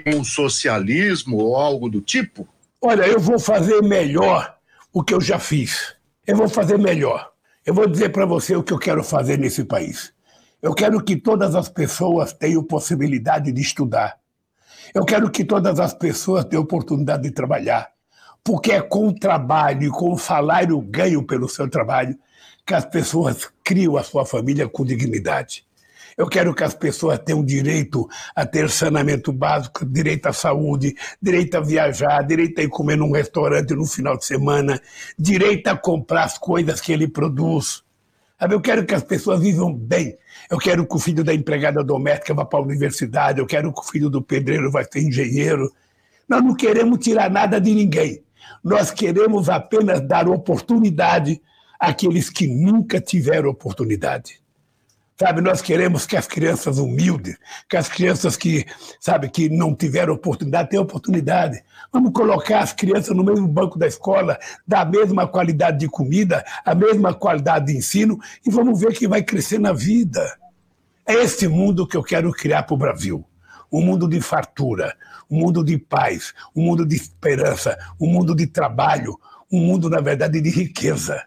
um 0.08 0.24
socialismo 0.24 1.38
ou 1.38 1.56
algo 1.56 1.90
do 1.90 2.02
tipo? 2.02 2.48
Olha, 2.82 3.04
eu 3.04 3.20
vou 3.20 3.40
fazer 3.40 3.82
melhor 3.82 4.56
o 4.92 5.04
que 5.04 5.14
eu 5.14 5.22
já 5.22 5.40
fiz. 5.40 5.96
Eu 6.26 6.36
vou 6.36 6.50
fazer 6.50 6.78
melhor. 6.78 7.32
Eu 7.66 7.74
vou 7.74 7.88
dizer 7.88 8.10
para 8.10 8.26
você 8.26 8.56
o 8.56 8.64
que 8.64 8.74
eu 8.74 8.80
quero 8.80 9.04
fazer 9.04 9.38
nesse 9.38 9.64
país. 9.64 10.14
Eu 10.62 10.74
quero 10.74 11.04
que 11.04 11.16
todas 11.16 11.54
as 11.54 11.70
pessoas 11.70 12.34
tenham 12.34 12.64
possibilidade 12.64 13.52
de 13.52 13.62
estudar 13.62 14.18
eu 14.94 15.06
quero 15.06 15.30
que 15.30 15.44
todas 15.44 15.80
as 15.80 15.94
pessoas 15.94 16.46
tenham 16.46 16.64
oportunidade 16.64 17.24
de 17.24 17.32
trabalhar, 17.32 17.90
porque 18.44 18.72
é 18.72 18.82
com 18.82 19.08
o 19.08 19.14
trabalho 19.14 19.84
e 19.84 19.90
com 19.90 20.14
o 20.14 20.18
salário 20.18 20.80
ganho 20.82 21.24
pelo 21.24 21.50
seu 21.50 21.70
trabalho 21.70 22.18
que 22.66 22.74
as 22.74 22.86
pessoas 22.86 23.50
criam 23.64 23.96
a 23.96 24.04
sua 24.04 24.26
família 24.26 24.68
com 24.68 24.84
dignidade. 24.84 25.66
Eu 26.18 26.28
quero 26.28 26.56
que 26.56 26.64
as 26.64 26.74
pessoas 26.74 27.20
tenham 27.20 27.44
direito 27.44 28.08
a 28.34 28.46
ter 28.46 28.70
saneamento 28.70 29.34
básico, 29.34 29.86
direito 29.86 30.28
à 30.28 30.34
saúde, 30.34 30.96
direito 31.22 31.56
a 31.56 31.60
viajar, 31.60 32.22
direito 32.22 32.60
a 32.60 32.64
ir 32.64 32.70
comer 32.70 32.96
num 32.96 33.12
restaurante 33.12 33.76
no 33.76 33.86
final 33.86 34.18
de 34.18 34.26
semana, 34.26 34.82
direito 35.20 35.68
a 35.68 35.78
comprar 35.78 36.24
as 36.24 36.38
coisas 36.38 36.80
que 36.80 36.94
ele 36.94 37.08
produz. 37.08 37.84
Eu 38.40 38.62
quero 38.62 38.86
que 38.86 38.96
as 38.96 39.04
pessoas 39.04 39.42
vivam 39.42 39.74
bem. 39.74 40.18
Eu 40.50 40.58
quero 40.58 40.86
que 40.88 40.96
o 40.96 41.00
filho 41.00 41.24
da 41.24 41.34
empregada 41.34 41.84
doméstica 41.84 42.34
vá 42.34 42.46
para 42.46 42.60
a 42.60 42.64
universidade. 42.64 43.40
Eu 43.40 43.46
quero 43.46 43.74
que 43.74 43.80
o 43.80 43.84
filho 43.84 44.10
do 44.10 44.22
pedreiro 44.22 44.72
vá 44.72 44.84
ser 44.84 45.02
engenheiro. 45.02 45.72
Nós 46.28 46.44
não 46.44 46.56
queremos 46.56 47.00
tirar 47.00 47.30
nada 47.30 47.60
de 47.60 47.74
ninguém. 47.74 48.24
Nós 48.64 48.92
queremos 48.92 49.50
apenas 49.50 50.02
dar 50.02 50.28
oportunidade 50.28 51.42
àqueles 51.80 52.30
que 52.30 52.48
nunca 52.48 53.00
tiveram 53.02 53.50
oportunidade. 53.50 54.40
Sabe, 55.18 55.40
nós 55.40 55.62
queremos 55.62 56.06
que 56.06 56.18
as 56.18 56.28
crianças 56.28 56.78
humildes, 56.78 57.38
que 57.70 57.78
as 57.78 57.88
crianças 57.88 58.36
que, 58.36 58.66
sabe, 59.00 59.30
que 59.30 59.48
não 59.48 59.74
tiveram 59.74 60.14
oportunidade, 60.14 60.72
tenham 60.72 60.84
oportunidade. 60.84 61.64
Vamos 61.90 62.12
colocar 62.12 62.60
as 62.60 62.74
crianças 62.74 63.16
no 63.16 63.24
mesmo 63.24 63.48
banco 63.48 63.80
da 63.80 63.88
escola, 63.88 64.38
da 64.68 64.84
mesma 64.84 65.26
qualidade 65.26 65.80
de 65.80 65.88
comida, 65.88 66.44
a 66.66 66.76
mesma 66.76 67.14
qualidade 67.14 67.68
de 67.68 67.78
ensino, 67.78 68.20
e 68.46 68.52
vamos 68.52 68.78
ver 68.82 68.92
que 68.92 69.08
vai 69.08 69.24
crescer 69.24 69.58
na 69.58 69.72
vida. 69.72 70.38
É 71.08 71.14
esse 71.14 71.48
mundo 71.48 71.88
que 71.88 71.96
eu 71.96 72.04
quero 72.04 72.30
criar 72.34 72.64
para 72.64 72.74
o 72.74 72.78
Brasil. 72.78 73.26
Um 73.72 73.82
mundo 73.82 74.10
de 74.10 74.20
fartura, 74.20 74.98
um 75.32 75.38
mundo 75.38 75.64
de 75.64 75.78
paz, 75.78 76.34
um 76.54 76.62
mundo 76.62 76.86
de 76.86 76.98
esperança, 76.98 77.78
um 78.02 78.08
mundo 78.08 78.36
de 78.36 78.48
trabalho, 78.48 79.18
um 79.50 79.62
mundo, 79.62 79.90
na 79.90 80.02
verdade, 80.02 80.42
de 80.42 80.50
riqueza. 80.50 81.24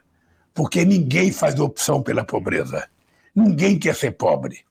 Porque 0.53 0.85
ninguém 0.85 1.33
faz 1.33 1.59
opção 1.59 2.03
pela 2.03 2.23
pobreza. 2.23 2.87
Ninguém 3.39 3.79
quer 3.79 3.95
ser 3.95 4.11
pobre. 4.11 4.65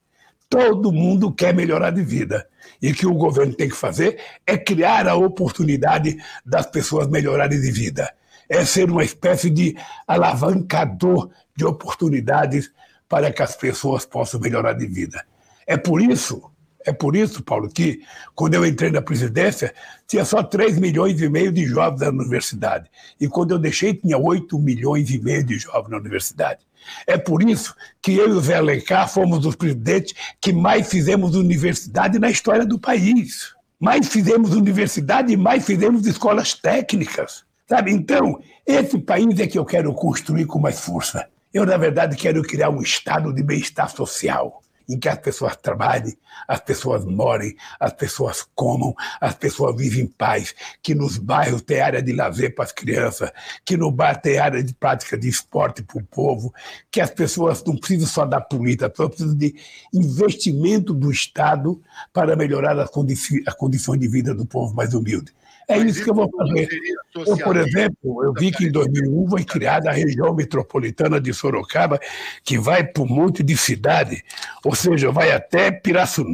Todo 0.50 0.92
mundo 0.92 1.32
quer 1.32 1.56
melhorar 1.56 1.92
de 1.92 2.04
vida. 2.04 2.46
E 2.82 2.92
o 2.92 2.94
que 2.94 3.08
o 3.08 3.14
governo 3.14 3.54
tem 3.54 3.70
que 3.70 3.76
fazer 3.76 4.20
é 4.46 4.58
criar 4.58 5.08
a 5.08 5.16
oportunidade 5.16 6.18
das 6.46 6.66
pessoas 6.66 7.08
melhorarem 7.08 7.62
de 7.62 7.72
vida. 7.72 8.14
É 8.50 8.66
ser 8.66 8.92
uma 8.92 9.06
espécie 9.06 9.50
de 9.50 9.74
alavancador 10.06 11.30
de 11.56 11.66
oportunidades 11.66 12.70
para 13.08 13.32
que 13.32 13.42
as 13.42 13.56
pessoas 13.56 14.06
possam 14.06 14.38
melhorar 14.42 14.74
de 14.74 14.86
vida. 14.86 15.26
É 15.66 15.78
por 15.78 16.02
isso, 16.02 16.52
é 16.86 16.92
por 16.92 17.16
isso, 17.16 17.42
Paulo, 17.42 17.70
que 17.70 18.02
quando 18.36 18.56
eu 18.56 18.66
entrei 18.66 18.92
na 18.92 19.02
presidência, 19.02 19.74
tinha 20.06 20.26
só 20.26 20.44
3 20.44 20.78
milhões 20.78 21.22
e 21.22 21.30
meio 21.30 21.54
de 21.54 21.66
jovens 21.66 22.02
na 22.02 22.10
universidade. 22.10 22.90
E 23.20 23.30
quando 23.30 23.52
eu 23.52 23.60
deixei, 23.60 23.94
tinha 23.94 24.18
8 24.18 24.60
milhões 24.60 25.10
e 25.10 25.20
meio 25.20 25.44
de 25.44 25.58
jovens 25.58 25.90
na 25.90 25.98
universidade. 25.98 26.68
É 27.06 27.18
por 27.18 27.42
isso 27.42 27.76
que 28.02 28.16
eu 28.16 28.30
e 28.30 28.32
o 28.32 28.42
Zé 28.42 28.56
Alencar 28.56 29.10
fomos 29.10 29.46
os 29.46 29.56
presidentes 29.56 30.14
que 30.42 30.54
mais 30.54 30.90
fizemos 30.90 31.36
universidade 31.36 32.20
na 32.20 32.30
história 32.30 32.66
do 32.66 32.80
país. 32.80 33.54
Mais 33.80 34.08
fizemos 34.08 34.54
universidade 34.54 35.32
e 35.32 35.38
mais 35.38 35.66
fizemos 35.66 36.06
escolas 36.06 36.54
técnicas. 36.54 37.44
Sabe? 37.68 37.92
Então, 37.92 38.40
esse 38.66 38.98
país 38.98 39.40
é 39.40 39.48
que 39.48 39.60
eu 39.60 39.66
quero 39.66 39.94
construir 39.94 40.46
com 40.46 40.60
mais 40.60 40.80
força. 40.80 41.28
Eu, 41.54 41.66
na 41.66 41.78
verdade, 41.78 42.16
quero 42.16 42.42
criar 42.42 42.70
um 42.70 42.82
estado 42.82 43.34
de 43.34 43.44
bem-estar 43.44 43.90
social 43.90 44.62
em 44.88 44.98
que 44.98 45.10
as 45.10 45.18
pessoas 45.20 45.56
trabalhem, 45.58 46.18
as 46.48 46.60
pessoas 46.60 47.06
morem, 47.06 47.56
as 47.80 47.94
pessoas 47.94 48.46
comam, 48.56 48.94
as 49.22 49.36
pessoas 49.36 49.76
vivem 49.76 50.04
em 50.04 50.08
paz, 50.08 50.54
que 50.82 50.94
nos 50.94 51.18
bairros 51.18 51.62
tem 51.62 51.80
área 51.80 52.02
de 52.02 52.14
lazer 52.14 52.54
para 52.54 52.66
as 52.66 52.72
crianças, 52.72 53.32
que 53.64 53.78
no 53.78 53.92
bar 53.92 54.20
tem 54.20 54.38
área 54.38 54.64
de 54.64 54.74
prática 54.74 55.18
de 55.18 55.28
esporte 55.28 55.84
para 55.84 56.00
o 56.00 56.04
povo, 56.04 56.54
que 56.92 57.00
as 57.00 57.10
pessoas 57.10 57.64
não 57.64 57.78
precisam 57.78 58.08
só 58.08 58.26
da 58.26 58.42
política, 58.42 58.88
as 58.88 58.92
pessoas 58.92 59.10
precisam 59.10 59.38
de 59.38 59.56
investimento 59.94 60.94
do 60.94 61.12
Estado 61.12 61.82
para 62.12 62.36
melhorar 62.36 62.78
as, 62.80 62.90
condições, 62.90 63.44
as 63.48 63.54
condições 63.54 64.00
de 64.00 64.08
vida 64.08 64.34
do 64.34 64.46
povo 64.46 64.74
mais 64.74 64.94
humilde. 64.94 65.32
É 65.70 65.78
isso 65.80 66.02
que 66.02 66.10
eu 66.10 66.16
vou 66.16 66.32
fazer. 66.32 66.70
Eu, 67.14 67.38
por 67.40 67.58
exemplo, 67.58 68.24
eu 68.24 68.32
vi 68.32 68.52
que 68.52 68.68
em 68.68 68.72
2001 68.72 69.30
foi 69.30 69.44
criada 69.44 69.90
a 69.90 69.94
região 69.94 70.34
metropolitana 70.34 71.20
de 71.20 71.34
Sorocaba, 71.34 72.00
que 72.42 72.58
vai 72.58 72.86
para 72.86 73.04
um 73.04 73.08
monte 73.08 73.44
de 73.44 73.58
cidade, 73.58 74.24
ou 74.64 74.74
seja, 74.74 75.12
vai 75.12 75.34
até 75.34 75.70
Pirassununga, 75.70 76.27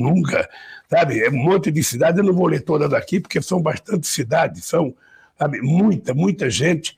sabe? 0.90 1.22
É 1.22 1.30
um 1.30 1.44
monte 1.44 1.72
de 1.72 1.84
cidade, 1.84 2.20
eu 2.20 2.24
não 2.24 2.34
vou 2.34 2.48
ler 2.48 2.62
todas 2.62 2.92
aqui, 2.94 3.20
porque 3.20 3.42
são 3.42 3.62
bastante 3.62 4.08
cidades, 4.08 4.66
são, 4.66 4.94
sabe, 5.38 5.62
muita, 5.62 6.14
muita 6.14 6.50
gente. 6.50 6.98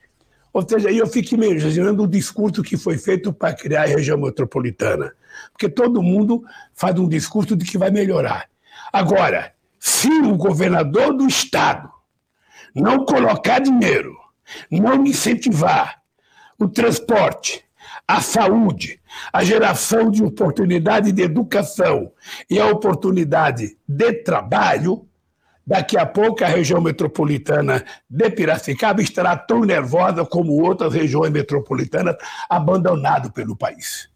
Ou 0.52 0.66
seja, 0.66 0.90
eu 0.90 1.06
fico 1.06 1.34
imaginando 1.34 2.02
o 2.02 2.08
discurso 2.08 2.62
que 2.62 2.76
foi 2.76 2.96
feito 2.96 3.32
para 3.32 3.54
criar 3.54 3.82
a 3.82 3.86
região 3.86 4.18
metropolitana. 4.18 5.12
Porque 5.52 5.68
todo 5.68 6.02
mundo 6.02 6.42
faz 6.72 6.98
um 6.98 7.08
discurso 7.08 7.54
de 7.54 7.64
que 7.64 7.76
vai 7.76 7.90
melhorar. 7.90 8.48
Agora, 8.92 9.52
se 9.78 10.08
o 10.08 10.34
governador 10.36 11.14
do 11.14 11.26
estado 11.26 11.90
não 12.74 13.04
colocar 13.04 13.58
dinheiro, 13.58 14.16
não 14.70 15.04
incentivar 15.04 16.00
o 16.58 16.66
transporte, 16.66 17.65
a 18.08 18.20
saúde, 18.20 19.00
a 19.32 19.42
geração 19.42 20.10
de 20.10 20.22
oportunidade 20.22 21.10
de 21.10 21.22
educação 21.22 22.12
e 22.48 22.60
a 22.60 22.66
oportunidade 22.66 23.76
de 23.86 24.12
trabalho, 24.12 25.06
daqui 25.66 25.98
a 25.98 26.06
pouco 26.06 26.44
a 26.44 26.48
região 26.48 26.80
metropolitana 26.80 27.84
de 28.08 28.30
Piracicaba 28.30 29.02
estará 29.02 29.36
tão 29.36 29.60
nervosa 29.60 30.24
como 30.24 30.62
outras 30.62 30.94
regiões 30.94 31.32
metropolitanas 31.32 32.16
abandonadas 32.48 33.32
pelo 33.32 33.56
país. 33.56 34.08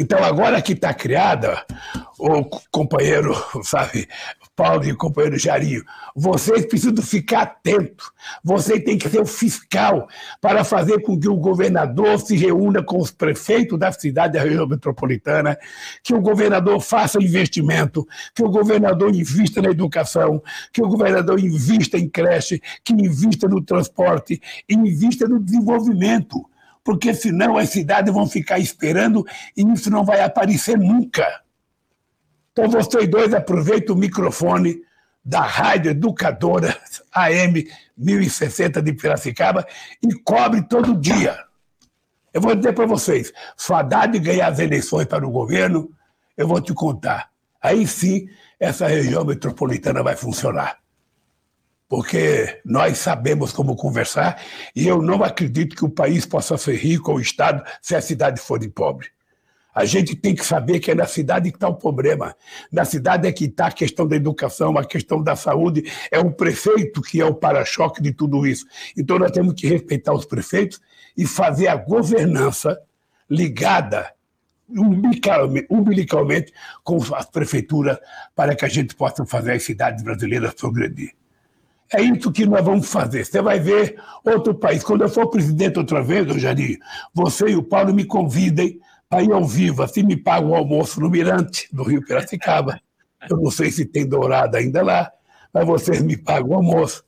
Então, 0.00 0.22
agora 0.22 0.62
que 0.62 0.74
está 0.74 0.94
criada, 0.94 1.66
o 2.18 2.44
companheiro, 2.70 3.34
sabe, 3.64 4.08
Paulo 4.58 4.84
e 4.84 4.92
companheiro 4.92 5.38
Jarinho, 5.38 5.84
vocês 6.16 6.66
precisam 6.66 7.00
ficar 7.00 7.42
atentos. 7.42 8.10
Vocês 8.42 8.82
têm 8.82 8.98
que 8.98 9.08
ser 9.08 9.20
o 9.20 9.24
fiscal 9.24 10.08
para 10.40 10.64
fazer 10.64 11.00
com 11.02 11.16
que 11.16 11.28
o 11.28 11.36
governador 11.36 12.18
se 12.18 12.36
reúna 12.36 12.82
com 12.82 13.00
os 13.00 13.12
prefeitos 13.12 13.78
da 13.78 13.92
cidade 13.92 14.32
da 14.32 14.42
região 14.42 14.66
metropolitana, 14.66 15.56
que 16.02 16.12
o 16.12 16.20
governador 16.20 16.80
faça 16.80 17.22
investimento, 17.22 18.04
que 18.34 18.42
o 18.42 18.50
governador 18.50 19.14
invista 19.14 19.62
na 19.62 19.70
educação, 19.70 20.42
que 20.72 20.82
o 20.82 20.88
governador 20.88 21.38
invista 21.38 21.96
em 21.96 22.08
creche, 22.08 22.60
que 22.82 22.92
invista 22.92 23.46
no 23.46 23.62
transporte, 23.62 24.42
invista 24.68 25.28
no 25.28 25.38
desenvolvimento 25.38 26.44
porque 26.82 27.12
senão 27.12 27.58
as 27.58 27.68
cidades 27.68 28.12
vão 28.12 28.26
ficar 28.26 28.58
esperando 28.58 29.24
e 29.54 29.62
isso 29.72 29.90
não 29.90 30.04
vai 30.04 30.22
aparecer 30.22 30.78
nunca. 30.78 31.26
Então 32.58 32.68
vocês 32.68 33.08
dois 33.08 33.32
aproveitem 33.32 33.94
o 33.94 33.96
microfone 33.96 34.82
da 35.24 35.42
Rádio 35.42 35.92
Educadora 35.92 36.76
AM 37.14 37.64
1060 37.96 38.82
de 38.82 38.92
Piracicaba 38.94 39.64
e 40.02 40.12
cobre 40.24 40.62
todo 40.62 40.98
dia. 41.00 41.38
Eu 42.34 42.40
vou 42.40 42.56
dizer 42.56 42.72
para 42.72 42.84
vocês, 42.84 43.32
se 43.56 43.72
Haddad 43.72 44.18
ganhar 44.18 44.48
as 44.48 44.58
eleições 44.58 45.04
para 45.04 45.24
o 45.24 45.30
governo, 45.30 45.88
eu 46.36 46.48
vou 46.48 46.60
te 46.60 46.74
contar. 46.74 47.30
Aí 47.62 47.86
sim, 47.86 48.28
essa 48.58 48.88
região 48.88 49.24
metropolitana 49.24 50.02
vai 50.02 50.16
funcionar 50.16 50.78
porque 51.88 52.60
nós 52.66 52.98
sabemos 52.98 53.50
como 53.50 53.74
conversar 53.74 54.42
e 54.76 54.86
eu 54.86 55.00
não 55.00 55.22
acredito 55.22 55.74
que 55.74 55.84
o 55.84 55.88
país 55.88 56.26
possa 56.26 56.58
ser 56.58 56.74
rico 56.74 57.12
ou 57.12 57.18
o 57.18 57.20
Estado 57.20 57.62
se 57.80 57.94
a 57.94 58.00
cidade 58.00 58.40
for 58.40 58.58
de 58.58 58.68
pobre. 58.68 59.08
A 59.78 59.84
gente 59.84 60.16
tem 60.16 60.34
que 60.34 60.44
saber 60.44 60.80
que 60.80 60.90
é 60.90 60.94
na 60.96 61.06
cidade 61.06 61.52
que 61.52 61.56
está 61.56 61.68
o 61.68 61.76
problema. 61.76 62.34
Na 62.72 62.84
cidade 62.84 63.28
é 63.28 63.32
que 63.32 63.44
está 63.44 63.68
a 63.68 63.70
questão 63.70 64.08
da 64.08 64.16
educação, 64.16 64.76
a 64.76 64.84
questão 64.84 65.22
da 65.22 65.36
saúde. 65.36 65.84
É 66.10 66.18
o 66.18 66.32
prefeito 66.32 67.00
que 67.00 67.20
é 67.20 67.24
o 67.24 67.32
para-choque 67.32 68.02
de 68.02 68.12
tudo 68.12 68.44
isso. 68.44 68.66
Então 68.96 69.20
nós 69.20 69.30
temos 69.30 69.54
que 69.54 69.68
respeitar 69.68 70.12
os 70.12 70.24
prefeitos 70.24 70.80
e 71.16 71.24
fazer 71.28 71.68
a 71.68 71.76
governança 71.76 72.76
ligada 73.30 74.12
umbilicalmente 75.70 76.52
com 76.82 76.98
as 77.14 77.26
prefeituras 77.26 77.98
para 78.34 78.56
que 78.56 78.64
a 78.64 78.68
gente 78.68 78.96
possa 78.96 79.24
fazer 79.24 79.52
as 79.52 79.62
cidades 79.62 80.02
brasileiras 80.02 80.54
progredir. 80.54 81.12
É 81.94 82.02
isso 82.02 82.32
que 82.32 82.44
nós 82.44 82.64
vamos 82.64 82.90
fazer. 82.90 83.24
Você 83.24 83.40
vai 83.40 83.60
ver 83.60 83.96
outro 84.24 84.56
país. 84.56 84.82
Quando 84.82 85.02
eu 85.02 85.08
for 85.08 85.30
presidente 85.30 85.78
outra 85.78 86.02
vez, 86.02 86.26
Jair, 86.42 86.80
você 87.14 87.50
e 87.50 87.54
o 87.54 87.62
Paulo 87.62 87.94
me 87.94 88.04
convidem 88.04 88.80
ir 89.16 89.32
ao 89.32 89.44
vivo, 89.44 89.82
assim 89.82 90.02
me 90.02 90.16
pagam 90.16 90.50
o 90.50 90.54
almoço 90.54 91.00
no 91.00 91.08
Mirante, 91.08 91.68
do 91.72 91.82
Rio 91.82 92.04
Piracicaba. 92.04 92.78
Eu 93.28 93.38
não 93.38 93.50
sei 93.50 93.70
se 93.70 93.86
tem 93.86 94.06
dourada 94.06 94.58
ainda 94.58 94.82
lá, 94.82 95.10
mas 95.52 95.66
vocês 95.66 96.02
me 96.02 96.16
pagam 96.16 96.50
o 96.50 96.54
almoço. 96.54 97.04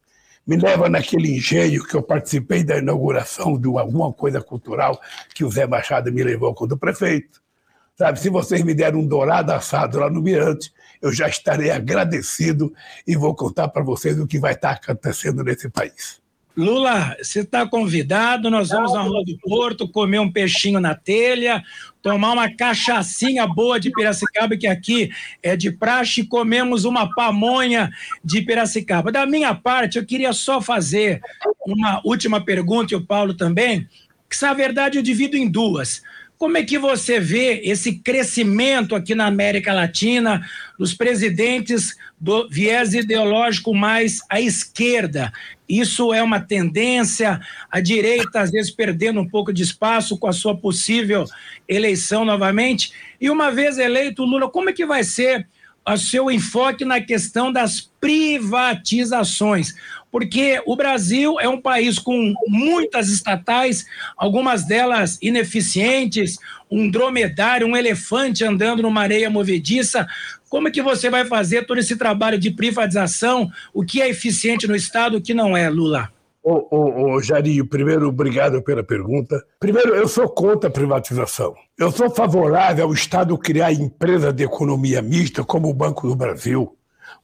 Me 0.47 0.57
leva 0.57 0.89
naquele 0.89 1.37
engenho 1.37 1.85
que 1.87 1.95
eu 1.95 2.03
participei 2.03 2.65
da 2.65 2.79
inauguração 2.79 3.59
de 3.59 3.69
alguma 3.69 4.13
coisa 4.13 4.41
cultural 4.41 4.99
que 5.35 5.45
o 5.45 5.51
Zé 5.51 5.67
Machado 5.67 6.11
me 6.11 6.23
levou 6.25 6.55
quando 6.55 6.77
prefeito. 6.77 7.41
Sabe, 7.97 8.19
se 8.19 8.31
vocês 8.31 8.63
me 8.63 8.73
deram 8.73 9.01
um 9.01 9.07
dourado 9.07 9.53
assado 9.53 10.01
lá 10.01 10.09
no 10.09 10.23
Mirante, 10.23 10.73
eu 11.03 11.13
já 11.13 11.29
estarei 11.29 11.71
agradecido 11.71 12.73
e 13.07 13.15
vou 13.15 13.35
contar 13.35 13.69
para 13.69 13.83
vocês 13.83 14.19
o 14.19 14.27
que 14.27 14.39
vai 14.39 14.55
estar 14.55 14.73
acontecendo 14.73 15.45
nesse 15.45 15.69
país. 15.69 16.20
Lula, 16.61 17.17
você 17.21 17.41
está 17.41 17.67
convidado, 17.67 18.51
nós 18.51 18.69
vamos 18.69 18.93
na 18.93 19.01
Rua 19.01 19.25
do 19.25 19.39
Porto 19.39 19.89
comer 19.89 20.19
um 20.19 20.31
peixinho 20.31 20.79
na 20.79 20.95
telha, 20.95 21.65
tomar 22.03 22.33
uma 22.33 22.55
cachaçinha 22.55 23.47
boa 23.47 23.81
de 23.81 23.91
Piracicaba, 23.91 24.57
que 24.59 24.67
aqui 24.67 25.11
é 25.43 25.57
de 25.57 25.71
praxe, 25.71 26.21
e 26.21 26.27
comemos 26.27 26.85
uma 26.85 27.13
pamonha 27.15 27.91
de 28.23 28.43
Piracicaba. 28.43 29.11
Da 29.11 29.25
minha 29.25 29.55
parte, 29.55 29.97
eu 29.97 30.05
queria 30.05 30.35
só 30.35 30.61
fazer 30.61 31.23
uma 31.67 32.03
última 32.05 32.45
pergunta, 32.45 32.93
e 32.93 32.97
o 32.97 33.07
Paulo 33.07 33.33
também, 33.33 33.89
que 34.29 34.43
na 34.43 34.53
verdade 34.53 34.99
eu 34.99 35.03
divido 35.03 35.37
em 35.37 35.49
duas. 35.49 36.03
Como 36.41 36.57
é 36.57 36.63
que 36.63 36.79
você 36.79 37.21
vê 37.21 37.61
esse 37.65 37.97
crescimento 37.97 38.95
aqui 38.95 39.15
na 39.15 39.27
América 39.27 39.75
Latina, 39.75 40.41
dos 40.79 40.95
presidentes 40.95 41.95
do 42.19 42.49
viés 42.49 42.95
ideológico 42.95 43.75
mais 43.75 44.21
à 44.27 44.41
esquerda? 44.41 45.31
Isso 45.69 46.15
é 46.15 46.23
uma 46.23 46.41
tendência, 46.41 47.39
a 47.71 47.79
direita 47.79 48.41
às 48.41 48.51
vezes 48.51 48.71
perdendo 48.71 49.21
um 49.21 49.29
pouco 49.29 49.53
de 49.53 49.63
espaço 49.63 50.17
com 50.17 50.29
a 50.29 50.33
sua 50.33 50.57
possível 50.57 51.27
eleição 51.69 52.25
novamente. 52.25 52.91
E 53.21 53.29
uma 53.29 53.51
vez 53.51 53.77
eleito 53.77 54.25
Lula, 54.25 54.49
como 54.49 54.71
é 54.71 54.73
que 54.73 54.87
vai 54.87 55.05
ser 55.05 55.47
o 55.87 55.97
seu 55.99 56.31
enfoque 56.31 56.87
na 56.87 57.03
questão 57.03 57.53
das 57.53 57.83
privatizações? 58.01 59.75
Porque 60.11 60.61
o 60.67 60.77
Brasil 60.77 61.39
é 61.41 61.49
um 61.49 61.61
país 61.61 61.99
com 61.99 62.35
muitas 62.49 63.09
estatais, 63.09 63.87
algumas 64.17 64.65
delas 64.65 65.19
ineficientes, 65.23 66.39
um 66.71 66.91
dromedário, 66.91 67.67
um 67.67 67.77
elefante 67.77 68.45
andando 68.45 68.83
numa 68.83 69.03
areia 69.03 69.31
movediça. 69.31 70.07
Como 70.49 70.69
é 70.69 70.71
que 70.71 70.83
você 70.83 71.09
vai 71.09 71.25
fazer 71.25 71.67
todo 71.67 71.79
esse 71.79 71.97
trabalho 71.97 72.39
de 72.39 72.51
privatização? 72.51 73.51
O 73.73 73.85
que 73.85 74.03
é 74.03 74.09
eficiente 74.09 74.67
no 74.67 74.75
Estado, 74.75 75.17
o 75.17 75.23
que 75.23 75.33
não 75.33 75.57
é, 75.57 75.69
Lula? 75.69 76.11
Ô, 76.43 76.67
ô, 76.71 77.13
ô, 77.13 77.23
Jarinho, 77.23 77.67
primeiro, 77.67 78.09
obrigado 78.09 78.63
pela 78.63 78.83
pergunta. 78.83 79.45
Primeiro, 79.59 79.95
eu 79.95 80.09
sou 80.09 80.29
contra 80.29 80.71
a 80.71 80.73
privatização. 80.73 81.55
Eu 81.79 81.93
sou 81.93 82.11
favorável 82.11 82.87
ao 82.87 82.93
Estado 82.95 83.37
criar 83.37 83.73
empresas 83.73 84.33
de 84.33 84.45
economia 84.45 85.03
mista, 85.03 85.45
como 85.45 85.69
o 85.69 85.75
Banco 85.75 86.09
do 86.09 86.17
Brasil, 86.17 86.75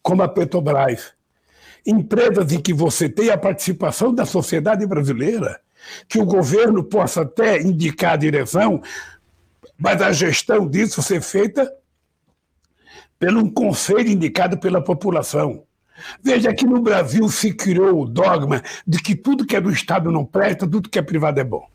como 0.03 0.23
a 0.23 0.29
Petrobras 0.29 1.17
empresas 1.87 2.53
em 2.53 2.61
que 2.61 2.75
você 2.75 3.09
tem 3.09 3.31
a 3.31 3.39
participação 3.39 4.13
da 4.13 4.27
sociedade 4.27 4.85
brasileira, 4.87 5.61
que 6.09 6.19
o 6.19 6.27
governo 6.27 6.83
possa 6.83 7.23
até 7.23 7.63
indicar 7.63 8.15
a 8.15 8.17
direção, 8.17 8.83
mas 9.79 10.03
a 10.03 10.13
gestão 10.13 10.67
disso 10.67 11.03
ser 11.03 11.23
feita 11.23 11.71
pelo 13.19 13.41
um 13.41 13.51
conselho 13.51 14.09
indicado 14.09 14.59
pela 14.59 14.83
população. 14.83 15.63
Veja 16.23 16.53
que 16.53 16.67
no 16.67 16.83
Brasil 16.83 17.27
se 17.29 17.55
criou 17.55 18.03
o 18.03 18.09
dogma 18.09 18.63
de 18.87 19.01
que 19.01 19.15
tudo 19.15 19.47
que 19.47 19.57
é 19.57 19.61
do 19.61 19.71
Estado 19.71 20.11
não 20.11 20.25
presta, 20.25 20.69
tudo 20.69 20.91
que 20.91 20.99
é 20.99 21.03
privado 21.03 21.41
é 21.41 21.45
bom. 21.45 21.67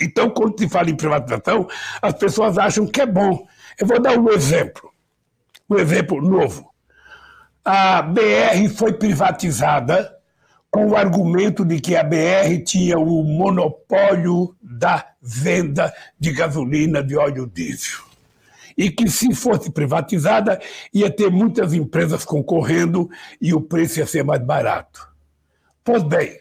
Então, 0.00 0.30
quando 0.30 0.58
se 0.58 0.68
fala 0.68 0.90
em 0.90 0.96
privatização, 0.96 1.66
as 2.00 2.14
pessoas 2.14 2.56
acham 2.56 2.86
que 2.86 3.00
é 3.00 3.06
bom. 3.06 3.46
Eu 3.78 3.86
vou 3.86 4.00
dar 4.00 4.16
um 4.18 4.30
exemplo, 4.30 4.90
um 5.68 5.76
exemplo 5.76 6.22
novo 6.22 6.69
a 7.72 8.02
BR 8.02 8.68
foi 8.74 8.92
privatizada 8.94 10.18
com 10.72 10.88
o 10.88 10.96
argumento 10.96 11.64
de 11.64 11.80
que 11.80 11.94
a 11.94 12.02
BR 12.02 12.64
tinha 12.66 12.98
o 12.98 13.22
monopólio 13.22 14.56
da 14.60 15.06
venda 15.22 15.94
de 16.18 16.32
gasolina 16.32 17.00
de 17.00 17.16
óleo 17.16 17.46
diesel. 17.46 18.00
E 18.76 18.90
que, 18.90 19.08
se 19.08 19.32
fosse 19.36 19.70
privatizada, 19.70 20.60
ia 20.92 21.08
ter 21.08 21.30
muitas 21.30 21.72
empresas 21.72 22.24
concorrendo 22.24 23.08
e 23.40 23.54
o 23.54 23.60
preço 23.60 24.00
ia 24.00 24.06
ser 24.06 24.24
mais 24.24 24.42
barato. 24.42 25.08
Pois 25.84 26.02
bem, 26.02 26.40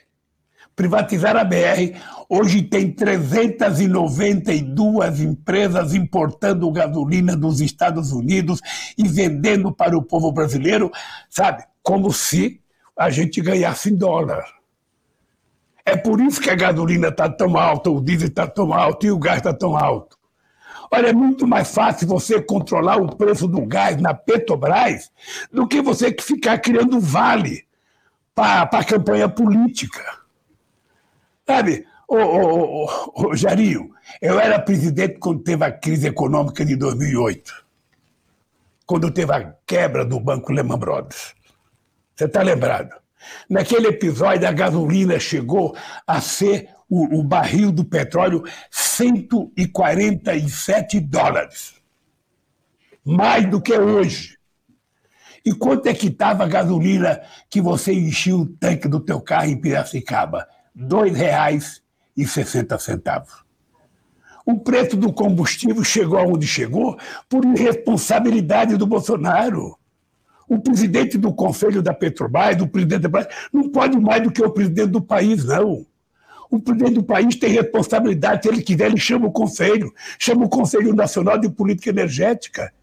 privatizar 0.79 1.35
a 1.35 1.43
BR, 1.43 1.99
hoje 2.29 2.61
tem 2.61 2.89
392 2.89 5.19
empresas 5.19 5.93
importando 5.93 6.71
gasolina 6.71 7.35
dos 7.35 7.59
Estados 7.59 8.13
Unidos 8.13 8.61
e 8.97 9.05
vendendo 9.05 9.73
para 9.73 9.97
o 9.97 10.01
povo 10.01 10.31
brasileiro, 10.31 10.89
sabe? 11.29 11.65
Como 11.83 12.13
se 12.13 12.61
a 12.97 13.09
gente 13.09 13.41
ganhasse 13.41 13.89
em 13.89 13.97
dólar. 13.97 14.45
É 15.85 15.97
por 15.97 16.21
isso 16.21 16.39
que 16.39 16.49
a 16.49 16.55
gasolina 16.55 17.09
está 17.09 17.27
tão 17.27 17.57
alta, 17.57 17.89
o 17.89 17.99
diesel 17.99 18.29
está 18.29 18.47
tão 18.47 18.73
alto 18.73 19.05
e 19.05 19.11
o 19.11 19.19
gás 19.19 19.39
está 19.39 19.53
tão 19.53 19.75
alto. 19.75 20.17
Olha, 20.89 21.07
é 21.07 21.13
muito 21.13 21.45
mais 21.45 21.73
fácil 21.73 22.07
você 22.07 22.41
controlar 22.41 23.01
o 23.01 23.17
preço 23.17 23.49
do 23.49 23.65
gás 23.65 24.01
na 24.01 24.13
Petrobras 24.13 25.11
do 25.51 25.67
que 25.67 25.81
você 25.81 26.15
ficar 26.17 26.57
criando 26.59 27.01
vale 27.01 27.65
para 28.33 28.63
a 28.63 28.83
campanha 28.85 29.27
política. 29.27 30.18
Sabe, 31.49 31.83
ô, 32.07 32.87
ô, 33.15 33.35
Jarinho, 33.35 33.89
eu 34.21 34.39
era 34.39 34.59
presidente 34.59 35.17
quando 35.17 35.41
teve 35.41 35.65
a 35.65 35.71
crise 35.71 36.05
econômica 36.05 36.63
de 36.63 36.75
2008, 36.75 37.65
quando 38.85 39.09
teve 39.09 39.33
a 39.33 39.55
quebra 39.65 40.05
do 40.05 40.19
banco 40.19 40.51
Lehman 40.51 40.77
Brothers. 40.77 41.33
Você 42.15 42.25
está 42.25 42.43
lembrado? 42.43 42.95
Naquele 43.49 43.87
episódio, 43.87 44.47
a 44.47 44.51
gasolina 44.51 45.19
chegou 45.19 45.75
a 46.05 46.21
ser 46.21 46.69
o, 46.87 47.19
o 47.19 47.23
barril 47.23 47.71
do 47.71 47.83
petróleo 47.83 48.43
147 48.69 50.99
dólares. 50.99 51.73
Mais 53.03 53.49
do 53.49 53.59
que 53.59 53.75
hoje. 53.75 54.37
E 55.43 55.51
quanto 55.51 55.87
é 55.87 55.95
que 55.95 56.09
estava 56.09 56.43
a 56.43 56.47
gasolina 56.47 57.23
que 57.49 57.59
você 57.59 57.91
enchia 57.91 58.35
o 58.35 58.45
tanque 58.45 58.87
do 58.87 58.99
teu 58.99 59.19
carro 59.19 59.47
em 59.47 59.59
Piracicaba? 59.59 60.47
R$ 60.75 60.85
2,60. 60.85 63.23
O 64.45 64.59
preço 64.59 64.97
do 64.97 65.13
combustível 65.13 65.83
chegou 65.83 66.17
aonde 66.17 66.47
chegou 66.47 66.97
por 67.29 67.45
irresponsabilidade 67.45 68.75
do 68.77 68.87
Bolsonaro. 68.87 69.77
O 70.47 70.59
presidente 70.59 71.17
do 71.17 71.31
Conselho 71.31 71.83
da 71.83 71.93
Petrobras, 71.93 72.55
do 72.55 72.67
presidente 72.67 73.01
da 73.01 73.09
Petrobras, 73.09 73.49
não 73.53 73.69
pode 73.69 73.99
mais 73.99 74.23
do 74.23 74.31
que 74.31 74.41
o 74.41 74.49
presidente 74.49 74.89
do 74.89 75.01
país, 75.01 75.45
não. 75.45 75.85
O 76.49 76.59
presidente 76.59 76.95
do 76.95 77.03
país 77.03 77.35
tem 77.35 77.51
responsabilidade, 77.51 78.41
se 78.41 78.49
ele 78.49 78.63
quiser, 78.63 78.87
ele 78.87 78.97
chama 78.97 79.27
o 79.27 79.31
Conselho, 79.31 79.93
chama 80.17 80.45
o 80.45 80.49
Conselho 80.49 80.95
Nacional 80.95 81.37
de 81.37 81.47
Política 81.47 81.91
Energética. 81.91 82.73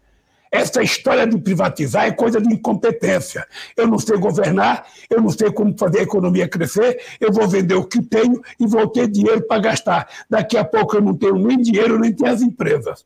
Essa 0.51 0.81
história 0.81 1.27
de 1.27 1.37
privatizar 1.37 2.05
é 2.05 2.11
coisa 2.11 2.39
de 2.39 2.53
incompetência. 2.53 3.45
Eu 3.75 3.87
não 3.87 3.99
sei 3.99 4.17
governar, 4.17 4.85
eu 5.09 5.21
não 5.21 5.29
sei 5.29 5.51
como 5.51 5.77
fazer 5.77 5.99
a 5.99 6.03
economia 6.03 6.47
crescer, 6.47 7.01
eu 7.19 7.31
vou 7.31 7.47
vender 7.47 7.75
o 7.75 7.85
que 7.85 8.01
tenho 8.01 8.41
e 8.59 8.65
vou 8.65 8.87
ter 8.87 9.07
dinheiro 9.07 9.45
para 9.45 9.61
gastar. 9.61 10.07
Daqui 10.29 10.57
a 10.57 10.63
pouco 10.63 10.95
eu 10.95 11.01
não 11.01 11.15
tenho 11.15 11.35
nem 11.35 11.57
dinheiro, 11.57 11.99
nem 11.99 12.13
tenho 12.13 12.31
as 12.31 12.41
empresas. 12.41 13.05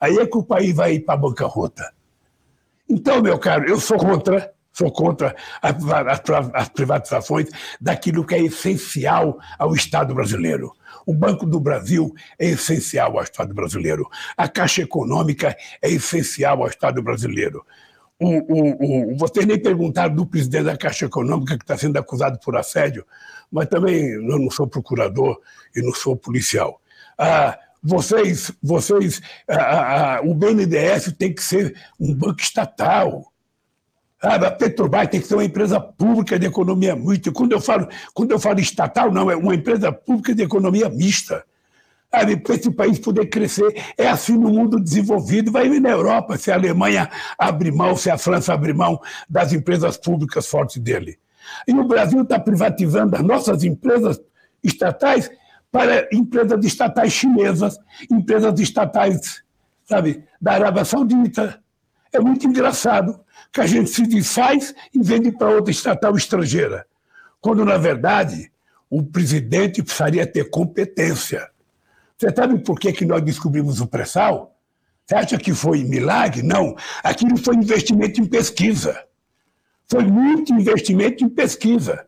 Aí 0.00 0.16
é 0.18 0.26
que 0.26 0.36
o 0.36 0.42
país 0.42 0.74
vai 0.74 0.94
ir 0.94 1.00
para 1.00 1.14
a 1.14 1.18
bancarrota. 1.18 1.92
Então, 2.88 3.22
meu 3.22 3.38
caro, 3.38 3.68
eu 3.68 3.78
sou 3.78 3.98
contra, 3.98 4.52
sou 4.80 4.90
contra 4.90 5.36
as, 5.60 6.68
privatizações 6.70 7.48
daquilo 7.78 8.24
que 8.24 8.34
é 8.34 8.42
essencial 8.42 9.38
ao 9.58 9.74
Estado 9.74 10.14
brasileiro. 10.14 10.72
O 11.04 11.12
Banco 11.12 11.44
do 11.44 11.60
Brasil 11.60 12.14
é 12.38 12.46
essencial 12.46 13.18
ao 13.18 13.22
Estado 13.22 13.52
brasileiro. 13.52 14.08
A 14.36 14.48
Caixa 14.48 14.82
Econômica 14.82 15.54
é 15.82 15.90
essencial 15.90 16.62
ao 16.62 16.68
Estado 16.68 17.02
brasileiro. 17.02 17.64
O, 18.18 18.28
o, 18.28 19.12
o, 19.12 19.16
vocês 19.16 19.46
nem 19.46 19.58
perguntaram 19.58 20.14
do 20.14 20.26
presidente 20.26 20.64
da 20.64 20.76
Caixa 20.76 21.06
Econômica 21.06 21.56
que 21.58 21.64
está 21.64 21.76
sendo 21.76 21.98
acusado 21.98 22.38
por 22.38 22.56
assédio, 22.56 23.04
mas 23.50 23.66
também 23.66 24.10
eu 24.12 24.38
não 24.38 24.50
sou 24.50 24.66
procurador 24.66 25.38
e 25.74 25.82
não 25.82 25.92
sou 25.92 26.16
policial. 26.16 26.80
Ah, 27.18 27.58
vocês, 27.82 28.52
vocês, 28.62 29.22
ah, 29.48 30.16
ah, 30.16 30.20
o 30.22 30.34
BNDES 30.34 31.14
tem 31.18 31.34
que 31.34 31.42
ser 31.42 31.74
um 31.98 32.14
banco 32.14 32.40
estatal. 32.40 33.29
Ah, 34.22 34.34
a 34.34 34.50
Petrobras 34.50 35.08
tem 35.08 35.20
que 35.20 35.26
ser 35.26 35.34
uma 35.34 35.44
empresa 35.44 35.80
pública 35.80 36.38
de 36.38 36.46
economia 36.46 36.94
mista. 36.94 37.32
Quando 37.32 37.52
eu 37.52 37.60
falo, 37.60 37.88
quando 38.12 38.32
eu 38.32 38.38
falo 38.38 38.60
estatal, 38.60 39.10
não, 39.10 39.30
é 39.30 39.36
uma 39.36 39.54
empresa 39.54 39.90
pública 39.90 40.34
de 40.34 40.42
economia 40.42 40.90
mista. 40.90 41.42
para 42.10 42.54
esse 42.54 42.70
país 42.70 42.98
poder 42.98 43.26
crescer. 43.26 43.82
É 43.96 44.08
assim 44.08 44.36
no 44.36 44.50
mundo 44.50 44.78
desenvolvido. 44.78 45.50
Vai 45.50 45.70
vir 45.70 45.80
na 45.80 45.88
Europa, 45.88 46.36
se 46.36 46.52
a 46.52 46.54
Alemanha 46.54 47.08
abrir 47.38 47.72
mão, 47.72 47.96
se 47.96 48.10
a 48.10 48.18
França 48.18 48.52
abrir 48.52 48.74
mão 48.74 49.00
das 49.28 49.54
empresas 49.54 49.96
públicas 49.96 50.46
fortes 50.46 50.76
dele. 50.82 51.18
E 51.66 51.72
o 51.72 51.84
Brasil 51.84 52.20
está 52.20 52.38
privatizando 52.38 53.16
as 53.16 53.22
nossas 53.22 53.64
empresas 53.64 54.20
estatais 54.62 55.30
para 55.72 56.06
empresas 56.12 56.62
estatais 56.62 57.12
chinesas, 57.12 57.78
empresas 58.10 58.60
estatais, 58.60 59.42
sabe, 59.86 60.24
da 60.38 60.52
Arábia 60.52 60.84
Saudita. 60.84 61.58
É 62.12 62.20
muito 62.20 62.46
engraçado 62.46 63.18
que 63.52 63.60
a 63.60 63.66
gente 63.66 63.90
se 63.90 64.06
desfaz 64.06 64.74
e 64.94 65.02
vende 65.02 65.32
para 65.32 65.50
outra 65.50 65.70
estatal 65.70 66.16
estrangeira, 66.16 66.86
quando, 67.40 67.64
na 67.64 67.76
verdade, 67.76 68.50
o 68.88 69.02
presidente 69.02 69.82
precisaria 69.82 70.26
ter 70.26 70.50
competência. 70.50 71.48
Você 72.18 72.30
sabe 72.34 72.58
por 72.58 72.78
que, 72.78 72.92
que 72.92 73.06
nós 73.06 73.22
descobrimos 73.22 73.80
o 73.80 73.86
pré-sal? 73.86 74.56
Você 75.06 75.14
acha 75.14 75.38
que 75.38 75.54
foi 75.54 75.82
milagre? 75.82 76.42
Não. 76.42 76.76
Aquilo 77.02 77.36
foi 77.36 77.56
investimento 77.56 78.20
em 78.20 78.26
pesquisa. 78.26 79.04
Foi 79.88 80.04
muito 80.04 80.52
investimento 80.52 81.24
em 81.24 81.28
pesquisa. 81.28 82.06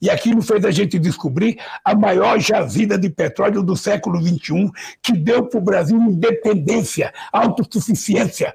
E 0.00 0.10
aquilo 0.10 0.42
fez 0.42 0.64
a 0.64 0.70
gente 0.70 0.98
descobrir 0.98 1.58
a 1.84 1.94
maior 1.94 2.38
jazida 2.38 2.98
de 2.98 3.08
petróleo 3.08 3.62
do 3.62 3.74
século 3.76 4.20
XXI, 4.20 4.70
que 5.02 5.12
deu 5.12 5.46
para 5.46 5.58
o 5.58 5.62
Brasil 5.62 5.96
independência, 5.96 7.12
autossuficiência. 7.32 8.54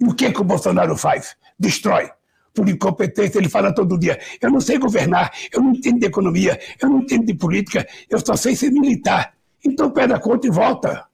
E 0.00 0.04
o 0.04 0.14
que, 0.14 0.32
que 0.32 0.40
o 0.40 0.44
Bolsonaro 0.44 0.96
faz? 0.96 1.36
Destrói. 1.60 2.10
Por 2.54 2.68
incompetência, 2.68 3.38
ele 3.38 3.48
fala 3.48 3.72
todo 3.72 3.98
dia: 3.98 4.18
eu 4.40 4.50
não 4.50 4.60
sei 4.60 4.78
governar, 4.78 5.30
eu 5.52 5.62
não 5.62 5.72
entendo 5.72 6.00
de 6.00 6.06
economia, 6.06 6.58
eu 6.82 6.88
não 6.88 7.00
entendo 7.00 7.26
de 7.26 7.34
política, 7.34 7.86
eu 8.08 8.18
só 8.18 8.34
sei 8.34 8.56
ser 8.56 8.70
militar. 8.70 9.34
Então 9.64 9.90
pede 9.90 10.14
a 10.14 10.18
conta 10.18 10.46
e 10.46 10.50
volta. 10.50 11.06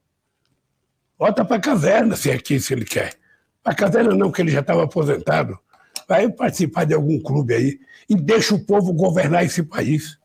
Volta 1.18 1.44
para 1.44 1.56
a 1.56 1.60
caverna, 1.60 2.14
se 2.14 2.30
é 2.30 2.34
aqui, 2.34 2.60
se 2.60 2.72
ele 2.72 2.84
quer. 2.84 3.14
Para 3.62 3.72
a 3.72 3.76
caverna 3.76 4.14
não, 4.14 4.30
que 4.30 4.40
ele 4.40 4.52
já 4.52 4.60
estava 4.60 4.84
aposentado. 4.84 5.58
Vai 6.08 6.30
participar 6.30 6.84
de 6.84 6.94
algum 6.94 7.20
clube 7.20 7.52
aí 7.52 7.78
e 8.08 8.14
deixa 8.14 8.54
o 8.54 8.64
povo 8.64 8.92
governar 8.92 9.44
esse 9.44 9.62
país. 9.62 10.18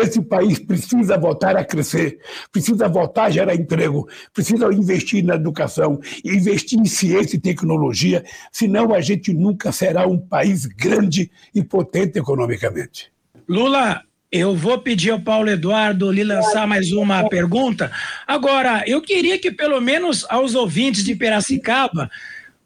Esse 0.00 0.22
país 0.22 0.58
precisa 0.58 1.18
voltar 1.18 1.56
a 1.56 1.64
crescer, 1.64 2.18
precisa 2.52 2.88
voltar 2.88 3.24
a 3.24 3.30
gerar 3.30 3.54
emprego, 3.54 4.08
precisa 4.32 4.72
investir 4.72 5.24
na 5.24 5.34
educação, 5.34 6.00
investir 6.24 6.78
em 6.78 6.84
ciência 6.84 7.36
e 7.36 7.40
tecnologia, 7.40 8.24
senão 8.52 8.94
a 8.94 9.00
gente 9.00 9.32
nunca 9.32 9.72
será 9.72 10.06
um 10.06 10.18
país 10.18 10.66
grande 10.66 11.30
e 11.54 11.62
potente 11.62 12.18
economicamente. 12.18 13.10
Lula, 13.48 14.02
eu 14.30 14.54
vou 14.54 14.78
pedir 14.78 15.10
ao 15.10 15.20
Paulo 15.20 15.48
Eduardo 15.48 16.12
lhe 16.12 16.22
lançar 16.22 16.66
mais 16.66 16.92
uma 16.92 17.26
pergunta. 17.28 17.90
Agora, 18.26 18.84
eu 18.86 19.00
queria 19.00 19.38
que 19.38 19.50
pelo 19.50 19.80
menos 19.80 20.26
aos 20.28 20.54
ouvintes 20.54 21.02
de 21.02 21.14
Piracicaba, 21.14 22.10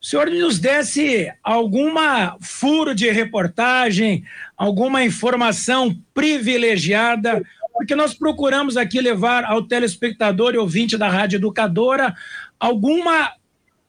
o 0.03 0.07
senhor 0.07 0.29
nos 0.29 0.59
desse 0.59 1.33
alguma 1.45 2.37
furo 2.41 2.93
de 2.93 3.09
reportagem, 3.09 4.25
alguma 4.57 5.05
informação 5.05 5.97
privilegiada, 6.13 7.41
porque 7.73 7.95
nós 7.95 8.13
procuramos 8.13 8.77
aqui 8.77 9.01
levar 9.01 9.45
ao 9.45 9.63
telespectador 9.63 10.55
e 10.55 10.59
ouvinte 10.59 10.99
da 10.99 11.09
Rádio 11.09 11.37
Educadora 11.37 12.17
alguma 12.59 13.33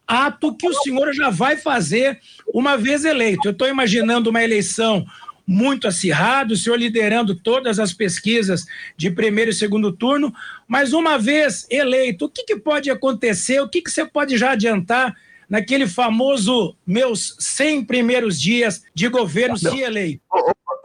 ato 0.06 0.56
que 0.56 0.68
o 0.68 0.74
senhor 0.82 1.12
já 1.14 1.32
vai 1.32 1.58
fazer 1.58 2.20
uma 2.54 2.78
vez 2.78 3.06
eleito. 3.06 3.48
Eu 3.48 3.52
estou 3.52 3.68
imaginando 3.68 4.30
uma 4.30 4.44
eleição 4.44 5.04
muito 5.48 5.88
acirrado, 5.88 6.54
o 6.54 6.58
senhor 6.58 6.78
liderando 6.78 7.34
todas 7.34 7.80
as 7.80 7.92
pesquisas 7.92 8.68
de 8.96 9.10
primeiro 9.10 9.50
e 9.50 9.54
segundo 9.54 9.92
turno, 9.92 10.32
mas 10.68 10.94
uma 10.94 11.18
vez 11.18 11.66
eleito, 11.72 12.26
o 12.26 12.30
que, 12.30 12.44
que 12.44 12.56
pode 12.56 12.92
acontecer? 12.92 13.60
O 13.62 13.68
que, 13.68 13.82
que 13.82 13.90
você 13.90 14.06
pode 14.06 14.38
já 14.38 14.52
adiantar 14.52 15.16
naquele 15.54 15.86
famoso 15.86 16.76
meus 16.84 17.36
100 17.40 17.86
primeiros 17.86 18.42
dias 18.42 18.82
de 18.96 19.08
governo 19.08 19.56
não. 19.62 19.72
se 19.72 19.82
eleito? 19.82 20.24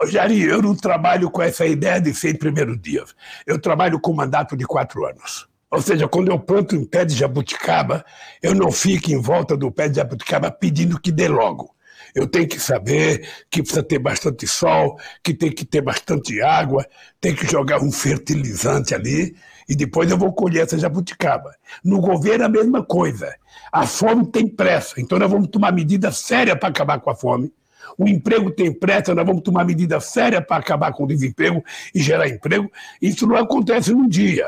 Jari, 0.05 0.43
eu 0.43 0.61
não 0.61 0.75
trabalho 0.75 1.31
com 1.31 1.41
essa 1.41 1.65
ideia 1.65 1.99
de 1.99 2.13
100 2.13 2.35
primeiros 2.35 2.79
dias. 2.79 3.15
Eu 3.47 3.59
trabalho 3.59 3.99
com 3.99 4.13
mandato 4.13 4.55
de 4.55 4.65
quatro 4.65 5.07
anos. 5.07 5.47
Ou 5.71 5.81
seja, 5.81 6.07
quando 6.07 6.29
eu 6.29 6.39
planto 6.39 6.75
um 6.75 6.85
pé 6.85 7.03
de 7.03 7.15
jabuticaba, 7.15 8.05
eu 8.43 8.53
não 8.53 8.71
fico 8.71 9.11
em 9.11 9.19
volta 9.19 9.57
do 9.57 9.71
pé 9.71 9.89
de 9.89 9.95
jabuticaba 9.95 10.51
pedindo 10.51 11.01
que 11.01 11.11
dê 11.11 11.27
logo. 11.27 11.75
Eu 12.13 12.27
tenho 12.27 12.47
que 12.47 12.59
saber 12.59 13.27
que 13.49 13.61
precisa 13.61 13.83
ter 13.83 13.99
bastante 13.99 14.45
sol, 14.45 14.99
que 15.23 15.33
tem 15.33 15.51
que 15.51 15.65
ter 15.65 15.81
bastante 15.81 16.41
água, 16.43 16.85
tem 17.19 17.35
que 17.35 17.49
jogar 17.49 17.81
um 17.81 17.91
fertilizante 17.91 18.93
ali 18.93 19.35
e 19.69 19.75
depois 19.75 20.09
eu 20.09 20.17
vou 20.17 20.33
colher 20.33 20.63
essa 20.63 20.79
jabuticaba. 20.79 21.55
No 21.85 22.01
governo 22.01 22.45
a 22.45 22.49
mesma 22.49 22.83
coisa. 22.83 23.31
A 23.71 23.85
fome 23.85 24.25
tem 24.25 24.47
pressa, 24.47 24.99
então 24.99 25.19
nós 25.19 25.29
vamos 25.29 25.47
tomar 25.49 25.71
medida 25.71 26.11
séria 26.11 26.55
para 26.55 26.69
acabar 26.69 26.99
com 26.99 27.11
a 27.11 27.15
fome. 27.15 27.53
O 27.95 28.07
emprego 28.07 28.49
tem 28.49 28.73
pressa, 28.73 29.13
nós 29.13 29.25
vamos 29.25 29.43
tomar 29.43 29.63
medida 29.63 29.99
séria 29.99 30.41
para 30.41 30.57
acabar 30.57 30.91
com 30.91 31.03
o 31.03 31.07
desemprego 31.07 31.63
e 31.93 32.01
gerar 32.01 32.27
emprego. 32.27 32.69
Isso 32.99 33.27
não 33.27 33.35
acontece 33.35 33.93
num 33.93 34.07
dia. 34.07 34.47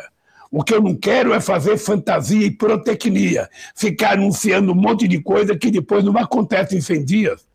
O 0.49 0.63
que 0.63 0.73
eu 0.73 0.81
não 0.81 0.95
quero 0.95 1.33
é 1.33 1.39
fazer 1.39 1.77
fantasia 1.77 2.45
e 2.45 2.51
pirotecnia, 2.51 3.47
ficar 3.75 4.13
anunciando 4.13 4.71
um 4.71 4.75
monte 4.75 5.07
de 5.07 5.21
coisa 5.21 5.55
que 5.55 5.69
depois 5.69 6.03
não 6.03 6.17
acontece 6.17 6.75
em 6.75 6.81
100 6.81 7.05
dias. 7.05 7.47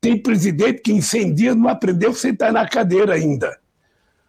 Tem 0.00 0.18
presidente 0.18 0.82
que 0.82 0.92
em 0.92 1.00
100 1.00 1.34
dias 1.34 1.56
não 1.56 1.68
aprendeu 1.68 2.10
a 2.10 2.14
sentar 2.14 2.52
na 2.52 2.68
cadeira 2.68 3.14
ainda. 3.14 3.58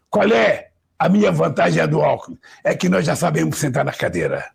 Qual 0.09 0.27
é 0.27 0.70
a 1.01 1.09
minha 1.09 1.31
vantagem 1.31 1.85
do 1.87 1.99
álcool? 1.99 2.37
É 2.63 2.75
que 2.75 2.87
nós 2.87 3.03
já 3.03 3.15
sabemos 3.15 3.57
sentar 3.57 3.83
na 3.83 3.91
cadeira. 3.91 4.45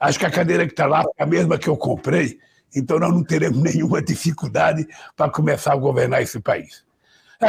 Acho 0.00 0.18
que 0.18 0.24
a 0.24 0.30
cadeira 0.30 0.64
que 0.64 0.72
está 0.72 0.86
lá 0.86 1.04
é 1.18 1.22
a 1.22 1.26
mesma 1.26 1.58
que 1.58 1.68
eu 1.68 1.76
comprei, 1.76 2.38
então 2.74 2.98
nós 2.98 3.12
não 3.12 3.22
teremos 3.22 3.60
nenhuma 3.60 4.00
dificuldade 4.00 4.88
para 5.14 5.30
começar 5.30 5.74
a 5.74 5.76
governar 5.76 6.22
esse 6.22 6.40
país. 6.40 6.82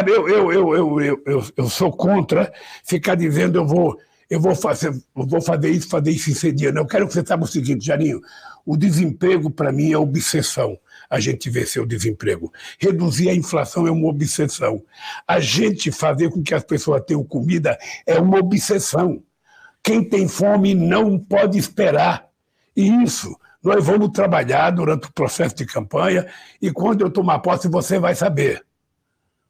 Eu, 0.06 0.28
eu, 0.28 0.52
eu, 0.52 0.76
eu, 0.76 1.22
eu, 1.26 1.46
eu, 1.56 1.70
sou 1.70 1.94
contra 1.94 2.52
ficar 2.84 3.16
dizendo 3.16 3.58
eu 3.58 3.66
vou, 3.66 3.98
eu 4.30 4.40
vou, 4.42 4.54
fazer, 4.54 4.90
eu 4.90 5.26
vou 5.26 5.42
fazer 5.42 5.70
isso, 5.70 5.88
fazer 5.88 6.12
isso 6.12 6.30
em 6.30 6.34
100 6.34 6.56
dias. 6.56 6.74
Não, 6.74 6.82
eu 6.82 6.88
quero 6.88 7.08
que 7.08 7.14
você 7.14 7.26
saiba 7.26 7.46
o 7.46 7.48
seguinte, 7.48 7.86
Jarinho, 7.86 8.20
o 8.66 8.76
desemprego 8.76 9.50
para 9.50 9.72
mim 9.72 9.94
é 9.94 9.98
obsessão 9.98 10.78
a 11.10 11.20
gente 11.20 11.50
vencer 11.50 11.82
o 11.82 11.86
desemprego. 11.86 12.54
Reduzir 12.78 13.30
a 13.30 13.36
inflação 13.36 13.88
é 13.88 13.92
uma 13.92 14.08
obsessão. 14.08 14.84
A 15.28 15.40
gente 15.40 15.92
fazer 15.92 16.30
com 16.30 16.44
que 16.44 16.54
as 16.54 16.64
pessoas 16.64 17.04
tenham 17.06 17.24
comida 17.24 17.78
é 18.06 18.20
uma 18.20 18.38
obsessão. 18.38 19.24
Quem 19.82 20.04
tem 20.04 20.28
fome 20.28 20.76
não 20.76 21.18
pode 21.18 21.58
esperar. 21.58 22.28
E 22.76 22.88
isso 23.04 23.36
nós 23.64 23.84
vamos 23.84 24.10
trabalhar 24.10 24.70
durante 24.72 25.08
o 25.08 25.14
processo 25.14 25.56
de 25.56 25.66
campanha 25.66 26.28
e 26.62 26.72
quando 26.72 27.02
eu 27.02 27.10
tomar 27.10 27.40
posse 27.40 27.68
você 27.68 28.00
vai 28.00 28.16
saber. 28.16 28.64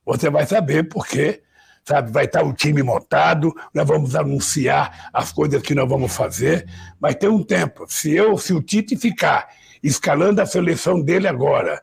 Você 0.06 0.30
vai 0.30 0.46
saber 0.46 0.88
porque 0.90 1.44
sabe, 1.86 2.12
vai 2.12 2.26
estar 2.26 2.44
o 2.44 2.54
time 2.54 2.84
montado, 2.84 3.54
nós 3.74 3.88
vamos 3.88 4.16
anunciar 4.16 5.10
as 5.12 5.32
coisas 5.32 5.62
que 5.62 5.74
nós 5.74 5.90
vamos 5.90 6.16
fazer, 6.16 6.68
mas 7.00 7.16
tem 7.16 7.30
um 7.30 7.44
tempo. 7.44 7.86
Se 7.88 8.14
eu, 8.14 8.38
se 8.38 8.54
o 8.54 8.62
Tite 8.62 8.96
ficar 8.96 9.48
escalando 9.84 10.42
a 10.42 10.46
seleção 10.46 11.02
dele 11.02 11.28
agora. 11.28 11.82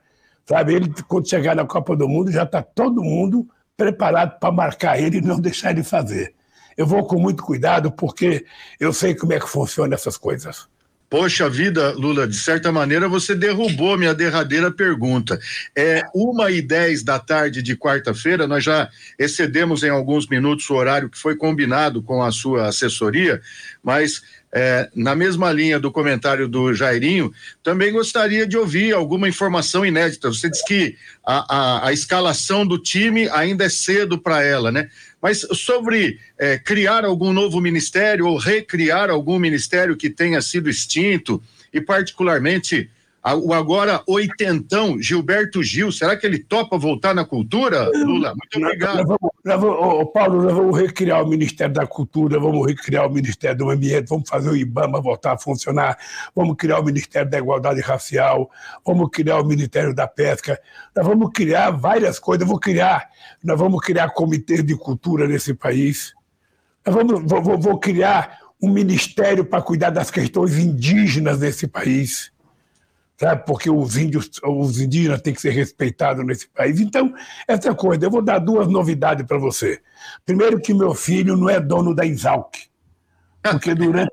Sabe, 0.49 0.75
ele, 0.75 0.95
quando 1.09 1.29
chegar 1.29 1.57
na 1.57 1.65
Copa 1.65 1.97
do 1.97 2.09
Mundo, 2.09 2.31
já 2.31 2.45
está 2.45 2.63
todo 2.63 3.03
mundo 3.03 3.49
preparado 3.77 4.39
para 4.39 4.53
marcar 4.53 5.01
ele 5.01 5.19
e 5.19 5.21
não 5.21 5.41
deixar 5.41 5.73
ele 5.73 5.83
fazer. 5.83 6.35
Eu 6.77 6.87
vou 6.87 7.05
com 7.05 7.19
muito 7.19 7.43
cuidado, 7.43 7.91
porque 7.91 8.45
eu 8.79 8.93
sei 8.93 9.15
como 9.15 9.33
é 9.33 9.41
que 9.41 9.49
funcionam 9.49 9.95
essas 9.95 10.17
coisas. 10.17 10.69
Poxa 11.09 11.49
vida, 11.49 11.93
Lula, 11.93 12.27
de 12.27 12.37
certa 12.37 12.73
maneira 12.73 13.09
você 13.09 13.33
derrubou 13.33 13.97
minha 13.97 14.13
derradeira 14.13 14.73
pergunta. 14.73 15.39
É 15.75 16.03
uma 16.13 16.51
e 16.51 16.61
dez 16.61 17.05
da 17.05 17.19
tarde 17.19 17.63
de 17.63 17.77
quarta-feira, 17.77 18.49
nós 18.49 18.65
já 18.65 18.89
excedemos 19.17 19.85
em 19.85 19.89
alguns 19.89 20.29
minutos 20.29 20.69
o 20.69 20.75
horário 20.75 21.09
que 21.09 21.17
foi 21.17 21.37
combinado 21.37 22.03
com 22.03 22.23
a 22.23 22.33
sua 22.33 22.67
assessoria, 22.67 23.41
mas 23.85 24.21
é, 24.59 24.89
na 24.95 25.15
mesma 25.15 25.53
linha 25.53 25.79
do 25.79 25.93
comentário 25.93 26.49
do 26.49 26.73
Jairinho, 26.73 27.31
também 27.63 27.93
gostaria 27.93 28.47
de 28.47 28.57
ouvir 28.57 28.95
alguma 28.95 29.29
informação 29.29 29.85
inédita. 29.85 30.31
Você 30.31 30.49
disse 30.49 30.65
que 30.65 30.97
a, 31.23 31.57
a, 31.57 31.89
a 31.89 31.93
escalação 31.93 32.67
do 32.67 32.79
time 32.79 33.29
ainda 33.29 33.67
é 33.67 33.69
cedo 33.69 34.17
para 34.17 34.43
ela, 34.43 34.73
né? 34.73 34.89
Mas 35.21 35.47
sobre 35.53 36.19
é, 36.39 36.57
criar 36.57 37.05
algum 37.05 37.35
novo 37.35 37.61
ministério 37.61 38.27
ou 38.27 38.39
recriar 38.39 39.11
algum 39.11 39.39
ministério 39.39 39.95
que 39.95 40.09
tenha 40.09 40.41
sido 40.41 40.71
extinto, 40.71 41.43
e 41.71 41.79
particularmente 41.79 42.89
o 43.35 43.53
agora 43.53 44.03
oitentão 44.07 45.03
Gilberto 45.03 45.61
Gil, 45.63 45.91
será 45.91 46.17
que 46.17 46.25
ele 46.25 46.39
topa 46.39 46.79
voltar 46.79 47.13
na 47.13 47.25
cultura, 47.25 47.91
Lula? 47.93 48.35
Muito 48.37 48.65
obrigado. 48.65 48.99
Nós 48.99 49.07
vamos, 49.07 49.31
nós 49.45 49.61
vamos, 49.61 49.77
oh, 49.81 50.07
Paulo, 50.07 50.43
nós 50.43 50.55
vamos 50.55 50.79
recriar 50.79 51.25
o 51.25 51.27
Ministério 51.27 51.75
da 51.75 51.87
Cultura, 51.87 52.39
vamos 52.39 52.65
recriar 52.65 53.05
o 53.05 53.13
Ministério 53.13 53.59
do 53.59 53.71
Ambiente, 53.71 54.09
vamos 54.09 54.29
fazer 54.29 54.49
o 54.49 54.57
IBAMA 54.57 55.01
voltar 55.01 55.33
a 55.33 55.39
funcionar, 55.39 55.99
vamos 56.35 56.57
criar 56.57 56.79
o 56.79 56.85
Ministério 56.85 57.29
da 57.29 57.39
Igualdade 57.39 57.81
Racial, 57.81 58.49
vamos 58.85 59.09
criar 59.11 59.41
o 59.41 59.45
Ministério 59.45 59.93
da 59.93 60.07
Pesca, 60.07 60.61
nós 60.95 61.05
vamos 61.05 61.31
criar 61.33 61.71
várias 61.71 62.21
coisas, 62.21 62.47
vou 62.47 62.61
criar, 62.61 63.09
nós 63.43 63.59
vamos 63.59 63.81
criar 63.81 64.11
comitês 64.11 64.65
de 64.65 64.77
cultura 64.77 65.27
nesse 65.27 65.53
país, 65.53 66.15
nós 66.87 66.95
vamos, 66.95 67.23
vou, 67.25 67.59
vou 67.59 67.79
criar 67.81 68.39
um 68.63 68.71
ministério 68.71 69.45
para 69.45 69.63
cuidar 69.63 69.91
das 69.91 70.11
questões 70.11 70.59
indígenas 70.59 71.39
desse 71.39 71.67
país, 71.67 72.31
sabe? 73.17 73.45
Porque 73.47 73.71
os 73.71 73.97
índios, 73.97 74.31
os 74.45 74.81
indígenas 74.81 75.21
têm 75.23 75.35
que 75.35 75.41
ser 75.41 75.51
respeitados 75.51 76.25
nesse 76.25 76.49
país. 76.49 76.81
Então, 76.81 77.15
essa 77.49 77.75
coisa, 77.75 78.05
eu 78.05 78.11
vou 78.11 78.23
dar 78.23 78.39
duas 78.39 78.69
novidades 78.69 79.27
para 79.27 79.39
você. 79.39 79.81
Primeiro, 80.25 80.61
que 80.61 80.75
meu 80.75 80.95
filho 80.95 81.37
não 81.37 81.49
é 81.49 81.59
dono 81.59 81.95
da 81.95 82.05
Exalc, 82.05 82.55
porque 83.43 83.75
durante, 83.75 84.13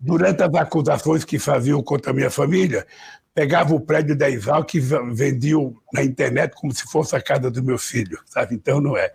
durante 0.00 0.42
as 0.42 0.54
acusações 0.54 1.24
que 1.24 1.38
faziam 1.38 1.82
contra 1.82 2.10
a 2.10 2.14
minha 2.14 2.30
família, 2.30 2.86
pegava 3.34 3.74
o 3.74 3.80
prédio 3.80 4.16
da 4.16 4.30
Exalc 4.30 4.74
e 4.74 4.80
vendia 4.80 5.56
na 5.92 6.02
internet 6.02 6.54
como 6.54 6.72
se 6.74 6.84
fosse 6.84 7.14
a 7.14 7.22
casa 7.22 7.50
do 7.50 7.62
meu 7.62 7.78
filho, 7.78 8.18
sabe? 8.26 8.54
Então, 8.54 8.80
não 8.80 8.96
é. 8.96 9.12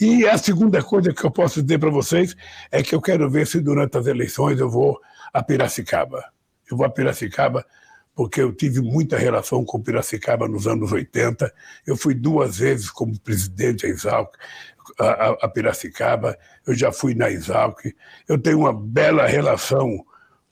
E 0.00 0.26
a 0.26 0.36
segunda 0.36 0.82
coisa 0.82 1.12
que 1.12 1.24
eu 1.24 1.30
posso 1.30 1.62
dizer 1.62 1.78
para 1.78 1.90
vocês 1.90 2.34
é 2.70 2.82
que 2.82 2.94
eu 2.94 3.00
quero 3.00 3.30
ver 3.30 3.46
se 3.46 3.60
durante 3.60 3.96
as 3.96 4.06
eleições 4.06 4.58
eu 4.58 4.68
vou 4.68 5.00
a 5.32 5.42
Piracicaba. 5.42 6.24
Eu 6.68 6.76
vou 6.76 6.84
a 6.84 6.90
Piracicaba 6.90 7.64
porque 8.14 8.40
eu 8.40 8.52
tive 8.52 8.80
muita 8.80 9.18
relação 9.18 9.64
com 9.64 9.82
Piracicaba 9.82 10.46
nos 10.46 10.66
anos 10.66 10.92
80. 10.92 11.52
Eu 11.86 11.96
fui 11.96 12.14
duas 12.14 12.58
vezes 12.58 12.90
como 12.90 13.18
presidente 13.18 13.82
da 13.82 13.88
Exalc, 13.88 14.34
a, 14.98 15.30
a 15.42 15.48
Piracicaba, 15.48 16.38
eu 16.66 16.74
já 16.74 16.92
fui 16.92 17.14
na 17.14 17.30
Exalc. 17.30 17.80
Eu 18.28 18.38
tenho 18.38 18.60
uma 18.60 18.72
bela 18.72 19.26
relação 19.26 20.04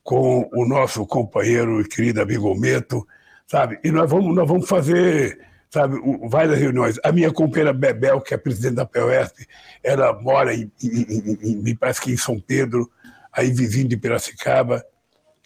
com 0.02 0.48
o 0.52 0.66
nosso 0.66 1.06
companheiro 1.06 1.80
e 1.80 1.88
querido 1.88 2.20
amigo 2.20 2.54
Meto, 2.54 3.06
sabe? 3.46 3.78
E 3.84 3.90
nós 3.90 4.10
vamos, 4.10 4.34
nós 4.34 4.48
vamos 4.48 4.68
fazer 4.68 5.38
sabe, 5.70 5.96
várias 6.28 6.58
reuniões. 6.58 6.98
A 7.04 7.12
minha 7.12 7.32
companheira 7.32 7.72
Bebel, 7.72 8.20
que 8.20 8.34
é 8.34 8.36
presidente 8.36 8.74
da 8.74 8.86
POSP, 8.86 9.46
ela 9.82 10.12
mora, 10.20 10.54
em, 10.54 10.70
em, 10.82 11.38
em, 11.42 11.56
me 11.56 11.74
parece 11.74 12.00
que 12.00 12.12
em 12.12 12.16
São 12.16 12.38
Pedro, 12.38 12.90
aí 13.32 13.50
vizinho 13.50 13.88
de 13.88 13.96
Piracicaba. 13.96 14.84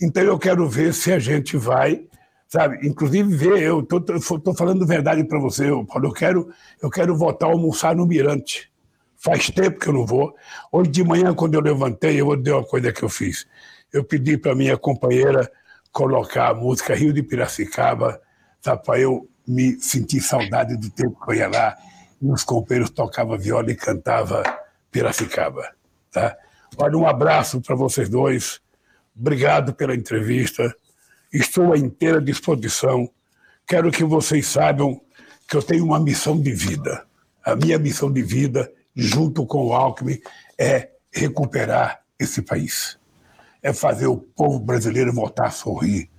Então 0.01 0.23
eu 0.23 0.39
quero 0.39 0.69
ver 0.69 0.93
se 0.93 1.13
a 1.13 1.19
gente 1.19 1.57
vai, 1.57 2.07
sabe, 2.47 2.87
inclusive 2.87 3.35
ver, 3.35 3.63
eu 3.63 3.81
estou 3.81 4.55
falando 4.55 4.87
verdade 4.87 5.25
para 5.25 5.39
você, 5.39 5.65
Paulo, 5.87 6.09
eu 6.09 6.13
quero, 6.13 6.51
eu 6.83 6.91
quero 6.91 7.17
voltar 7.17 7.47
a 7.47 7.51
almoçar 7.51 7.97
no 7.97 8.07
Mirante. 8.07 8.71
Faz 9.17 9.51
tempo 9.51 9.81
que 9.81 9.89
eu 9.89 9.95
não 9.95 10.07
vou. 10.07 10.35
Hoje 10.71 10.91
de 10.91 11.03
manhã, 11.03 11.35
quando 11.35 11.55
eu 11.55 11.61
levantei, 11.61 12.21
eu 12.21 12.37
dizer 12.37 12.53
uma 12.53 12.65
coisa 12.65 12.93
que 12.93 13.03
eu 13.03 13.09
fiz. 13.09 13.47
Eu 13.93 14.05
pedi 14.05 14.37
para 14.37 14.55
minha 14.55 14.77
companheira 14.77 15.51
colocar 15.91 16.51
a 16.51 16.55
música 16.55 16.95
Rio 16.95 17.13
de 17.13 17.23
Piracicaba, 17.23 18.21
sabe, 18.61 18.85
para 18.85 19.01
eu 19.01 19.27
me 19.49 19.81
senti 19.81 20.21
saudade 20.21 20.77
do 20.77 20.91
tempo 20.91 21.19
que 21.25 21.33
eu 21.33 21.37
ia 21.37 21.49
lá 21.49 21.75
e 22.21 22.31
os 22.31 22.45
companheiros 22.45 22.91
tocavam 22.91 23.39
viola 23.39 23.71
e 23.71 23.75
cantava 23.75 24.43
Piracicaba. 24.91 25.71
Tá? 26.11 26.37
Olha, 26.77 26.99
um 26.99 27.07
abraço 27.07 27.61
para 27.63 27.75
vocês 27.75 28.11
dois. 28.11 28.61
Obrigado 29.19 29.75
pela 29.75 29.95
entrevista. 29.95 30.75
Estou 31.33 31.73
à 31.73 31.79
inteira 31.79 32.21
disposição. 32.21 33.09
Quero 33.67 33.91
que 33.91 34.05
vocês 34.05 34.47
saibam 34.47 35.01
que 35.49 35.57
eu 35.57 35.63
tenho 35.63 35.85
uma 35.85 35.99
missão 35.99 36.41
de 36.41 36.53
vida. 36.53 37.05
A 37.45 37.57
minha 37.57 37.79
missão 37.79 38.13
de 38.13 38.23
vida, 38.23 38.71
junto 38.95 39.47
com 39.47 39.67
o 39.67 39.73
Alckmin, 39.73 40.21
é 40.59 40.91
recuperar 41.13 42.01
esse 42.19 42.43
país. 42.43 42.99
É 43.63 43.73
fazer 43.73 44.07
o 44.07 44.19
povo 44.19 44.59
brasileiro 44.59 45.13
voltar 45.13 45.47
a 45.47 45.51
sorrir, 45.51 46.11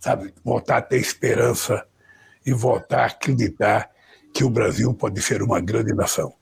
sabe? 0.00 0.32
Voltar 0.42 0.78
a 0.78 0.82
ter 0.82 0.98
esperança 0.98 1.84
e 2.46 2.52
voltar 2.52 3.02
a 3.02 3.06
acreditar 3.06 3.90
que 4.32 4.44
o 4.44 4.50
Brasil 4.50 4.94
pode 4.94 5.20
ser 5.20 5.42
uma 5.42 5.60
grande 5.60 5.92
nação. 5.92 6.32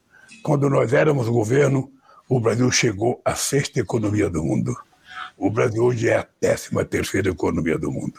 Quando 0.43 0.71
nós 0.71 0.93
éramos 0.93 1.29
governo, 1.29 1.91
o 2.29 2.39
Brasil 2.39 2.71
chegou 2.71 3.21
à 3.25 3.35
sexta 3.35 3.81
economia 3.81 4.31
do 4.31 4.43
mundo. 4.43 4.77
O 5.37 5.51
Brasil 5.51 5.85
hoje 5.85 6.09
é 6.09 6.19
a 6.19 6.27
décima 6.41 6.85
terceira 6.85 7.29
economia 7.29 7.79
do 7.79 7.91
mundo. 7.91 8.19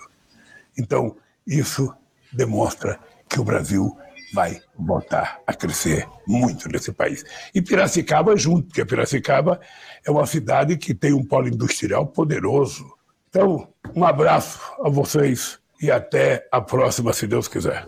Então, 0.78 1.16
isso 1.46 1.94
demonstra 2.32 3.00
que 3.28 3.40
o 3.40 3.44
Brasil 3.44 3.98
vai 4.34 4.62
voltar 4.78 5.40
a 5.48 5.54
crescer 5.54 6.08
muito 6.28 6.70
nesse 6.70 6.92
país. 6.92 7.24
E 7.56 7.62
Piracicaba 7.62 8.36
junto, 8.36 8.68
porque 8.68 8.86
Piracicaba 8.86 9.60
é 10.06 10.12
uma 10.12 10.26
cidade 10.26 10.78
que 10.78 10.94
tem 10.94 11.14
um 11.14 11.26
polo 11.26 11.48
industrial 11.48 12.06
poderoso. 12.06 12.86
Então, 13.30 13.68
um 13.96 14.04
abraço 14.04 14.60
a 14.84 14.90
vocês 14.90 15.60
e 15.82 15.90
até 15.90 16.48
a 16.52 16.62
próxima, 16.62 17.14
se 17.14 17.26
Deus 17.26 17.48
quiser. 17.48 17.88